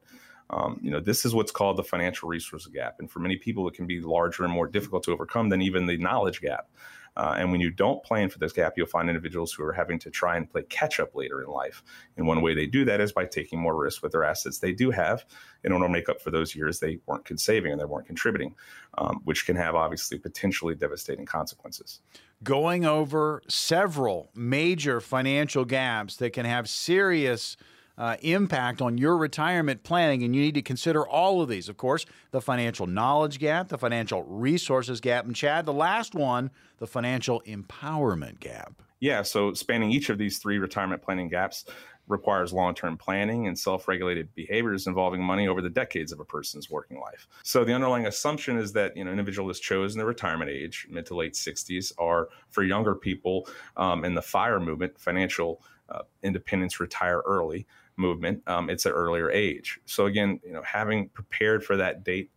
Um, 0.50 0.80
you 0.82 0.90
know, 0.90 1.00
this 1.00 1.24
is 1.24 1.34
what's 1.34 1.52
called 1.52 1.76
the 1.76 1.84
financial 1.84 2.28
resource 2.28 2.66
gap. 2.66 2.96
And 2.98 3.10
for 3.10 3.20
many 3.20 3.36
people, 3.36 3.68
it 3.68 3.74
can 3.74 3.86
be 3.86 4.00
larger 4.00 4.44
and 4.44 4.52
more 4.52 4.66
difficult 4.66 5.04
to 5.04 5.12
overcome 5.12 5.48
than 5.48 5.62
even 5.62 5.86
the 5.86 5.96
knowledge 5.96 6.40
gap. 6.40 6.68
Uh, 7.16 7.34
and 7.38 7.50
when 7.50 7.60
you 7.60 7.70
don't 7.70 8.02
plan 8.02 8.28
for 8.28 8.38
this 8.38 8.52
gap, 8.52 8.74
you'll 8.76 8.86
find 8.86 9.08
individuals 9.08 9.52
who 9.52 9.64
are 9.64 9.72
having 9.72 9.98
to 9.98 10.10
try 10.10 10.36
and 10.36 10.50
play 10.50 10.62
catch 10.64 11.00
up 11.00 11.14
later 11.14 11.42
in 11.42 11.48
life. 11.48 11.82
And 12.16 12.26
one 12.26 12.42
way 12.42 12.54
they 12.54 12.66
do 12.66 12.84
that 12.84 13.00
is 13.00 13.12
by 13.12 13.26
taking 13.26 13.60
more 13.60 13.76
risk 13.76 14.02
with 14.02 14.12
their 14.12 14.24
assets 14.24 14.58
they 14.58 14.72
do 14.72 14.90
have 14.90 15.24
in 15.64 15.72
order 15.72 15.86
to 15.86 15.92
make 15.92 16.08
up 16.08 16.20
for 16.20 16.30
those 16.30 16.54
years 16.54 16.80
they 16.80 16.98
weren't 17.06 17.28
saving 17.38 17.72
and 17.72 17.80
they 17.80 17.84
weren't 17.84 18.06
contributing, 18.06 18.54
um, 18.98 19.20
which 19.24 19.46
can 19.46 19.56
have 19.56 19.74
obviously 19.74 20.18
potentially 20.18 20.74
devastating 20.74 21.26
consequences. 21.26 22.00
Going 22.42 22.84
over 22.84 23.42
several 23.48 24.30
major 24.34 25.00
financial 25.00 25.64
gaps 25.64 26.16
that 26.16 26.32
can 26.32 26.46
have 26.46 26.68
serious 26.68 27.56
uh, 28.00 28.16
impact 28.22 28.80
on 28.80 28.96
your 28.96 29.14
retirement 29.18 29.82
planning, 29.82 30.22
and 30.22 30.34
you 30.34 30.40
need 30.40 30.54
to 30.54 30.62
consider 30.62 31.06
all 31.06 31.42
of 31.42 31.50
these. 31.50 31.68
Of 31.68 31.76
course, 31.76 32.06
the 32.30 32.40
financial 32.40 32.86
knowledge 32.86 33.38
gap, 33.38 33.68
the 33.68 33.76
financial 33.76 34.22
resources 34.22 35.02
gap, 35.02 35.26
and 35.26 35.36
Chad, 35.36 35.66
the 35.66 35.74
last 35.74 36.14
one, 36.14 36.50
the 36.78 36.86
financial 36.86 37.42
empowerment 37.46 38.40
gap. 38.40 38.82
Yeah, 39.00 39.20
so 39.20 39.52
spanning 39.52 39.90
each 39.90 40.08
of 40.08 40.16
these 40.16 40.38
three 40.38 40.58
retirement 40.58 41.02
planning 41.02 41.28
gaps 41.28 41.66
requires 42.08 42.54
long-term 42.54 42.96
planning 42.96 43.46
and 43.46 43.56
self-regulated 43.56 44.34
behaviors 44.34 44.86
involving 44.86 45.22
money 45.22 45.46
over 45.46 45.60
the 45.60 45.70
decades 45.70 46.10
of 46.10 46.20
a 46.20 46.24
person's 46.24 46.70
working 46.70 46.98
life. 46.98 47.28
So 47.42 47.64
the 47.64 47.74
underlying 47.74 48.06
assumption 48.06 48.56
is 48.56 48.72
that 48.72 48.96
you 48.96 49.04
know 49.04 49.10
an 49.10 49.18
individual 49.18 49.48
has 49.48 49.60
chosen 49.60 49.98
the 49.98 50.06
retirement 50.06 50.50
age, 50.50 50.86
mid 50.90 51.04
to 51.06 51.14
late 51.14 51.34
60s, 51.34 51.92
are 51.98 52.30
for 52.48 52.64
younger 52.64 52.94
people 52.94 53.46
um, 53.76 54.06
in 54.06 54.14
the 54.14 54.22
FIRE 54.22 54.58
movement, 54.58 54.98
financial 54.98 55.62
uh, 55.90 56.02
independence, 56.22 56.80
retire 56.80 57.22
early 57.26 57.66
movement, 57.96 58.42
um, 58.46 58.70
it's 58.70 58.86
an 58.86 58.92
earlier 58.92 59.30
age. 59.30 59.78
So 59.84 60.06
again, 60.06 60.40
you 60.44 60.52
know, 60.52 60.62
having 60.62 61.08
prepared 61.10 61.64
for 61.64 61.76
that 61.76 62.04
date 62.04 62.30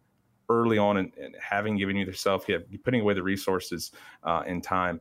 early 0.50 0.78
on 0.78 0.98
and, 0.98 1.12
and 1.22 1.36
having 1.42 1.78
given 1.78 1.96
you 1.96 2.06
yourself, 2.06 2.48
you 2.48 2.62
putting 2.84 3.02
away 3.02 3.14
the 3.14 3.24
resources 3.24 3.92
uh, 4.24 4.44
and 4.46 4.64
time, 4.64 5.00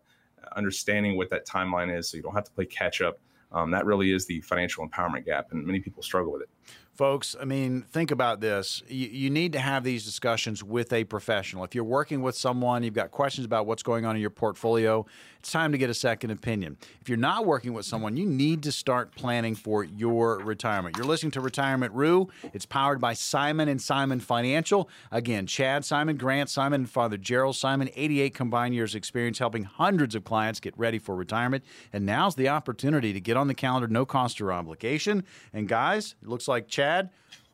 understanding 0.57 1.17
what 1.17 1.31
that 1.31 1.47
timeline 1.47 1.97
is, 1.97 2.09
so 2.09 2.17
you 2.17 2.23
don't 2.23 2.35
have 2.35 2.45
to 2.45 2.53
play 2.53 2.67
catch 2.67 3.01
up. 3.01 3.19
Um, 3.51 3.71
that 3.73 3.85
really 3.85 4.13
is 4.13 4.25
the 4.27 4.41
financial 4.41 4.89
empowerment 4.89 5.25
gap, 5.27 5.49
and 5.51 5.67
many 5.67 5.81
people 5.81 6.03
struggle 6.03 6.33
with 6.33 6.43
it. 6.43 6.49
Folks, 6.95 7.35
I 7.41 7.47
mean, 7.47 7.87
think 7.91 8.11
about 8.11 8.43
this. 8.43 8.83
You, 8.87 9.09
you, 9.09 9.31
need 9.31 9.55
to 9.55 9.59
have 9.59 9.83
these 9.83 10.05
discussions 10.05 10.63
with 10.63 10.93
a 10.93 11.05
professional. 11.05 11.65
If 11.65 11.75
you're 11.75 11.85
working 11.85 12.21
with 12.21 12.37
someone, 12.37 12.83
you've 12.83 12.93
got 12.93 13.11
questions 13.11 13.47
about 13.47 13.65
what's 13.65 13.83
going 13.83 14.05
on 14.05 14.15
in 14.15 14.21
your 14.21 14.29
portfolio, 14.29 15.07
it's 15.39 15.51
time 15.51 15.73
to 15.73 15.79
get 15.79 15.89
a 15.89 15.95
second 15.95 16.31
opinion. 16.31 16.77
If 17.01 17.09
you're 17.09 17.19
not 17.19 17.47
working 17.47 17.73
with 17.73 17.87
someone, 17.87 18.17
you 18.17 18.27
need 18.27 18.63
to 18.65 18.71
start 18.71 19.15
planning 19.17 19.55
for 19.55 19.83
your 19.83 20.39
retirement. 20.39 20.97
You're 20.99 21.07
listening 21.07 21.33
to 21.33 21.41
Retirement 21.41 21.95
Rue. 21.95 22.29
It's 22.53 22.67
powered 22.67 23.01
by 23.01 23.15
Simon 23.15 23.69
and 23.69 23.81
Simon 23.81 24.21
Financial. 24.21 24.89
Again, 25.11 25.47
Chad 25.47 25.85
Simon, 25.87 26.17
Grant 26.17 26.51
Simon, 26.51 26.83
and 26.83 26.91
Father 26.91 27.17
Gerald 27.17 27.57
Simon, 27.57 27.89
88 27.97 28.35
combined 28.35 28.75
years 28.75 28.95
experience 28.95 29.39
helping 29.39 29.65
hundreds 29.65 30.15
of 30.15 30.25
clients 30.25 30.61
get 30.61 30.79
ready 30.79 30.99
for 30.99 31.17
retirement. 31.17 31.65
And 31.93 32.07
now's 32.07 32.35
the 32.35 32.49
opportunity 32.49 33.13
to 33.13 33.21
get 33.21 33.37
on 33.37 33.49
the 33.49 33.55
calendar, 33.55 33.89
no 33.89 34.05
cost 34.05 34.41
or 34.41 34.53
obligation. 34.53 35.25
And 35.53 35.67
guys, 35.67 36.15
it 36.23 36.29
looks 36.29 36.47
like 36.47 36.69
Chad 36.69 36.82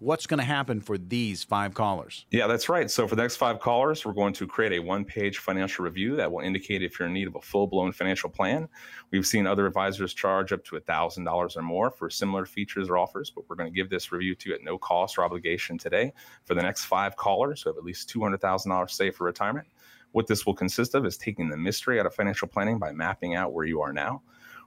what's 0.01 0.27
going 0.27 0.39
to 0.39 0.45
happen 0.45 0.81
for 0.81 0.97
these 0.97 1.43
five 1.43 1.75
callers? 1.75 2.27
Yeah, 2.31 2.47
that's 2.47 2.69
right. 2.69 2.91
So 2.91 3.09
for 3.09 3.17
the 3.17 3.23
next 3.23 3.37
five 3.37 3.61
callers, 3.61 4.05
we're 4.05 4.13
going 4.13 4.33
to 4.35 4.47
create 4.47 4.73
a 4.73 4.79
one-page 4.79 5.39
financial 5.39 5.85
review 5.85 6.17
that 6.17 6.31
will 6.31 6.41
indicate 6.41 6.83
if 6.83 6.99
you're 6.99 7.09
in 7.09 7.15
need 7.15 7.27
of 7.27 7.35
a 7.35 7.41
full-blown 7.41 7.93
financial 7.93 8.31
plan. 8.31 8.69
We've 9.11 9.27
seen 9.27 9.47
other 9.47 9.67
advisors 9.67 10.15
charge 10.15 10.53
up 10.53 10.65
to 10.67 10.77
$1,000 10.77 11.57
or 11.57 11.63
more 11.63 11.91
for 11.91 12.11
similar 12.11 12.47
features 12.47 12.89
or 12.89 12.99
offers, 12.99 13.31
but 13.31 13.45
we're 13.49 13.57
going 13.57 13.73
to 13.73 13.75
give 13.75 13.91
this 13.91 14.13
review 14.13 14.35
to 14.37 14.51
you 14.51 14.55
at 14.55 14.63
no 14.63 14.79
cost 14.79 15.19
or 15.19 15.25
obligation 15.25 15.79
today 15.79 16.13
for 16.45 16.55
the 16.55 16.63
next 16.63 16.85
five 16.85 17.17
callers 17.17 17.63
who 17.63 17.71
have 17.71 17.77
at 17.77 17.85
least 17.85 18.13
$200,000 18.15 18.91
saved 18.91 19.17
for 19.17 19.25
retirement. 19.25 19.67
What 20.13 20.27
this 20.27 20.47
will 20.47 20.55
consist 20.55 20.95
of 20.95 21.05
is 21.05 21.19
taking 21.19 21.51
the 21.51 21.57
mystery 21.57 22.01
out 22.01 22.07
of 22.07 22.15
financial 22.15 22.49
planning 22.49 22.79
by 22.79 22.93
mapping 22.93 23.35
out 23.35 23.53
where 23.53 23.67
you 23.67 23.83
are 23.83 23.93
now 23.93 24.23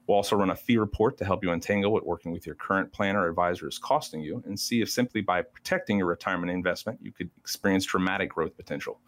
We'll 0.07 0.17
also 0.17 0.35
run 0.35 0.49
a 0.49 0.55
fee 0.55 0.77
report 0.77 1.17
to 1.19 1.25
help 1.25 1.43
you 1.43 1.51
untangle 1.51 1.91
what 1.91 2.05
working 2.05 2.31
with 2.31 2.45
your 2.45 2.55
current 2.55 2.91
planner 2.91 3.21
or 3.21 3.29
advisor 3.29 3.67
is 3.67 3.77
costing 3.77 4.21
you 4.21 4.43
and 4.45 4.59
see 4.59 4.81
if 4.81 4.89
simply 4.89 5.21
by 5.21 5.41
protecting 5.41 5.97
your 5.97 6.07
retirement 6.07 6.51
investment, 6.51 6.99
you 7.01 7.11
could 7.11 7.29
experience 7.37 7.85
dramatic 7.85 8.29
growth 8.29 8.57
potential. 8.57 8.99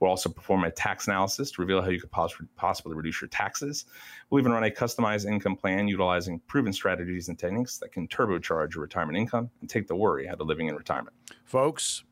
We'll 0.00 0.10
also 0.10 0.28
perform 0.28 0.64
a 0.64 0.70
tax 0.70 1.06
analysis 1.06 1.52
to 1.52 1.60
reveal 1.62 1.80
how 1.80 1.88
you 1.88 2.00
could 2.00 2.10
possibly 2.56 2.94
reduce 2.96 3.20
your 3.20 3.28
taxes. 3.28 3.84
We'll 4.28 4.40
even 4.40 4.50
run 4.50 4.64
a 4.64 4.70
customized 4.70 5.30
income 5.30 5.54
plan 5.54 5.86
utilizing 5.86 6.40
proven 6.48 6.72
strategies 6.72 7.28
and 7.28 7.38
techniques 7.38 7.78
that 7.78 7.92
can 7.92 8.08
turbocharge 8.08 8.74
your 8.74 8.82
retirement 8.82 9.16
income 9.16 9.48
and 9.60 9.70
take 9.70 9.86
the 9.86 9.94
worry 9.94 10.28
out 10.28 10.40
of 10.40 10.48
living 10.48 10.66
in 10.66 10.74
retirement. 10.74 11.14
Folks, 11.44 12.02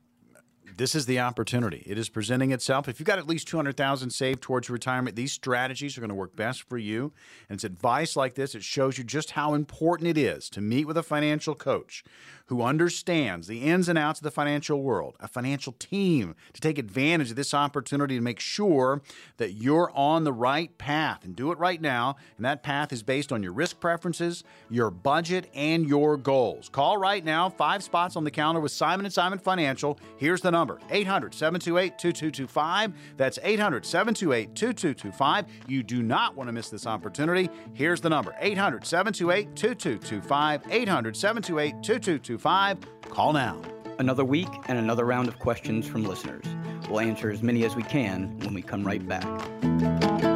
this 0.77 0.95
is 0.95 1.07
the 1.07 1.21
opportunity. 1.21 1.83
It 1.87 1.99
is 1.99 2.09
presenting 2.09 2.53
itself. 2.53 2.89
If 2.89 3.01
you've 3.01 3.07
got 3.07 3.19
at 3.19 3.27
least 3.27 3.49
200,000 3.49 4.11
saved 4.11 4.43
towards 4.43 4.71
retirement, 4.71 5.17
these 5.17 5.33
strategies 5.33 5.97
are 5.97 6.01
going 6.01 6.11
to 6.11 6.15
work 6.15 6.37
best 6.37 6.63
for 6.63 6.79
you. 6.79 7.13
And 7.49 7.57
it's 7.57 7.65
advice 7.65 8.17
like 8.17 8.35
this. 8.35 8.55
It 8.55 8.63
shows 8.63 8.99
you 8.99 9.05
just 9.05 9.33
how 9.33 9.55
important 9.55 10.09
it 10.09 10.19
is 10.19 10.49
to 10.51 10.61
meet 10.61 10.87
with 10.87 10.97
a 10.97 11.03
financial 11.03 11.55
coach 11.55 12.05
who 12.47 12.63
understands 12.63 13.47
the 13.47 13.63
ins 13.63 13.89
and 13.89 13.97
outs 13.97 14.19
of 14.19 14.25
the 14.25 14.31
financial 14.31 14.83
world, 14.83 15.17
a 15.21 15.29
financial 15.29 15.73
team 15.79 16.35
to 16.53 16.61
take 16.61 16.79
advantage 16.79 17.31
of 17.31 17.37
this 17.37 17.55
opportunity 17.55 18.17
to 18.17 18.21
make 18.21 18.41
sure 18.41 19.03
that 19.37 19.53
you're 19.53 19.93
on 19.95 20.25
the 20.25 20.33
right 20.33 20.77
path 20.77 21.25
and 21.25 21.37
do 21.37 21.53
it 21.53 21.59
right 21.59 21.81
now. 21.81 22.17
And 22.37 22.45
that 22.45 22.65
path 22.65 22.93
is 22.93 23.05
based 23.05 23.31
on 23.31 23.43
your 23.43 23.53
risk 23.53 23.79
preferences, 23.79 24.43
your 24.69 24.91
budget, 24.91 25.49
and 25.55 25.87
your 25.87 26.17
goals. 26.17 26.69
Call 26.69 26.99
right 26.99 27.25
now, 27.25 27.49
five 27.49 27.85
spots 27.85 28.17
on 28.17 28.25
the 28.25 28.31
calendar 28.33 28.61
with 28.61 28.73
Simon 28.73 29.07
and 29.07 29.15
Simon 29.15 29.39
Financial. 29.39 29.99
Here's 30.17 30.41
the 30.41 30.51
number 30.51 30.60
800 30.91 31.35
728 31.35 31.99
2225. 31.99 32.93
That's 33.17 33.39
800 33.43 33.85
728 33.85 34.55
2225. 34.55 35.47
You 35.67 35.83
do 35.83 36.03
not 36.03 36.37
want 36.37 36.49
to 36.49 36.53
miss 36.53 36.69
this 36.69 36.87
opportunity. 36.87 37.49
Here's 37.73 38.01
the 38.01 38.11
number 38.11 38.35
800 38.41 38.85
728 38.87 39.57
2225. 39.57 40.63
800 40.71 41.17
728 41.17 41.83
2225. 41.83 42.79
Call 43.11 43.33
now. 43.33 43.61
Another 43.99 44.25
week 44.25 44.49
and 44.69 44.79
another 44.79 45.05
round 45.05 45.29
of 45.29 45.39
questions 45.39 45.87
from 45.87 46.05
listeners. 46.05 46.45
We'll 46.89 47.01
answer 47.01 47.31
as 47.31 47.43
many 47.43 47.65
as 47.65 47.77
we 47.77 47.83
can 47.83 48.39
when 48.41 48.55
we 48.55 48.63
come 48.63 48.85
right 48.85 49.07
back. 49.07 50.30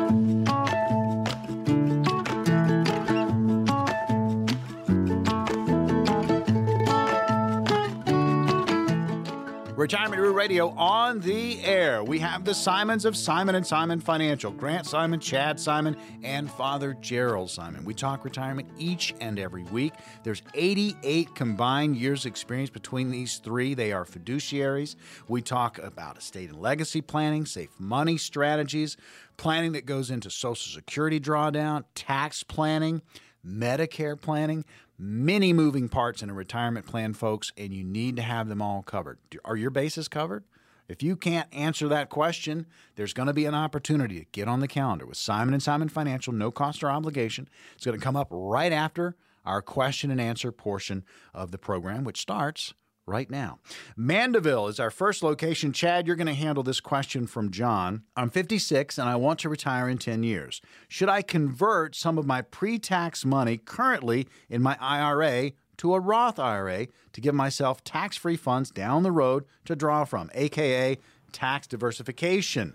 Retirement 9.84 10.22
Rue 10.22 10.32
Radio 10.32 10.70
on 10.78 11.20
the 11.20 11.62
air. 11.62 12.02
We 12.02 12.18
have 12.20 12.46
the 12.46 12.54
Simons 12.54 13.04
of 13.04 13.14
Simon 13.14 13.54
and 13.54 13.66
Simon 13.66 14.00
Financial, 14.00 14.50
Grant 14.50 14.86
Simon, 14.86 15.20
Chad 15.20 15.60
Simon, 15.60 15.94
and 16.22 16.50
Father 16.50 16.96
Gerald 17.02 17.50
Simon. 17.50 17.84
We 17.84 17.92
talk 17.92 18.24
retirement 18.24 18.66
each 18.78 19.14
and 19.20 19.38
every 19.38 19.64
week. 19.64 19.92
There's 20.22 20.40
88 20.54 21.34
combined 21.34 21.96
years 21.96 22.24
experience 22.24 22.70
between 22.70 23.10
these 23.10 23.36
three. 23.36 23.74
They 23.74 23.92
are 23.92 24.06
fiduciaries. 24.06 24.96
We 25.28 25.42
talk 25.42 25.76
about 25.76 26.16
estate 26.16 26.48
and 26.48 26.62
legacy 26.62 27.02
planning, 27.02 27.44
safe 27.44 27.78
money 27.78 28.16
strategies, 28.16 28.96
planning 29.36 29.72
that 29.72 29.84
goes 29.84 30.10
into 30.10 30.30
Social 30.30 30.72
Security 30.72 31.20
drawdown, 31.20 31.84
tax 31.94 32.42
planning, 32.42 33.02
Medicare 33.46 34.18
planning 34.18 34.64
many 34.98 35.52
moving 35.52 35.88
parts 35.88 36.22
in 36.22 36.30
a 36.30 36.34
retirement 36.34 36.86
plan, 36.86 37.14
folks, 37.14 37.52
and 37.56 37.72
you 37.72 37.84
need 37.84 38.16
to 38.16 38.22
have 38.22 38.48
them 38.48 38.62
all 38.62 38.82
covered. 38.82 39.18
Are 39.44 39.56
your 39.56 39.70
bases 39.70 40.08
covered? 40.08 40.44
If 40.88 41.02
you 41.02 41.16
can't 41.16 41.48
answer 41.52 41.88
that 41.88 42.10
question, 42.10 42.66
there's 42.96 43.14
going 43.14 43.26
to 43.26 43.32
be 43.32 43.46
an 43.46 43.54
opportunity 43.54 44.20
to 44.20 44.26
get 44.32 44.48
on 44.48 44.60
the 44.60 44.68
calendar 44.68 45.06
with 45.06 45.16
Simon 45.16 45.54
and 45.54 45.62
Simon 45.62 45.88
Financial, 45.88 46.32
no 46.32 46.50
cost 46.50 46.84
or 46.84 46.90
obligation. 46.90 47.48
It's 47.74 47.86
going 47.86 47.98
to 47.98 48.04
come 48.04 48.16
up 48.16 48.28
right 48.30 48.72
after 48.72 49.16
our 49.46 49.62
question 49.62 50.10
and 50.10 50.20
answer 50.20 50.52
portion 50.52 51.04
of 51.32 51.50
the 51.50 51.58
program, 51.58 52.04
which 52.04 52.20
starts 52.20 52.74
right 53.06 53.30
now. 53.30 53.58
Mandeville 53.96 54.68
is 54.68 54.80
our 54.80 54.90
first 54.90 55.22
location. 55.22 55.72
Chad, 55.72 56.06
you're 56.06 56.16
going 56.16 56.26
to 56.26 56.34
handle 56.34 56.62
this 56.62 56.80
question 56.80 57.26
from 57.26 57.50
John. 57.50 58.02
I'm 58.16 58.30
56 58.30 58.98
and 58.98 59.08
I 59.08 59.16
want 59.16 59.40
to 59.40 59.48
retire 59.48 59.88
in 59.88 59.98
10 59.98 60.22
years. 60.22 60.60
Should 60.88 61.08
I 61.08 61.22
convert 61.22 61.94
some 61.94 62.18
of 62.18 62.26
my 62.26 62.42
pre 62.42 62.78
tax 62.78 63.24
money 63.24 63.58
currently 63.58 64.28
in 64.48 64.62
my 64.62 64.76
IRA 64.80 65.52
to 65.78 65.94
a 65.94 66.00
Roth 66.00 66.38
IRA 66.38 66.86
to 67.12 67.20
give 67.20 67.34
myself 67.34 67.84
tax 67.84 68.16
free 68.16 68.36
funds 68.36 68.70
down 68.70 69.02
the 69.02 69.12
road 69.12 69.44
to 69.66 69.76
draw 69.76 70.04
from, 70.04 70.30
aka 70.34 70.98
tax 71.32 71.66
diversification? 71.66 72.74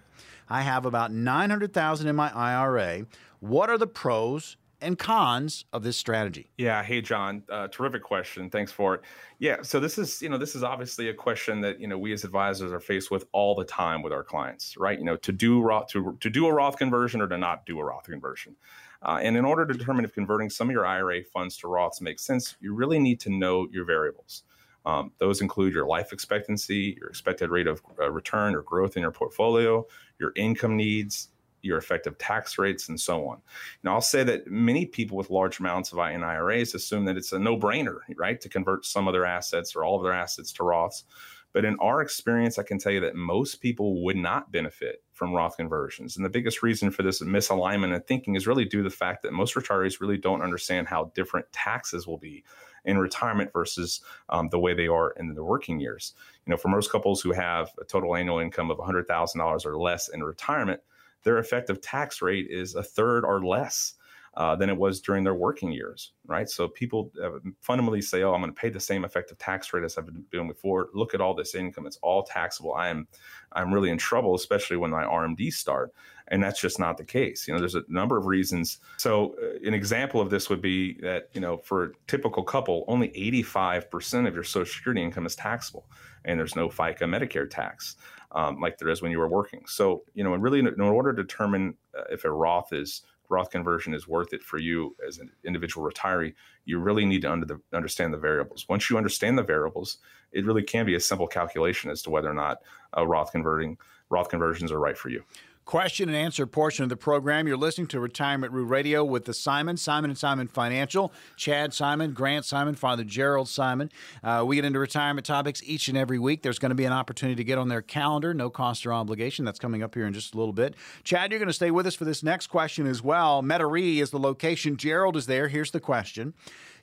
I 0.49 0.61
have 0.61 0.85
about 0.85 1.11
900,000 1.11 2.07
in 2.07 2.15
my 2.15 2.31
IRA. 2.35 3.05
What 3.39 3.69
are 3.69 3.77
the 3.77 3.87
pros 3.87 4.57
and 4.81 4.97
cons 4.97 5.65
of 5.73 5.83
this 5.83 5.97
strategy? 5.97 6.51
Yeah. 6.57 6.83
Hey, 6.83 7.01
John. 7.01 7.43
Uh, 7.49 7.67
terrific 7.67 8.03
question. 8.03 8.49
Thanks 8.49 8.71
for 8.71 8.95
it. 8.95 9.01
Yeah. 9.39 9.57
So 9.61 9.79
this 9.79 9.97
is, 9.97 10.21
you 10.21 10.29
know, 10.29 10.37
this 10.37 10.55
is 10.55 10.63
obviously 10.63 11.09
a 11.09 11.13
question 11.13 11.61
that 11.61 11.79
you 11.79 11.87
know 11.87 11.97
we 11.97 12.13
as 12.13 12.23
advisors 12.23 12.71
are 12.71 12.79
faced 12.79 13.11
with 13.11 13.25
all 13.31 13.55
the 13.55 13.65
time 13.65 14.01
with 14.01 14.13
our 14.13 14.23
clients, 14.23 14.77
right? 14.77 14.97
You 14.97 15.05
know, 15.05 15.17
to 15.17 15.31
do 15.31 15.61
Roth 15.61 15.87
to 15.89 16.17
to 16.19 16.29
do 16.29 16.47
a 16.47 16.53
Roth 16.53 16.77
conversion 16.77 17.21
or 17.21 17.27
to 17.27 17.37
not 17.37 17.65
do 17.65 17.79
a 17.79 17.83
Roth 17.83 18.05
conversion. 18.05 18.55
Uh, 19.01 19.19
and 19.21 19.37
in 19.37 19.45
order 19.45 19.65
to 19.65 19.73
determine 19.73 20.03
if 20.03 20.13
converting 20.13 20.49
some 20.49 20.69
of 20.69 20.73
your 20.73 20.85
IRA 20.85 21.23
funds 21.23 21.55
to 21.57 21.67
Roths 21.67 22.01
makes 22.01 22.23
sense, 22.23 22.57
you 22.59 22.73
really 22.73 22.99
need 22.99 23.19
to 23.21 23.29
know 23.29 23.67
your 23.71 23.85
variables. 23.85 24.43
Um, 24.85 25.11
those 25.19 25.41
include 25.41 25.73
your 25.73 25.85
life 25.85 26.11
expectancy, 26.11 26.97
your 26.99 27.09
expected 27.09 27.49
rate 27.49 27.67
of 27.67 27.81
uh, 27.99 28.11
return 28.11 28.55
or 28.55 28.61
growth 28.63 28.97
in 28.97 29.01
your 29.01 29.11
portfolio, 29.11 29.85
your 30.19 30.31
income 30.35 30.75
needs, 30.75 31.29
your 31.61 31.77
effective 31.77 32.17
tax 32.17 32.57
rates, 32.57 32.89
and 32.89 32.99
so 32.99 33.27
on. 33.27 33.41
Now, 33.83 33.93
I'll 33.93 34.01
say 34.01 34.23
that 34.23 34.47
many 34.47 34.85
people 34.85 35.17
with 35.17 35.29
large 35.29 35.59
amounts 35.59 35.91
of 35.91 35.99
IRAs 35.99 36.73
assume 36.75 37.05
that 37.05 37.17
it's 37.17 37.31
a 37.31 37.39
no 37.39 37.57
brainer, 37.57 37.99
right, 38.15 38.39
to 38.41 38.49
convert 38.49 38.85
some 38.85 39.07
of 39.07 39.13
their 39.13 39.25
assets 39.25 39.75
or 39.75 39.83
all 39.83 39.97
of 39.97 40.03
their 40.03 40.13
assets 40.13 40.51
to 40.53 40.63
Roths. 40.63 41.03
But 41.51 41.65
in 41.65 41.77
our 41.79 42.01
experience, 42.01 42.59
I 42.59 42.63
can 42.63 42.77
tell 42.77 42.91
you 42.91 42.99
that 42.99 43.15
most 43.15 43.55
people 43.55 44.03
would 44.03 44.15
not 44.15 44.51
benefit 44.51 45.03
from 45.13 45.33
Roth 45.33 45.57
conversions. 45.57 46.15
And 46.15 46.23
the 46.23 46.29
biggest 46.29 46.61
reason 46.61 46.91
for 46.91 47.01
this 47.01 47.21
misalignment 47.21 47.95
in 47.95 48.01
thinking 48.03 48.35
is 48.35 48.45
really 48.45 48.65
due 48.65 48.83
to 48.83 48.89
the 48.89 48.95
fact 48.95 49.23
that 49.23 49.33
most 49.33 49.55
retirees 49.55 49.99
really 49.99 50.17
don't 50.17 50.43
understand 50.43 50.87
how 50.87 51.11
different 51.15 51.51
taxes 51.51 52.05
will 52.05 52.19
be 52.19 52.43
in 52.85 52.97
retirement 52.97 53.51
versus 53.51 54.01
um, 54.29 54.49
the 54.49 54.59
way 54.59 54.73
they 54.73 54.87
are 54.87 55.11
in 55.17 55.33
the 55.33 55.43
working 55.43 55.79
years. 55.79 56.13
You 56.45 56.51
know, 56.51 56.57
for 56.57 56.69
most 56.69 56.91
couples 56.91 57.21
who 57.21 57.31
have 57.31 57.71
a 57.81 57.83
total 57.83 58.15
annual 58.15 58.39
income 58.39 58.69
of 58.69 58.77
$100,000 58.77 59.65
or 59.65 59.77
less 59.77 60.07
in 60.09 60.23
retirement, 60.23 60.81
their 61.23 61.37
effective 61.37 61.81
tax 61.81 62.21
rate 62.21 62.47
is 62.49 62.75
a 62.75 62.83
third 62.83 63.25
or 63.25 63.43
less 63.45 63.95
uh, 64.37 64.55
than 64.55 64.69
it 64.69 64.77
was 64.77 65.01
during 65.01 65.23
their 65.23 65.33
working 65.33 65.71
years, 65.71 66.13
right? 66.25 66.49
So 66.49 66.67
people 66.67 67.11
uh, 67.21 67.39
fundamentally 67.61 68.01
say, 68.01 68.23
"Oh, 68.23 68.33
I'm 68.33 68.41
going 68.41 68.53
to 68.53 68.59
pay 68.59 68.69
the 68.69 68.79
same 68.79 69.03
effective 69.03 69.37
tax 69.37 69.73
rate 69.73 69.83
as 69.83 69.97
I've 69.97 70.05
been 70.05 70.23
doing 70.31 70.47
before. 70.47 70.89
Look 70.93 71.13
at 71.13 71.21
all 71.21 71.33
this 71.33 71.55
income; 71.55 71.85
it's 71.87 71.97
all 72.01 72.23
taxable. 72.23 72.73
I 72.73 72.89
am, 72.89 73.07
I'm 73.51 73.73
really 73.73 73.89
in 73.89 73.97
trouble, 73.97 74.35
especially 74.35 74.77
when 74.77 74.91
my 74.91 75.03
RMDs 75.03 75.53
start." 75.53 75.93
And 76.31 76.43
that's 76.43 76.61
just 76.61 76.77
not 76.77 76.97
the 76.97 77.03
case. 77.03 77.47
You 77.47 77.55
know, 77.55 77.59
there's 77.59 77.73
a 77.73 77.83
number 77.87 78.15
of 78.15 78.27
reasons. 78.27 78.77
So, 78.97 79.35
uh, 79.41 79.67
an 79.67 79.73
example 79.73 80.21
of 80.21 80.29
this 80.29 80.47
would 80.47 80.61
be 80.61 80.99
that 81.01 81.29
you 81.33 81.41
know, 81.41 81.57
for 81.57 81.83
a 81.85 81.89
typical 82.07 82.43
couple, 82.43 82.85
only 82.87 83.09
85% 83.09 84.27
of 84.27 84.35
your 84.35 84.43
Social 84.43 84.71
Security 84.71 85.01
income 85.01 85.25
is 85.25 85.35
taxable, 85.35 85.89
and 86.23 86.39
there's 86.39 86.55
no 86.55 86.69
FICA 86.69 87.01
Medicare 87.01 87.49
tax. 87.49 87.95
Um, 88.31 88.59
like 88.59 88.77
there 88.77 88.89
is 88.89 89.01
when 89.01 89.11
you 89.11 89.17
were 89.17 89.27
working. 89.27 89.63
So, 89.65 90.03
you 90.13 90.23
know, 90.23 90.35
and 90.35 90.43
really, 90.43 90.59
in 90.59 90.79
order 90.79 91.13
to 91.13 91.23
determine 91.23 91.73
uh, 91.97 92.03
if 92.11 92.25
a 92.25 92.31
Roth 92.31 92.71
is 92.73 93.01
Roth 93.29 93.51
conversion 93.51 93.93
is 93.93 94.07
worth 94.07 94.33
it 94.33 94.43
for 94.43 94.57
you 94.57 94.95
as 95.07 95.19
an 95.19 95.31
individual 95.45 95.87
retiree, 95.87 96.33
you 96.65 96.79
really 96.79 97.05
need 97.05 97.21
to 97.21 97.31
under 97.31 97.45
the, 97.45 97.59
understand 97.73 98.13
the 98.13 98.17
variables. 98.17 98.67
Once 98.67 98.89
you 98.89 98.97
understand 98.97 99.37
the 99.37 99.43
variables, 99.43 99.97
it 100.31 100.45
really 100.45 100.63
can 100.63 100.85
be 100.85 100.95
a 100.95 100.99
simple 100.99 101.27
calculation 101.27 101.91
as 101.91 102.01
to 102.03 102.09
whether 102.09 102.29
or 102.29 102.33
not 102.33 102.59
a 102.93 103.05
Roth 103.05 103.31
converting 103.31 103.77
Roth 104.09 104.29
conversions 104.29 104.71
are 104.71 104.79
right 104.79 104.97
for 104.97 105.09
you 105.09 105.23
question 105.69 106.09
and 106.09 106.17
answer 106.17 106.47
portion 106.47 106.81
of 106.81 106.89
the 106.89 106.97
program. 106.97 107.47
You're 107.47 107.55
listening 107.55 107.85
to 107.89 107.99
Retirement 107.99 108.51
Root 108.51 108.65
Radio 108.65 109.05
with 109.05 109.25
the 109.25 109.35
Simon, 109.35 109.77
Simon 109.77 110.09
and 110.09 110.17
Simon 110.17 110.47
Financial, 110.47 111.13
Chad 111.35 111.75
Simon, 111.75 112.13
Grant 112.13 112.43
Simon, 112.43 112.73
Father 112.73 113.03
Gerald 113.03 113.47
Simon. 113.47 113.91
Uh, 114.23 114.43
we 114.47 114.55
get 114.55 114.65
into 114.65 114.79
retirement 114.79 115.27
topics 115.27 115.61
each 115.63 115.87
and 115.87 115.95
every 115.95 116.17
week. 116.17 116.41
There's 116.41 116.57
going 116.57 116.71
to 116.71 116.75
be 116.75 116.85
an 116.85 116.91
opportunity 116.91 117.35
to 117.35 117.43
get 117.43 117.59
on 117.59 117.67
their 117.67 117.83
calendar, 117.83 118.33
no 118.33 118.49
cost 118.49 118.83
or 118.87 118.93
obligation. 118.93 119.45
That's 119.45 119.59
coming 119.59 119.83
up 119.83 119.93
here 119.93 120.07
in 120.07 120.13
just 120.13 120.33
a 120.33 120.39
little 120.39 120.53
bit. 120.53 120.73
Chad, 121.03 121.29
you're 121.29 121.37
going 121.37 121.45
to 121.45 121.53
stay 121.53 121.69
with 121.69 121.85
us 121.85 121.93
for 121.93 122.03
this 122.03 122.23
next 122.23 122.47
question 122.47 122.87
as 122.87 123.03
well. 123.03 123.43
Metairie 123.43 124.01
is 124.01 124.09
the 124.09 124.17
location. 124.17 124.75
Gerald 124.75 125.15
is 125.15 125.27
there. 125.27 125.49
Here's 125.49 125.69
the 125.69 125.79
question. 125.79 126.33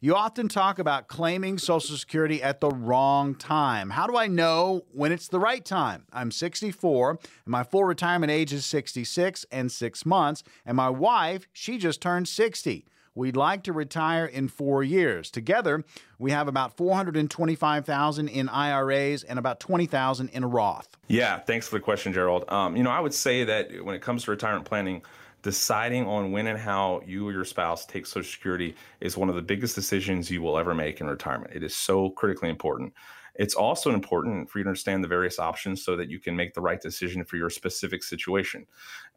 You 0.00 0.14
often 0.14 0.48
talk 0.48 0.78
about 0.78 1.08
claiming 1.08 1.56
Social 1.56 1.96
Security 1.96 2.42
at 2.42 2.60
the 2.60 2.68
wrong 2.68 3.34
time. 3.34 3.88
How 3.88 4.06
do 4.06 4.16
I 4.16 4.26
know 4.26 4.84
when 4.92 5.10
it's 5.10 5.28
the 5.28 5.40
right 5.40 5.64
time? 5.64 6.04
I'm 6.12 6.30
64, 6.30 7.10
and 7.10 7.18
my 7.46 7.64
full 7.64 7.82
retirement 7.82 8.30
age 8.30 8.52
is 8.52 8.66
66 8.76 9.46
and 9.50 9.72
six 9.72 10.04
months, 10.04 10.42
and 10.66 10.76
my 10.76 10.90
wife, 10.90 11.48
she 11.54 11.78
just 11.78 12.02
turned 12.02 12.28
60. 12.28 12.84
We'd 13.14 13.34
like 13.34 13.62
to 13.62 13.72
retire 13.72 14.26
in 14.26 14.48
four 14.48 14.82
years. 14.82 15.30
Together, 15.30 15.82
we 16.18 16.32
have 16.32 16.46
about 16.46 16.76
425,000 16.76 18.28
in 18.28 18.50
IRAs 18.50 19.24
and 19.24 19.38
about 19.38 19.60
20,000 19.60 20.28
in 20.28 20.44
a 20.44 20.46
Roth. 20.46 20.98
Yeah, 21.08 21.38
thanks 21.38 21.66
for 21.66 21.76
the 21.76 21.80
question, 21.80 22.12
Gerald. 22.12 22.44
Um, 22.48 22.76
you 22.76 22.82
know, 22.82 22.90
I 22.90 23.00
would 23.00 23.14
say 23.14 23.44
that 23.44 23.82
when 23.82 23.94
it 23.94 24.02
comes 24.02 24.24
to 24.24 24.30
retirement 24.30 24.66
planning, 24.66 25.00
deciding 25.40 26.06
on 26.06 26.32
when 26.32 26.48
and 26.48 26.58
how 26.58 27.00
you 27.06 27.26
or 27.26 27.32
your 27.32 27.46
spouse 27.46 27.86
take 27.86 28.04
Social 28.04 28.30
Security 28.30 28.74
is 29.00 29.16
one 29.16 29.30
of 29.30 29.34
the 29.34 29.42
biggest 29.42 29.74
decisions 29.74 30.30
you 30.30 30.42
will 30.42 30.58
ever 30.58 30.74
make 30.74 31.00
in 31.00 31.06
retirement. 31.06 31.54
It 31.54 31.62
is 31.62 31.74
so 31.74 32.10
critically 32.10 32.50
important. 32.50 32.92
It's 33.38 33.54
also 33.54 33.92
important 33.92 34.50
for 34.50 34.58
you 34.58 34.64
to 34.64 34.70
understand 34.70 35.04
the 35.04 35.08
various 35.08 35.38
options 35.38 35.84
so 35.84 35.96
that 35.96 36.10
you 36.10 36.18
can 36.18 36.36
make 36.36 36.54
the 36.54 36.60
right 36.60 36.80
decision 36.80 37.24
for 37.24 37.36
your 37.36 37.50
specific 37.50 38.02
situation. 38.02 38.66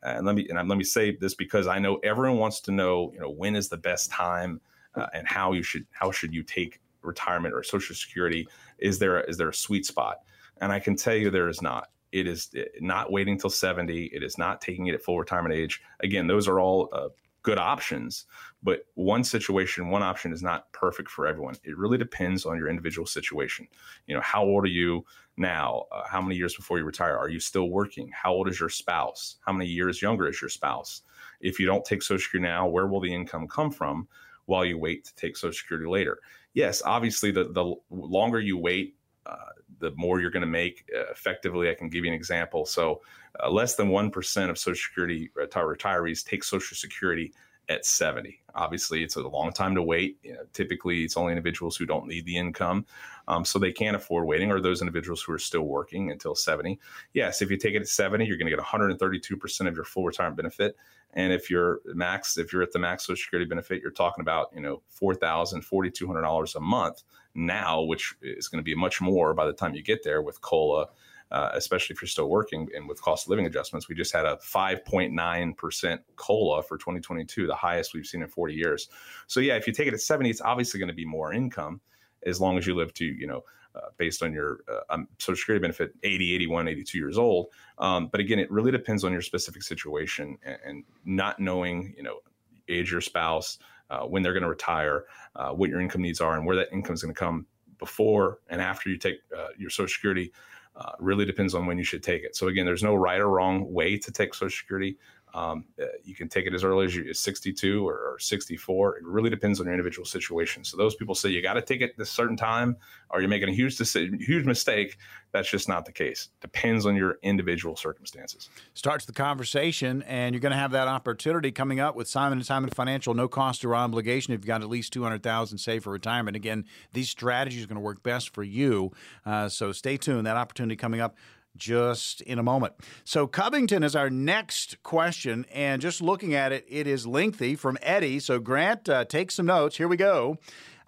And 0.04 0.26
let 0.26 0.36
me 0.36 0.48
and 0.50 0.70
let 0.70 0.78
me 0.78 0.84
say 0.84 1.16
this 1.16 1.34
because 1.34 1.68
I 1.68 1.80
know 1.80 1.96
everyone 1.98 2.38
wants 2.38 2.62
to 2.62 2.72
know, 2.72 3.12
you 3.14 3.20
know, 3.20 3.30
when 3.30 3.56
is 3.56 3.70
the 3.70 3.78
best 3.78 4.12
time 4.12 4.62
uh, 4.96 5.08
and 5.14 5.28
how 5.28 5.54
you 5.54 5.64
should 5.64 5.86
how 5.92 6.12
should 6.12 6.34
you 6.34 6.44
take 6.44 6.80
retirement 7.02 7.54
or 7.54 7.64
Social 7.64 7.96
Security? 7.96 8.48
Is 8.78 9.00
there 9.00 9.22
is 9.22 9.38
there 9.38 9.50
a 9.50 9.54
sweet 9.54 9.86
spot? 9.86 10.18
And 10.62 10.72
I 10.72 10.80
can 10.80 10.96
tell 10.96 11.16
you 11.16 11.30
there 11.30 11.50
is 11.50 11.62
not. 11.62 11.90
It 12.12 12.26
is 12.26 12.50
not 12.82 13.12
waiting 13.12 13.38
till 13.38 13.52
70. 13.52 14.06
It 14.06 14.24
is 14.24 14.38
not 14.38 14.62
taking 14.62 14.88
it 14.88 14.96
at 14.96 15.02
full 15.04 15.20
retirement 15.20 15.54
age. 15.54 15.80
Again, 16.00 16.26
those 16.26 16.48
are 16.48 16.60
all 16.60 16.90
uh, 16.92 17.10
good 17.42 17.58
options, 17.58 18.26
but 18.62 18.86
one 18.96 19.24
situation, 19.24 19.90
one 19.90 20.04
option 20.04 20.34
is 20.34 20.44
not 20.44 20.72
perfect 20.74 21.10
for 21.10 21.26
everyone. 21.26 21.56
It 21.64 21.78
really 21.78 21.98
depends 21.98 22.46
on 22.46 22.58
your 22.58 22.70
individual 22.70 23.06
situation. 23.06 23.68
You 24.08 24.16
know, 24.16 24.22
how 24.22 24.44
old 24.44 24.66
are 24.66 24.68
you 24.68 25.06
now? 25.38 25.86
Uh, 25.92 26.04
how 26.08 26.22
many 26.22 26.36
years 26.36 26.56
before 26.56 26.78
you 26.78 26.84
retire? 26.84 27.18
Are 27.18 27.30
you 27.30 27.40
still 27.40 27.70
working? 27.70 28.12
How 28.14 28.34
old 28.34 28.50
is 28.50 28.60
your 28.60 28.70
spouse? 28.70 29.38
How 29.46 29.54
many 29.54 29.70
years 29.70 30.02
younger 30.02 30.28
is 30.28 30.42
your 30.42 30.50
spouse? 30.50 31.02
If 31.40 31.60
you 31.60 31.66
don't 31.66 31.86
take 31.86 32.02
Social 32.02 32.22
Security 32.22 32.50
now, 32.50 32.68
where 32.68 32.88
will 32.88 33.00
the 33.00 33.14
income 33.14 33.48
come 33.48 33.72
from 33.72 34.08
while 34.46 34.66
you 34.66 34.78
wait 34.78 35.06
to 35.06 35.16
take 35.16 35.38
Social 35.38 35.54
Security 35.54 35.88
later? 35.88 36.20
Yes, 36.54 36.82
obviously, 36.84 37.32
the, 37.32 37.46
the 37.54 37.76
longer 37.90 38.40
you 38.40 38.58
wait, 38.58 38.96
uh, 39.26 39.36
the 39.80 39.92
more 39.96 40.20
you're 40.20 40.32
going 40.32 40.42
to 40.42 40.48
make 40.48 40.90
uh, 40.96 41.12
effectively. 41.12 41.70
I 41.70 41.74
can 41.74 41.90
give 41.90 42.06
you 42.06 42.12
an 42.12 42.16
example. 42.16 42.66
So, 42.66 43.02
uh, 43.44 43.50
less 43.50 43.76
than 43.76 43.90
1% 43.90 44.50
of 44.50 44.58
Social 44.58 44.76
Security 44.76 45.30
retirees 45.36 46.24
take 46.24 46.44
Social 46.44 46.76
Security 46.76 47.34
at 47.70 47.86
70. 47.86 48.42
Obviously, 48.56 49.04
it's 49.04 49.16
a 49.16 49.22
long 49.22 49.52
time 49.52 49.76
to 49.76 49.82
wait. 49.82 50.18
You 50.24 50.34
know, 50.34 50.40
typically, 50.54 51.04
it's 51.04 51.16
only 51.16 51.32
individuals 51.32 51.78
who 51.78 51.86
don't 51.86 52.08
need 52.08 52.26
the 52.26 52.36
income, 52.36 52.86
um, 53.28 53.46
so 53.46 53.60
they 53.60 53.72
can't 53.72 53.96
afford 53.96 54.26
waiting, 54.26 54.52
or 54.52 54.60
those 54.60 54.82
individuals 54.82 55.22
who 55.22 55.32
are 55.34 55.40
still 55.40 55.62
working 55.62 56.12
until 56.12 56.34
70. 56.36 56.80
Yes, 57.14 57.42
if 57.42 57.52
you 57.52 57.58
take 57.58 57.76
it 57.76 57.82
at 57.82 57.88
70, 57.88 58.26
you're 58.26 58.38
going 58.38 58.50
to 58.50 58.56
get 58.56 58.66
132% 58.66 59.68
of 59.68 59.76
your 59.76 59.86
full 59.86 60.04
retirement 60.04 60.38
benefit. 60.38 60.76
And 61.14 61.34
if 61.34 61.50
you're 61.50 61.80
max, 61.86 62.38
if 62.38 62.52
you're 62.52 62.62
at 62.62 62.72
the 62.72 62.80
max 62.80 63.06
Social 63.06 63.22
Security 63.22 63.48
benefit, 63.48 63.82
you're 63.82 63.92
talking 63.92 64.22
about 64.22 64.50
you 64.54 64.62
know 64.62 64.82
four 64.90 65.16
thousand, 65.16 65.62
forty 65.62 65.90
two 65.90 66.06
hundred 66.06 66.22
dollars 66.22 66.56
a 66.56 66.60
month 66.60 67.04
now, 67.36 67.82
which 67.82 68.16
is 68.22 68.48
going 68.48 68.60
to 68.60 68.64
be 68.64 68.76
much 68.76 69.02
more 69.02 69.34
by 69.34 69.46
the 69.46 69.54
time 69.54 69.74
you 69.74 69.84
get 69.84 70.04
there 70.04 70.22
with 70.22 70.42
COLA, 70.42 70.88
uh, 71.32 71.50
especially 71.54 71.94
if 71.94 72.02
you're 72.02 72.10
still 72.10 72.30
working 72.30 72.68
and 72.76 72.88
with 72.88 73.02
cost 73.02 73.26
of 73.26 73.30
living 73.30 73.46
adjustments. 73.46 73.88
We 73.88 73.96
just 73.96 74.14
had 74.14 74.26
a 74.26 74.38
5.9% 74.38 76.00
COLA 76.16 76.64
for 76.64 76.78
2022, 76.78 77.48
the 77.48 77.56
highest 77.56 77.94
we've 77.94 78.06
seen 78.06 78.22
in 78.22 78.28
40 78.28 78.54
years. 78.54 78.90
So, 79.28 79.40
yeah, 79.40 79.56
if 79.56 79.68
you 79.68 79.74
take 79.74 79.88
it 79.88 79.94
at 79.94 80.02
70, 80.02 80.30
it's 80.30 80.42
obviously 80.42 80.80
going 80.80 80.90
to 80.90 80.94
be 80.94 81.06
more 81.06 81.34
income 81.34 81.82
as 82.26 82.42
long 82.42 82.58
as 82.58 82.66
you 82.68 82.76
live 82.76 82.94
to, 82.96 83.06
you 83.06 83.28
know, 83.28 83.44
uh, 83.76 83.90
based 83.98 84.24
on 84.24 84.34
your 84.34 84.62
uh, 84.68 84.80
um, 84.90 85.08
Social 85.20 85.38
Security 85.38 85.62
benefit, 85.62 85.94
80, 86.04 86.36
81, 86.36 86.68
82 86.68 86.98
years 86.98 87.18
old. 87.18 87.48
Um, 87.78 88.08
but 88.08 88.20
again, 88.20 88.40
it 88.40 88.50
really 88.50 88.72
depends 88.72 89.04
on 89.04 89.12
your 89.12 89.22
specific 89.22 89.62
situation 89.62 90.38
and, 90.44 90.58
and 90.66 90.84
not 91.06 91.40
knowing, 91.40 91.94
you 91.96 92.04
know, 92.04 92.20
age 92.68 92.92
your 92.92 93.02
spouse, 93.02 93.60
uh, 93.90 94.02
when 94.02 94.22
they're 94.22 94.34
going 94.34 94.44
to 94.44 94.50
retire, 94.50 95.06
uh, 95.36 95.52
what 95.52 95.70
your 95.70 95.82
income 95.82 96.02
needs 96.02 96.22
are, 96.22 96.36
and 96.36 96.46
where 96.46 96.56
that 96.56 96.72
income 96.72 96.94
is 96.94 97.02
going 97.02 97.14
to 97.14 97.20
come 97.20 97.46
before 97.78 98.40
and 98.50 98.62
after 98.62 98.90
you 98.90 98.98
take 98.98 99.20
uh, 99.38 99.48
your 99.58 99.70
Social 99.70 99.94
Security. 99.94 100.32
Uh, 100.76 100.92
really 101.00 101.26
depends 101.26 101.54
on 101.56 101.66
when 101.66 101.78
you 101.78 101.84
should 101.84 102.04
take 102.04 102.24
it. 102.24 102.36
So 102.38 102.48
again, 102.48 102.66
there's 102.66 102.84
no 102.84 102.96
right 102.96 103.20
or 103.20 103.28
wrong 103.28 103.74
way 103.74 103.98
to 103.98 104.12
take 104.12 104.34
Social 104.34 104.50
Security. 104.50 104.98
Um, 105.34 105.66
uh, 105.80 105.86
you 106.04 106.16
can 106.16 106.28
take 106.28 106.48
it 106.48 106.54
as 106.54 106.64
early 106.64 106.86
as, 106.86 106.96
you, 106.96 107.08
as 107.10 107.20
62 107.20 107.88
or, 107.88 107.94
or, 107.94 108.20
64. 108.20 108.98
It 108.98 109.04
really 109.06 109.30
depends 109.30 109.60
on 109.60 109.68
your 109.68 109.74
individual 109.74 110.06
situation. 110.06 110.64
So 110.64 110.76
those 110.76 110.96
people 110.96 111.14
say 111.14 111.30
you 111.30 111.42
got 111.42 111.54
to 111.54 111.62
take 111.62 111.82
it 111.82 111.96
this 111.98 112.10
certain 112.10 112.36
time, 112.36 112.76
or 113.10 113.20
you're 113.20 113.30
making 113.30 113.50
a 113.50 113.54
huge 113.54 113.78
decision, 113.78 114.20
huge 114.20 114.46
mistake. 114.46 114.98
That's 115.32 115.50
just 115.50 115.70
not 115.70 115.86
the 115.86 115.92
case. 115.92 116.30
Depends 116.42 116.88
on 116.88 116.96
your 116.96 117.20
individual 117.22 117.76
circumstances. 117.76 118.50
Starts 118.74 119.06
the 119.06 119.14
conversation, 119.14 120.02
and 120.04 120.34
you're 120.34 120.42
going 120.42 120.52
to 120.52 120.58
have 120.58 120.72
that 120.72 120.88
opportunity 120.88 121.52
coming 121.52 121.80
up 121.80 121.96
with 121.96 122.08
Simon 122.08 122.40
and 122.40 122.46
Simon 122.46 122.72
Financial, 122.72 123.14
no 123.14 123.28
cost 123.28 123.64
or 123.64 123.76
obligation. 123.76 124.34
If 124.34 124.40
you've 124.40 124.48
got 124.48 124.64
at 124.64 124.70
least 124.70 124.92
200,000 124.94 125.60
saved 125.60 125.84
for 125.84 125.92
retirement, 125.92 126.36
again, 126.36 126.66
these 126.94 127.10
strategies 127.10 127.64
are 127.64 127.68
going 127.68 127.76
to 127.76 127.82
work 127.82 128.02
best 128.02 128.34
for 128.34 128.44
you. 128.44 128.92
Uh, 129.26 129.48
so 129.50 129.72
stay 129.72 129.98
tuned. 129.98 130.26
That 130.26 130.38
opportunity 130.38 130.76
coming 130.76 131.02
up 131.02 131.16
just 131.56 132.22
in 132.22 132.40
a 132.40 132.44
moment. 132.44 132.74
So, 133.04 133.28
Covington 133.28 133.84
is 133.84 133.96
our 133.96 134.10
next 134.10 134.82
question. 134.84 135.46
And 135.52 135.82
just 135.82 136.02
looking 136.02 136.34
at 136.34 136.52
it, 136.52 136.66
it 136.68 136.88
is 136.88 137.06
lengthy 137.06 137.56
from 137.56 137.78
Eddie. 137.82 138.20
So, 138.20 138.40
Grant, 138.40 138.90
uh, 138.90 139.06
take 139.06 139.32
some 139.32 139.46
notes. 139.46 139.78
Here 139.78 139.88
we 139.88 139.98
go. 139.98 140.38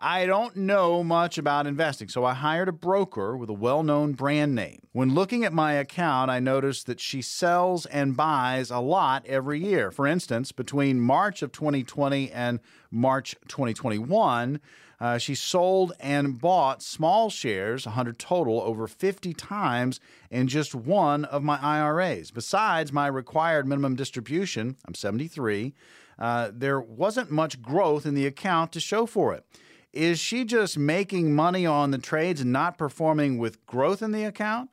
I 0.04 0.26
don't 0.26 0.56
know 0.56 1.04
much 1.04 1.38
about 1.38 1.68
investing, 1.68 2.08
so 2.08 2.26
I 2.26 2.34
hired 2.34 2.68
a 2.68 2.72
broker 2.72 3.38
with 3.38 3.52
a 3.52 3.54
well 3.54 3.84
known 3.84 4.14
brand 4.14 4.56
name. 4.56 4.80
When 4.94 5.14
looking 5.14 5.46
at 5.46 5.54
my 5.54 5.74
account, 5.74 6.32
I 6.32 6.40
noticed 6.40 6.88
that 6.88 7.00
she 7.00 7.22
sells 7.22 7.86
and 7.86 8.18
buys 8.18 8.72
a 8.72 8.80
lot 8.80 9.24
every 9.28 9.64
year. 9.64 9.92
For 9.92 10.08
instance, 10.08 10.52
between 10.52 11.00
March 11.00 11.44
of 11.44 11.52
2020 11.52 12.32
and 12.32 12.60
March 12.90 13.36
2021, 13.48 14.60
uh, 15.02 15.18
she 15.18 15.34
sold 15.34 15.94
and 16.00 16.38
bought 16.38 16.84
small 16.84 17.32
shares, 17.32 17.88
100 17.88 18.20
total, 18.20 18.62
over 18.62 18.86
50 18.86 19.34
times 19.34 20.00
in 20.30 20.48
just 20.48 20.76
one 20.76 21.26
of 21.26 21.42
my 21.42 21.60
IRAs. 21.60 22.30
Besides 22.30 22.94
my 22.94 23.08
required 23.08 23.68
minimum 23.68 23.96
distribution, 23.96 24.78
I'm 24.86 24.94
73, 24.94 25.74
uh, 26.20 26.52
there 26.54 26.80
wasn't 26.80 27.32
much 27.32 27.64
growth 27.64 28.06
in 28.06 28.14
the 28.14 28.28
account 28.28 28.72
to 28.74 28.80
show 28.80 29.08
for 29.08 29.34
it. 29.34 29.44
Is 29.92 30.20
she 30.20 30.46
just 30.46 30.78
making 30.78 31.34
money 31.34 31.66
on 31.66 31.90
the 31.90 31.98
trades 31.98 32.42
and 32.42 32.54
not 32.54 32.78
performing 32.78 33.40
with 33.40 33.66
growth 33.66 34.04
in 34.04 34.12
the 34.12 34.24
account? 34.24 34.70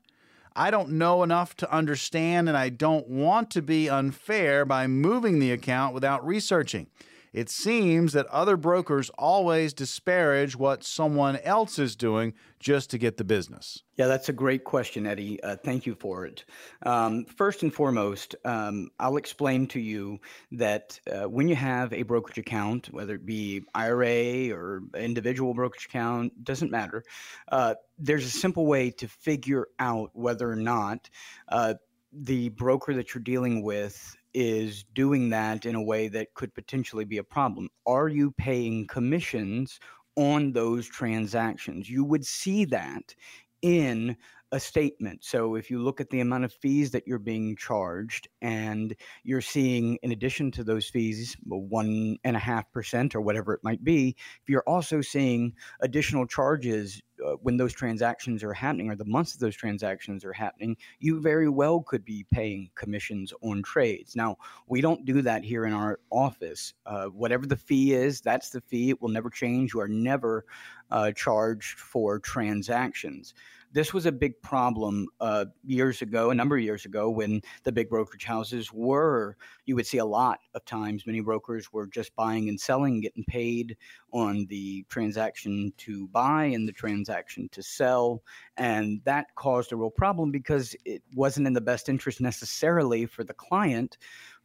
I 0.55 0.71
don't 0.71 0.91
know 0.91 1.23
enough 1.23 1.57
to 1.57 1.73
understand, 1.75 2.49
and 2.49 2.57
I 2.57 2.69
don't 2.69 3.09
want 3.09 3.51
to 3.53 3.63
be 3.63 3.89
unfair 3.89 4.67
by 4.67 4.89
moving 4.89 5.39
the 5.39 5.53
account 5.53 5.95
without 5.95 6.27
researching. 6.27 6.89
It 7.33 7.49
seems 7.49 8.13
that 8.13 8.27
other 8.27 8.57
brokers 8.57 9.11
always 9.19 9.73
disparage 9.73 10.57
what 10.57 10.85
someone 10.85 11.37
else 11.39 11.79
is 11.79 11.97
doing 11.97 12.35
just 12.59 12.91
to 12.91 12.99
get 12.99 13.17
the 13.17 13.25
business. 13.25 13.83
Yeah, 13.97 14.07
that's 14.07 14.29
a 14.29 14.33
great 14.33 14.65
question, 14.65 15.07
Eddie. 15.07 15.43
Uh, 15.43 15.57
thank 15.57 15.87
you 15.87 15.95
for 15.95 16.27
it. 16.27 16.45
Um, 16.85 17.25
first 17.25 17.63
and 17.63 17.73
foremost, 17.73 18.35
um, 18.45 18.91
I'll 18.99 19.17
explain 19.17 19.67
to 19.69 19.81
you 19.81 20.21
that 20.53 20.99
uh, 21.11 21.29
when 21.29 21.49
you 21.49 21.55
have 21.55 21.93
a 21.93 22.03
brokerage 22.03 22.39
account, 22.39 22.93
whether 22.93 23.15
it 23.15 23.27
be 23.27 23.65
IRA 23.75 24.51
or 24.51 24.83
individual 24.97 25.55
brokerage 25.55 25.87
account, 25.87 26.45
doesn't 26.45 26.71
matter. 26.71 27.05
Uh, 27.51 27.75
there's 27.99 28.25
a 28.25 28.31
simple 28.31 28.67
way 28.67 28.91
to 28.91 29.09
figure 29.09 29.69
out 29.79 30.11
whether 30.15 30.51
or 30.51 30.57
not 30.57 31.11
uh, 31.49 31.75
the 32.13 32.49
broker 32.51 32.95
that 32.95 33.15
you're 33.15 33.23
dealing 33.23 33.63
with 33.63 34.17
is 34.35 34.85
doing 34.95 35.31
that 35.31 35.67
in 35.67 35.75
a 35.75 35.83
way 35.83 36.09
that 36.09 36.35
could 36.35 36.55
potentially 36.55 37.05
be 37.05 37.19
a 37.19 37.25
problem. 37.25 37.69
Are 37.87 38.09
you 38.09 38.31
paying 38.33 38.87
commissions 38.87 39.81
on 40.17 40.53
those 40.53 40.87
transactions? 40.87 41.89
You 41.89 42.05
would 42.05 42.27
see 42.27 42.65
that 42.67 43.15
in 43.63 44.17
a 44.53 44.59
statement. 44.59 45.23
So 45.25 45.57
if 45.57 45.71
you 45.71 45.79
look 45.79 46.01
at 46.01 46.09
the 46.11 46.21
amount 46.21 46.45
of 46.45 46.53
fees 46.53 46.91
that 46.93 47.07
you're 47.07 47.19
being 47.19 47.55
charged 47.57 48.29
and 48.41 48.95
you're 49.23 49.43
seeing, 49.43 49.99
in 50.03 50.13
addition 50.13 50.51
to 50.53 50.65
those 50.65 50.87
fees, 50.89 51.37
one 51.45 52.17
and 52.25 52.37
a 52.37 52.39
half 52.41 52.71
percent 52.73 53.15
or 53.15 53.21
whatever 53.21 53.53
it 53.53 53.61
might 53.63 53.85
be, 53.85 54.17
if 54.43 54.49
you're 54.49 54.65
also 54.67 55.01
seeing 55.03 55.53
additional 55.81 56.27
charges 56.27 57.03
uh, 57.25 57.33
when 57.43 57.57
those 57.57 57.73
transactions 57.73 58.43
are 58.43 58.53
happening 58.53 58.91
or 58.91 58.97
the 58.97 59.05
months 59.05 59.35
those 59.35 59.57
transactions 59.57 60.25
are 60.25 60.33
happening, 60.33 60.77
you 60.99 61.21
very 61.21 61.49
well 61.49 61.81
could 61.81 62.05
be 62.05 62.25
paying 62.33 62.71
commissions 62.75 63.33
on 63.43 63.63
trades. 63.63 64.17
Now, 64.17 64.37
we 64.67 64.81
don't 64.81 65.05
do 65.05 65.21
that 65.23 65.45
here 65.45 65.67
in 65.67 65.73
our 65.73 66.01
office. 66.11 66.75
Uh, 66.87 67.07
whatever 67.07 67.45
the 67.47 67.57
fee 67.57 67.93
is, 67.93 68.21
that's 68.21 68.51
the 68.51 68.61
fee. 68.61 68.91
It 68.91 69.03
will 69.03 69.09
never 69.09 69.31
change. 69.31 69.75
You 69.75 69.81
are 69.81 69.89
never 69.89 70.45
uh, 70.91 71.13
charged 71.13 71.79
for 71.79 72.19
transactions. 72.19 73.35
This 73.73 73.93
was 73.93 74.07
a 74.07 74.13
big 74.13 74.41
problem 74.43 75.07
uh, 75.21 75.47
years 75.65 76.03
ago, 76.03 76.31
a 76.31 76.35
number 76.35 76.57
of 76.57 76.63
years 76.63 76.85
ago, 76.85 77.11
when 77.11 77.43
the 77.65 77.73
big 77.73 77.89
brokerage 77.89 78.25
houses 78.25 78.73
were. 78.73 79.37
You 79.67 79.77
would 79.77 79.87
see 79.87 79.99
a 79.99 80.05
lot 80.05 80.41
of 80.55 80.65
times 80.65 81.07
many 81.07 81.21
brokers 81.21 81.73
were 81.73 81.87
just 81.87 82.15
buying 82.17 82.49
and 82.49 82.59
selling, 82.59 83.01
getting 83.01 83.25
paid 83.25 83.77
on 84.13 84.47
the 84.47 84.85
transaction 84.89 85.73
to 85.79 86.09
buy 86.09 86.45
and 86.45 86.67
the 86.67 86.73
transaction 86.73 87.49
to 87.53 87.63
sell. 87.63 88.23
And 88.57 89.01
that 89.05 89.35
caused 89.35 89.73
a 89.73 89.77
real 89.77 89.91
problem 89.91 90.31
because 90.31 90.75
it 90.85 91.03
wasn't 91.15 91.47
in 91.47 91.53
the 91.53 91.61
best 91.61 91.89
interest 91.89 92.21
necessarily 92.21 93.05
for 93.07 93.25
the 93.25 93.35
client 93.35 93.99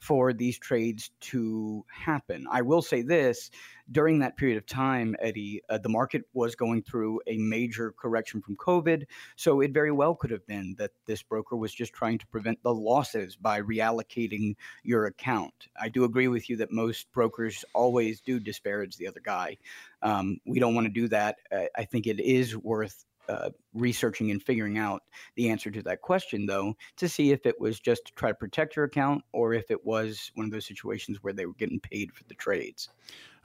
for 0.03 0.33
these 0.33 0.59
trades 0.59 1.11
to 1.21 1.85
happen. 1.89 2.45
I 2.51 2.61
will 2.61 2.81
say 2.81 3.03
this 3.03 3.49
during 3.89 4.19
that 4.19 4.35
period 4.35 4.57
of 4.57 4.65
time, 4.65 5.15
Eddie, 5.21 5.61
uh, 5.69 5.77
the 5.77 5.87
market 5.87 6.23
was 6.33 6.55
going 6.55 6.83
through 6.83 7.21
a 7.25 7.37
major 7.37 7.93
correction 7.97 8.41
from 8.41 8.57
COVID. 8.57 9.05
So 9.37 9.61
it 9.61 9.71
very 9.71 9.93
well 9.93 10.15
could 10.15 10.31
have 10.31 10.45
been 10.45 10.75
that 10.77 10.91
this 11.05 11.23
broker 11.23 11.55
was 11.55 11.73
just 11.73 11.93
trying 11.93 12.17
to 12.17 12.27
prevent 12.27 12.61
the 12.63 12.73
losses 12.73 13.37
by 13.37 13.61
reallocating 13.61 14.55
your 14.83 15.05
account. 15.05 15.53
I 15.79 15.87
do 15.87 16.03
agree 16.03 16.27
with 16.27 16.49
you 16.49 16.57
that 16.57 16.71
most 16.71 17.09
brokers 17.13 17.63
always 17.73 18.19
do 18.19 18.41
disparage 18.41 18.97
the 18.97 19.07
other 19.07 19.21
guy. 19.23 19.57
Um, 20.01 20.39
we 20.45 20.59
don't 20.59 20.75
want 20.75 20.85
to 20.87 20.93
do 20.93 21.07
that. 21.09 21.37
I 21.77 21.85
think 21.85 22.07
it 22.07 22.19
is 22.19 22.57
worth 22.57 23.05
uh, 23.29 23.49
researching 23.73 24.31
and 24.31 24.41
figuring 24.41 24.77
out 24.77 25.03
the 25.35 25.49
answer 25.49 25.71
to 25.71 25.81
that 25.83 26.01
question, 26.01 26.45
though, 26.45 26.75
to 26.97 27.07
see 27.07 27.31
if 27.31 27.45
it 27.45 27.59
was 27.59 27.79
just 27.79 28.05
to 28.05 28.13
try 28.13 28.29
to 28.29 28.35
protect 28.35 28.75
your 28.75 28.85
account 28.85 29.23
or 29.31 29.53
if 29.53 29.71
it 29.71 29.85
was 29.85 30.31
one 30.35 30.45
of 30.45 30.51
those 30.51 30.65
situations 30.65 31.19
where 31.21 31.33
they 31.33 31.45
were 31.45 31.53
getting 31.53 31.79
paid 31.79 32.11
for 32.11 32.23
the 32.25 32.35
trades. 32.35 32.89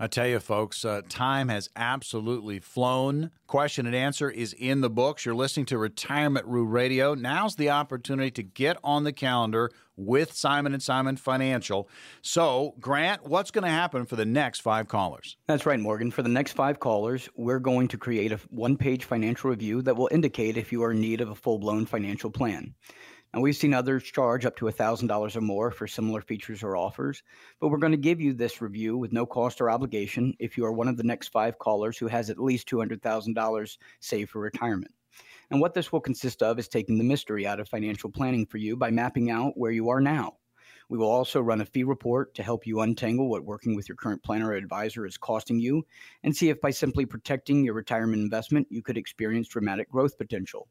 I 0.01 0.07
tell 0.07 0.29
you, 0.29 0.39
folks, 0.39 0.85
uh, 0.85 1.03
time 1.09 1.49
has 1.49 1.69
absolutely 1.75 2.61
flown. 2.61 3.33
Question 3.49 3.87
and 3.87 3.97
answer 3.97 4.31
is 4.31 4.53
in 4.53 4.81
the 4.81 4.91
books. 4.91 5.25
You're 5.25 5.35
listening 5.35 5.67
to 5.67 5.79
Retirement 5.79 6.47
Roo 6.47 6.65
Radio. 6.65 7.15
Now's 7.15 7.57
the 7.57 7.71
opportunity 7.71 8.31
to 8.31 8.43
get 8.45 8.77
on 8.85 9.03
the 9.03 9.13
calendar 9.13 9.73
with 9.99 10.33
Simon 10.33 10.73
and 10.73 10.83
Simon 10.83 11.17
Financial. 11.17 11.89
So, 12.23 12.75
Grant, 12.81 13.27
what's 13.27 13.51
going 13.51 13.65
to 13.65 13.71
happen 13.71 14.07
for 14.07 14.17
the 14.17 14.25
next 14.25 14.61
five 14.61 14.89
callers? 14.89 15.37
That's 15.47 15.67
right, 15.67 15.81
Morgan. 15.81 16.11
For 16.11 16.23
the 16.23 16.29
next 16.29 16.53
five 16.53 16.81
callers, 16.81 17.29
we're 17.35 17.59
going 17.59 17.89
to 17.89 17.99
create 17.99 18.33
a 18.33 18.41
one-page 18.51 19.05
financial 19.05 19.51
review 19.51 19.83
that 19.83 19.97
will 19.97 20.09
indicate 20.11 20.57
if 20.57 20.73
you 20.73 20.83
are 20.85 20.93
in 20.93 21.01
need 21.01 21.21
of 21.21 21.31
a 21.31 21.35
full-blown 21.35 21.87
financial 21.87 22.31
plan. 22.31 22.75
And 23.35 23.43
we've 23.43 23.57
seen 23.57 23.75
others 23.75 24.05
charge 24.05 24.47
up 24.47 24.57
to 24.57 24.65
$1,000 24.65 25.37
or 25.37 25.41
more 25.43 25.71
for 25.71 25.87
similar 25.87 26.23
features 26.23 26.63
or 26.63 26.77
offers, 26.77 27.23
but 27.61 27.69
we're 27.69 27.77
going 27.77 27.93
to 27.93 27.99
give 27.99 28.21
you 28.21 28.33
this 28.33 28.63
review 28.63 28.97
with 28.97 29.13
no 29.13 29.27
cost 29.27 29.61
or 29.61 29.71
obligation 29.71 30.35
if 30.39 30.57
you 30.57 30.65
are 30.65 30.73
one 30.73 30.89
of 30.89 30.97
the 30.97 31.03
next 31.03 31.29
five 31.29 31.59
callers 31.59 31.99
who 31.99 32.07
has 32.07 32.31
at 32.31 32.39
least 32.39 32.69
$200,000 32.71 33.79
saved 34.01 34.31
for 34.31 34.41
retirement. 34.41 34.93
And 35.51 35.61
what 35.61 35.73
this 35.73 35.91
will 35.91 36.01
consist 36.01 36.43
of 36.43 36.59
is 36.59 36.69
taking 36.69 36.99
the 36.99 37.05
mystery 37.05 37.47
out 37.47 37.61
of 37.61 37.69
financial 37.69 38.11
planning 38.11 38.45
for 38.45 38.59
you 38.59 38.77
by 38.77 38.91
mapping 38.91 39.31
out 39.31 39.57
where 39.57 39.71
you 39.71 39.89
are 39.89 40.01
now. 40.01 40.37
We 40.91 40.97
will 40.97 41.11
also 41.11 41.43
run 41.43 41.61
a 41.61 41.67
fee 41.67 41.85
report 41.85 42.35
to 42.35 42.43
help 42.43 42.67
you 42.67 42.81
untangle 42.81 43.29
what 43.29 43.45
working 43.45 43.77
with 43.77 43.89
your 43.89 43.97
current 43.97 44.23
planner 44.23 44.49
or 44.49 44.55
advisor 44.55 45.05
is 45.05 45.19
costing 45.19 45.61
you 45.61 45.87
and 46.23 46.35
see 46.35 46.49
if 46.49 46.61
by 46.63 46.71
simply 46.71 47.05
protecting 47.05 47.63
your 47.63 47.75
retirement 47.75 48.23
investment, 48.23 48.67
you 48.71 48.83
could 48.83 48.97
experience 48.97 49.49
dramatic 49.49 49.91
growth 49.91 50.17
potential. 50.17 50.67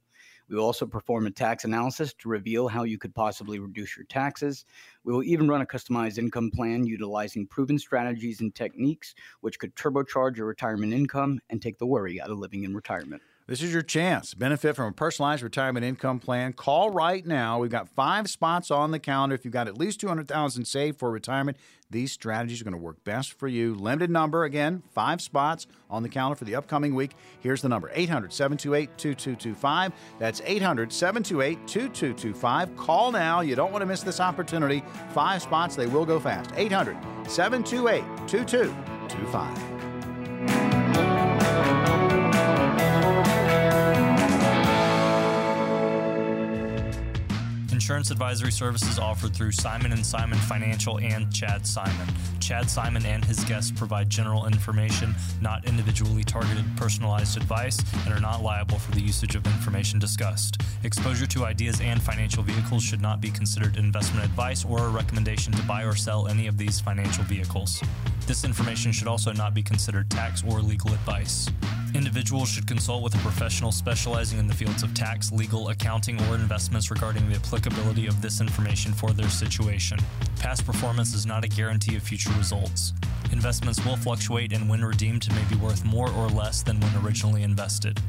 We 0.49 0.55
will 0.55 0.63
also 0.63 0.88
perform 0.88 1.28
a 1.28 1.32
tax 1.32 1.65
analysis 1.65 2.15
to 2.15 2.30
reveal 2.30 2.67
how 2.67 2.84
you 2.84 2.97
could 2.97 3.13
possibly 3.13 3.59
reduce 3.59 3.95
your 3.95 4.05
taxes. 4.05 4.65
We 5.03 5.13
will 5.13 5.23
even 5.23 5.47
run 5.47 5.61
a 5.61 5.67
customized 5.67 6.17
income 6.17 6.49
plan 6.51 6.86
utilizing 6.86 7.45
proven 7.45 7.78
strategies 7.78 8.41
and 8.41 8.55
techniques 8.55 9.13
which 9.41 9.59
could 9.59 9.75
turbocharge 9.75 10.38
your 10.38 10.47
retirement 10.47 10.93
income 10.93 11.39
and 11.49 11.61
take 11.61 11.78
the 11.78 11.86
worry 11.86 12.19
out 12.19 12.32
of 12.32 12.39
living 12.39 12.63
in 12.63 12.73
retirement. 12.73 13.21
This 13.47 13.61
is 13.61 13.71
your 13.71 13.81
chance. 13.81 14.33
Benefit 14.33 14.75
from 14.75 14.89
a 14.89 14.91
personalized 14.91 15.41
retirement 15.41 15.85
income 15.85 16.19
plan. 16.19 16.51
Call 16.51 16.89
right 16.89 17.25
now. 17.25 17.59
We've 17.59 17.71
got 17.71 17.87
five 17.87 18.29
spots 18.29 18.69
on 18.69 18.91
the 18.91 18.99
calendar. 18.99 19.35
If 19.35 19.45
you've 19.45 19.53
got 19.53 19.69
at 19.69 19.77
least 19.77 20.01
200000 20.01 20.65
saved 20.65 20.99
for 20.99 21.09
retirement, 21.09 21.55
these 21.89 22.11
strategies 22.11 22.59
are 22.59 22.65
going 22.65 22.73
to 22.73 22.77
work 22.77 23.01
best 23.05 23.31
for 23.31 23.47
you. 23.47 23.73
Limited 23.73 24.09
number, 24.09 24.43
again, 24.43 24.83
five 24.91 25.21
spots 25.21 25.65
on 25.89 26.03
the 26.03 26.09
calendar 26.09 26.35
for 26.35 26.43
the 26.43 26.55
upcoming 26.55 26.93
week. 26.93 27.11
Here's 27.39 27.61
the 27.61 27.69
number 27.69 27.89
800 27.93 28.33
728 28.33 28.97
2225. 28.97 29.93
That's 30.19 30.41
800 30.43 30.91
728 30.91 31.67
2225. 31.69 32.75
Call 32.75 33.13
now. 33.13 33.39
You 33.39 33.55
don't 33.55 33.71
want 33.71 33.81
to 33.81 33.85
miss 33.85 34.01
this 34.01 34.19
opportunity. 34.19 34.83
Five 35.11 35.41
spots, 35.41 35.77
they 35.77 35.87
will 35.87 36.05
go 36.05 36.19
fast. 36.19 36.51
800 36.57 36.97
728 37.29 38.01
2225. 38.27 39.76
Insurance 47.88 48.11
advisory 48.11 48.51
services 48.51 48.99
offered 48.99 49.33
through 49.33 49.53
Simon 49.53 50.03
Simon 50.03 50.38
Financial 50.39 50.99
and 50.99 51.33
Chad 51.33 51.65
Simon. 51.65 52.05
Chad 52.41 52.69
Simon 52.69 53.05
and 53.05 53.23
his 53.23 53.41
guests 53.45 53.71
provide 53.71 54.09
general 54.09 54.45
information, 54.45 55.15
not 55.39 55.65
individually 55.65 56.25
targeted 56.25 56.65
personalized 56.75 57.38
advice, 57.38 57.81
and 58.03 58.13
are 58.13 58.19
not 58.19 58.43
liable 58.43 58.77
for 58.77 58.91
the 58.91 58.99
usage 58.99 59.35
of 59.35 59.47
information 59.47 59.99
discussed. 59.99 60.61
Exposure 60.83 61.27
to 61.27 61.45
ideas 61.45 61.79
and 61.79 62.01
financial 62.01 62.43
vehicles 62.43 62.83
should 62.83 62.99
not 62.99 63.21
be 63.21 63.31
considered 63.31 63.77
investment 63.77 64.25
advice 64.25 64.65
or 64.65 64.79
a 64.79 64.89
recommendation 64.89 65.53
to 65.53 65.63
buy 65.63 65.83
or 65.83 65.95
sell 65.95 66.27
any 66.27 66.47
of 66.47 66.57
these 66.57 66.81
financial 66.81 67.23
vehicles. 67.23 67.81
This 68.25 68.43
information 68.43 68.91
should 68.91 69.07
also 69.07 69.31
not 69.31 69.53
be 69.53 69.63
considered 69.63 70.11
tax 70.11 70.43
or 70.45 70.59
legal 70.59 70.91
advice. 70.91 71.49
Individuals 71.97 72.47
should 72.47 72.67
consult 72.67 73.01
with 73.01 73.15
a 73.15 73.17
professional 73.17 73.71
specializing 73.71 74.37
in 74.37 74.45
the 74.45 74.53
fields 74.53 74.83
of 74.83 74.93
tax, 74.93 75.31
legal, 75.31 75.69
accounting, 75.69 76.21
or 76.25 76.35
investments 76.35 76.91
regarding 76.91 77.27
the 77.27 77.35
applicability 77.35 78.05
of 78.05 78.21
this 78.21 78.39
information 78.39 78.93
for 78.93 79.13
their 79.13 79.29
situation. 79.29 79.97
Past 80.39 80.63
performance 80.63 81.15
is 81.15 81.25
not 81.25 81.43
a 81.43 81.47
guarantee 81.47 81.95
of 81.95 82.03
future 82.03 82.29
results. 82.37 82.93
Investments 83.31 83.83
will 83.83 83.97
fluctuate 83.97 84.53
and 84.53 84.69
when 84.69 84.85
redeemed 84.85 85.27
may 85.33 85.43
be 85.49 85.55
worth 85.55 85.83
more 85.85 86.11
or 86.11 86.29
less 86.29 86.61
than 86.61 86.79
when 86.79 87.03
originally 87.03 87.41
invested. 87.41 87.99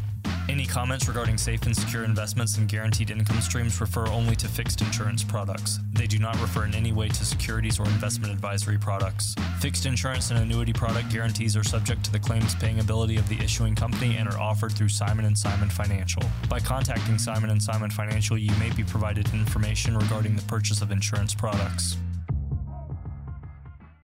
Any 0.49 0.65
comments 0.65 1.07
regarding 1.07 1.37
safe 1.37 1.67
and 1.67 1.77
secure 1.77 2.05
investments 2.05 2.57
and 2.57 2.67
guaranteed 2.67 3.11
income 3.11 3.43
streams 3.43 3.79
refer 3.83 4.07
only 4.07 4.35
to 4.37 4.49
fixed 4.49 4.81
insurance 4.81 5.23
products. 5.23 5.79
They 5.93 6.07
do 6.07 6.19
not 6.19 6.41
refer 6.41 6.65
in 6.65 6.75
any 6.75 6.91
way 6.91 7.09
to 7.09 7.25
securities 7.27 7.79
or 7.79 7.85
investment 7.85 8.33
advisory 8.33 8.79
products. 8.79 9.35
Fixed 9.61 9.85
insurance 9.85 10.31
and 10.31 10.41
annuity 10.41 10.73
product 10.73 11.13
guarantees 11.13 11.55
are 11.55 11.65
subject 11.65 12.03
to 12.05 12.13
the 12.13 12.19
claims 12.19 12.55
paying 12.55 12.81
ability 12.81 13.17
of 13.19 13.29
the 13.29 13.39
issuing 13.41 13.75
company 13.75 14.17
and 14.17 14.27
are 14.27 14.39
offered 14.39 14.73
through 14.73 14.89
Simon 14.89 15.37
Simon 15.37 15.69
Financial. 15.69 16.23
By 16.49 16.61
contacting 16.61 17.19
Simon 17.19 17.61
Simon 17.61 17.91
Financial, 17.91 18.39
you 18.39 18.53
may 18.59 18.71
be 18.71 18.85
provided 18.85 19.29
information 19.35 19.99
regarding 19.99 20.35
the 20.35 20.43
purchase 20.43 20.81
of 20.81 20.91
insurance 20.91 21.35
products. 21.35 21.99